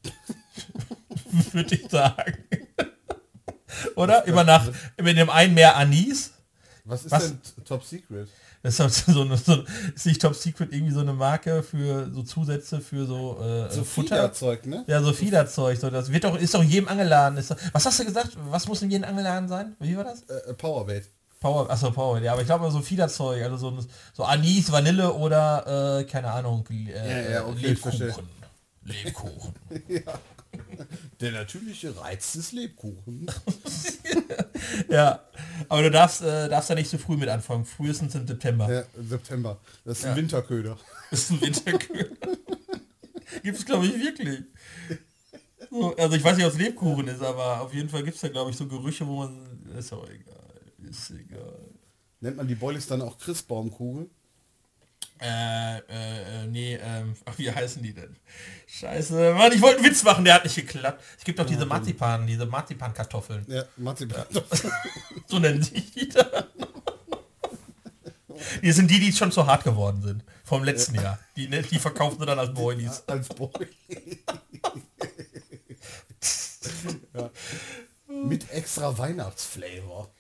Würde 1.52 1.76
ich 1.76 1.90
sagen. 1.90 2.38
Oder? 3.96 4.26
Immer 4.26 4.44
nach, 4.44 4.70
mit 5.02 5.18
dem 5.18 5.30
einen 5.30 5.54
mehr 5.54 5.76
Anis. 5.76 6.32
Was 6.86 7.06
ist 7.06 7.12
Was? 7.12 7.28
denn 7.28 7.40
Top 7.66 7.84
Secret? 7.84 8.28
Das 8.62 8.76
ist, 8.76 8.80
halt 8.80 8.94
so 8.94 9.22
eine, 9.22 9.36
so, 9.36 9.64
ist 9.94 10.06
nicht 10.06 10.22
Top 10.22 10.36
Secret 10.36 10.72
irgendwie 10.72 10.94
so 10.94 11.02
eine 11.02 11.14
Marke 11.14 11.64
für 11.64 12.10
so 12.14 12.24
Zusätze 12.24 12.80
für 12.80 13.06
so, 13.06 13.38
äh, 13.42 13.70
so 13.70 13.84
Fiederzeug, 13.84 14.66
ne? 14.66 14.86
Ja, 14.88 15.02
so 15.02 15.12
Fiederzeug. 15.12 15.78
So, 15.78 15.90
das 15.90 16.12
wird 16.12 16.24
doch, 16.24 16.38
ist 16.38 16.54
doch 16.54 16.64
jedem 16.64 16.88
angeladen. 16.88 17.38
Ist 17.38 17.54
was 17.74 17.86
hast 17.86 18.00
du 18.00 18.06
gesagt? 18.06 18.38
Was 18.50 18.68
muss 18.68 18.82
in 18.82 18.90
jedem 18.90 19.04
angeladen 19.04 19.50
sein? 19.50 19.76
Wie 19.80 19.98
war 19.98 20.06
das? 20.06 20.24
Äh, 20.24 20.52
äh 20.52 20.54
Powerbait. 20.54 21.10
Power, 21.42 21.70
achso, 21.70 21.92
Power, 21.92 22.22
ja, 22.22 22.32
aber 22.32 22.42
ich 22.42 22.48
glaube 22.48 22.72
so 22.72 22.80
Fiederzeug, 22.80 23.44
also 23.44 23.58
so, 23.58 23.78
so 24.14 24.24
Anis, 24.24 24.72
Vanille 24.72 25.12
oder 25.12 26.00
äh, 26.00 26.06
keine 26.06 26.32
Ahnung, 26.32 26.66
äh, 26.72 26.94
ja, 26.94 27.32
ja, 27.32 27.46
okay, 27.46 27.68
Lebkuchen. 27.68 28.14
Lebkuchen. 28.86 29.54
ja. 29.88 30.20
Der 31.20 31.32
natürliche 31.32 31.98
Reiz 32.00 32.34
des 32.34 32.52
Lebkuchen. 32.52 33.28
ja, 34.90 35.24
aber 35.70 35.82
du 35.84 35.92
darfst, 35.92 36.22
äh, 36.22 36.50
darfst 36.50 36.70
da 36.70 36.76
nicht 36.76 36.90
so 36.90 36.98
früh 36.98 37.18
mit 37.18 37.30
anfangen. 37.30 37.66
Frühestens 37.66 38.16
im 38.16 38.28
September. 38.28 38.72
Ja, 38.72 38.84
September. 39.02 39.60
Das 39.84 40.00
ist 40.00 40.06
ein 40.06 40.12
ja. 40.12 40.18
Winterköder. 40.18 40.78
Das 41.10 41.22
ist 41.22 41.32
ein 41.32 41.42
Winterköder. 41.42 42.16
gibt 43.44 43.58
es, 43.58 43.66
glaube 43.66 43.86
ich, 43.88 44.00
wirklich. 44.00 44.44
So, 45.70 45.96
also 45.96 46.16
ich 46.16 46.24
weiß 46.24 46.38
nicht, 46.38 46.46
ob 46.46 46.52
es 46.52 46.60
Lebkuchen 46.60 47.08
ist, 47.08 47.22
aber 47.22 47.62
auf 47.62 47.74
jeden 47.74 47.90
Fall 47.90 48.04
gibt 48.04 48.16
es 48.16 48.22
da, 48.22 48.28
glaube 48.28 48.52
ich, 48.52 48.58
so 48.58 48.68
Gerüche, 48.68 49.08
wo 49.08 49.20
man... 49.20 49.74
Ist 49.78 49.92
auch 49.92 50.08
egal. 50.08 50.90
Ist 50.90 51.12
egal. 51.12 51.60
Nennt 52.20 52.38
man 52.38 52.48
die 52.48 52.56
Boilies 52.56 52.86
dann 52.86 53.02
auch 53.02 53.18
Christbaumkugel? 53.18 54.10
Äh, 55.24 55.78
äh, 55.78 56.48
nee, 56.48 56.76
ähm, 56.76 57.16
ach, 57.26 57.38
wie 57.38 57.50
heißen 57.50 57.82
die 57.82 57.94
denn? 57.94 58.18
Scheiße, 58.68 59.34
Mann, 59.34 59.54
ich 59.54 59.62
wollte 59.62 59.78
einen 59.78 59.86
Witz 59.86 60.04
machen, 60.04 60.26
der 60.26 60.34
hat 60.34 60.44
nicht 60.44 60.56
geklappt. 60.56 61.02
Es 61.18 61.24
gibt 61.24 61.40
doch 61.40 61.46
diese 61.46 61.66
Marzipan, 61.66 62.28
diese 62.28 62.46
Marzipan-Kartoffeln. 62.46 63.46
Ja, 63.48 63.64
Marzipan. 63.78 64.26
so 65.28 65.40
nennen 65.40 65.64
sich 65.64 65.92
die 65.94 66.10
da. 66.10 66.48
Die 68.62 68.72
sind 68.74 68.92
die, 68.92 69.00
die 69.00 69.14
schon 69.14 69.32
zu 69.32 69.48
hart 69.48 69.64
geworden 69.64 70.02
sind. 70.02 70.26
Vom 70.44 70.66
letzten 70.66 70.96
ja. 70.96 71.04
Jahr. 71.04 71.20
Die, 71.38 71.48
ne, 71.48 71.62
die 71.62 71.80
verkaufen 71.80 72.20
sie 72.20 72.26
dann 72.26 72.40
als 72.40 72.54
Boilies. 72.54 73.04
Als 73.08 73.30
Boilies. 73.30 73.70
ja. 77.14 77.30
Mit 78.08 78.50
extra 78.52 78.98
Weihnachtsflavor. 78.98 80.12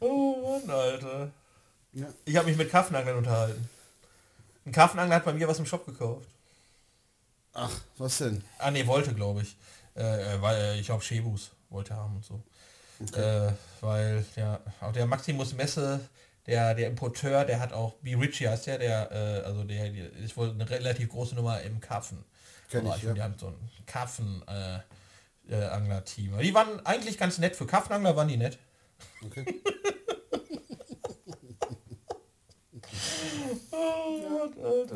oh 0.00 0.60
Mann, 0.66 0.70
Alter. 0.70 1.32
Ja. 1.94 2.06
Ich 2.24 2.36
habe 2.36 2.48
mich 2.48 2.56
mit 2.56 2.70
Kaffenanglern 2.70 3.16
unterhalten. 3.16 3.68
Ein 4.66 4.72
Kaffenangler 4.72 5.16
hat 5.16 5.24
bei 5.24 5.32
mir 5.32 5.46
was 5.46 5.58
im 5.58 5.66
Shop 5.66 5.86
gekauft. 5.86 6.28
Ach, 7.52 7.70
was 7.98 8.18
denn? 8.18 8.42
Ah 8.58 8.70
ne, 8.70 8.86
wollte, 8.86 9.14
glaube 9.14 9.42
ich. 9.42 9.56
Äh, 9.94 10.40
weil 10.40 10.56
äh, 10.56 10.80
ich 10.80 10.86
glaube 10.86 11.04
Shebus 11.04 11.52
wollte 11.70 11.94
haben 11.94 12.16
und 12.16 12.24
so. 12.24 12.42
Okay. 13.00 13.48
Äh, 13.48 13.52
weil 13.80 14.24
ja, 14.36 14.60
auch 14.80 14.92
der 14.92 15.06
Maximus 15.06 15.54
Messe, 15.54 16.00
der, 16.46 16.74
der 16.74 16.88
Importeur, 16.88 17.44
der 17.44 17.60
hat 17.60 17.72
auch, 17.72 17.94
B. 17.94 18.14
Ritchie 18.14 18.48
heißt 18.48 18.66
der, 18.66 18.78
der, 18.78 19.12
äh, 19.12 19.46
also 19.46 19.62
der, 19.62 19.90
der 19.90 20.12
ist 20.14 20.36
wohl 20.36 20.50
eine 20.50 20.68
relativ 20.68 21.10
große 21.10 21.34
Nummer 21.34 21.60
im 21.62 21.80
Karpfen. 21.80 22.24
Kenn 22.70 22.86
ich, 22.86 23.02
ja. 23.02 23.12
Die 23.12 23.22
haben 23.22 23.34
so 23.38 23.48
ein 23.48 23.70
Karpfen 23.86 24.42
äh, 24.48 24.78
äh. 25.48 26.02
Die 26.42 26.54
waren 26.54 26.84
eigentlich 26.86 27.18
ganz 27.18 27.38
nett. 27.38 27.54
Für 27.54 27.66
Karpfenangler 27.66 28.16
waren 28.16 28.28
die 28.28 28.36
nett. 28.36 28.58
Okay. 29.24 29.44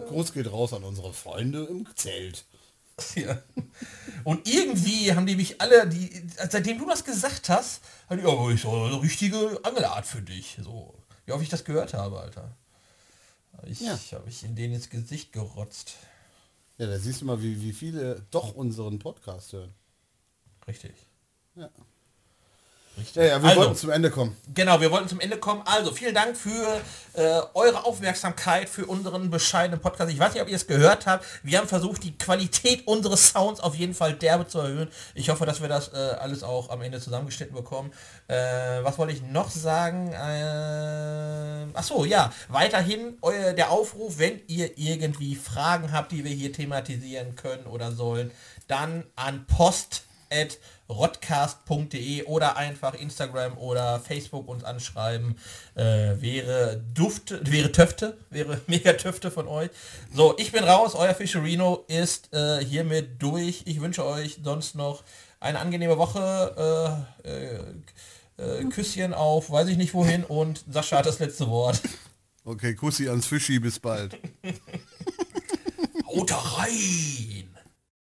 Gruß 0.09 0.33
geht 0.33 0.51
raus 0.51 0.73
an 0.73 0.85
unsere 0.85 1.13
Freunde 1.13 1.65
im 1.65 1.87
Zelt. 1.95 2.45
Ja. 3.15 3.41
Und 4.25 4.49
irgendwie 4.49 5.13
haben 5.13 5.27
die 5.27 5.37
mich 5.37 5.61
alle, 5.61 5.87
die, 5.89 6.11
seitdem 6.51 6.79
du 6.79 6.87
das 6.87 7.05
gesagt 7.05 7.49
hast, 7.49 7.81
halt, 8.09 8.23
ja, 8.23 8.51
ich 8.51 8.61
so 8.61 8.71
eine 8.71 9.01
richtige 9.01 9.61
Angelart 9.63 10.07
für 10.07 10.21
dich. 10.21 10.59
So, 10.63 10.95
wie 11.25 11.33
oft 11.33 11.43
ich 11.43 11.49
das 11.49 11.65
gehört 11.65 11.95
habe, 11.95 12.21
Alter. 12.21 12.57
Ich 13.67 13.81
ja. 13.81 13.99
habe 14.13 14.29
ich 14.29 14.45
in 14.45 14.57
denen 14.57 14.75
ins 14.75 14.91
Gesicht 14.91 15.33
gerotzt. 15.33 15.95
Ja, 16.79 16.87
da 16.87 16.99
siehst 16.99 17.21
du 17.21 17.25
mal, 17.25 17.43
wie, 17.43 17.61
wie 17.61 17.73
viele 17.73 18.25
doch 18.31 18.55
unseren 18.55 18.99
Podcast 18.99 19.53
hören. 19.53 19.75
Richtig. 20.67 20.93
Ja. 21.57 21.71
Richtig. 22.99 23.17
Ja, 23.17 23.25
ja, 23.25 23.43
wir 23.43 23.51
also, 23.51 23.61
wollten 23.61 23.77
zum 23.77 23.91
Ende 23.91 24.11
kommen. 24.11 24.37
Genau, 24.55 24.81
wir 24.81 24.91
wollten 24.91 25.09
zum 25.09 25.21
Ende 25.21 25.39
kommen. 25.39 25.63
Also, 25.65 25.93
vielen 25.93 26.15
Dank 26.15 26.37
für 26.37 26.81
äh, 27.15 27.41
eure 27.55 27.85
Aufmerksamkeit, 27.85 28.69
für 28.69 28.87
unseren 28.87 29.31
bescheidenen 29.31 29.81
Podcast. 29.81 30.11
Ich 30.11 30.19
weiß 30.19 30.35
nicht, 30.35 30.43
ob 30.43 30.49
ihr 30.49 30.57
es 30.57 30.67
gehört 30.67 31.07
habt. 31.07 31.25
Wir 31.43 31.59
haben 31.59 31.69
versucht, 31.69 32.03
die 32.03 32.17
Qualität 32.17 32.87
unseres 32.87 33.29
Sounds 33.29 33.61
auf 33.61 33.75
jeden 33.75 33.95
Fall 33.95 34.15
derbe 34.15 34.47
zu 34.47 34.59
erhöhen. 34.59 34.89
Ich 35.15 35.31
hoffe, 35.31 35.47
dass 35.47 35.61
wir 35.61 35.69
das 35.69 35.93
äh, 35.93 35.97
alles 35.97 36.43
auch 36.43 36.71
am 36.71 36.83
Ende 36.83 37.01
zusammengeschnitten 37.01 37.55
bekommen. 37.55 37.93
Äh, 38.27 38.37
was 38.83 38.99
wollte 38.99 39.13
ich 39.13 39.23
noch 39.23 39.51
sagen? 39.51 40.13
Äh, 40.13 41.67
ach 41.75 41.85
so, 41.85 42.05
ja. 42.05 42.33
Weiterhin 42.49 43.17
euer, 43.23 43.53
der 43.53 43.71
Aufruf, 43.71 44.19
wenn 44.19 44.41
ihr 44.49 44.77
irgendwie 44.77 45.37
Fragen 45.37 45.93
habt, 45.93 46.13
die 46.13 46.25
wir 46.25 46.33
hier 46.33 46.53
thematisieren 46.53 47.37
können 47.37 47.67
oder 47.67 47.93
sollen, 47.93 48.33
dann 48.67 49.05
an 49.17 49.47
post 49.47 50.03
at 50.31 50.59
rodcast.de 50.89 52.25
oder 52.25 52.57
einfach 52.57 52.95
Instagram 52.95 53.59
oder 53.59 54.01
Facebook 54.01 54.49
uns 54.49 54.65
anschreiben. 54.65 55.39
Äh, 55.75 56.21
wäre 56.21 56.83
Dufte, 56.95 57.41
wäre 57.45 57.73
Töfte, 57.73 58.17
wäre 58.31 58.61
mega 58.67 58.93
Töfte 58.95 59.31
von 59.31 59.49
euch. 59.49 59.71
So, 60.13 60.35
ich 60.39 60.53
bin 60.53 60.65
raus, 60.65 60.95
euer 60.95 61.15
Fischerino 61.15 61.85
ist 61.89 62.33
äh, 62.33 62.65
hiermit 62.65 63.23
durch. 63.23 63.63
Ich 63.67 63.81
wünsche 63.81 64.05
euch 64.05 64.41
sonst 64.43 64.75
noch 64.75 65.03
eine 65.41 65.59
angenehme 65.59 65.99
Woche. 65.99 67.07
Äh, 67.25 67.29
äh, 67.29 68.61
äh 68.61 68.65
Küsschen 68.67 69.15
auf, 69.15 69.51
weiß 69.51 69.69
ich 69.69 69.77
nicht 69.77 69.95
wohin 69.95 70.25
und 70.25 70.65
Sascha 70.71 70.99
hat 70.99 71.07
das 71.07 71.19
letzte 71.19 71.49
Wort. 71.49 71.81
Okay, 72.45 72.75
Kussi 72.75 73.11
ans 73.11 73.27
Fischi, 73.27 73.59
bis 73.59 73.79
bald. 73.79 74.19
Haut 76.07 76.33
rein! 76.33 77.48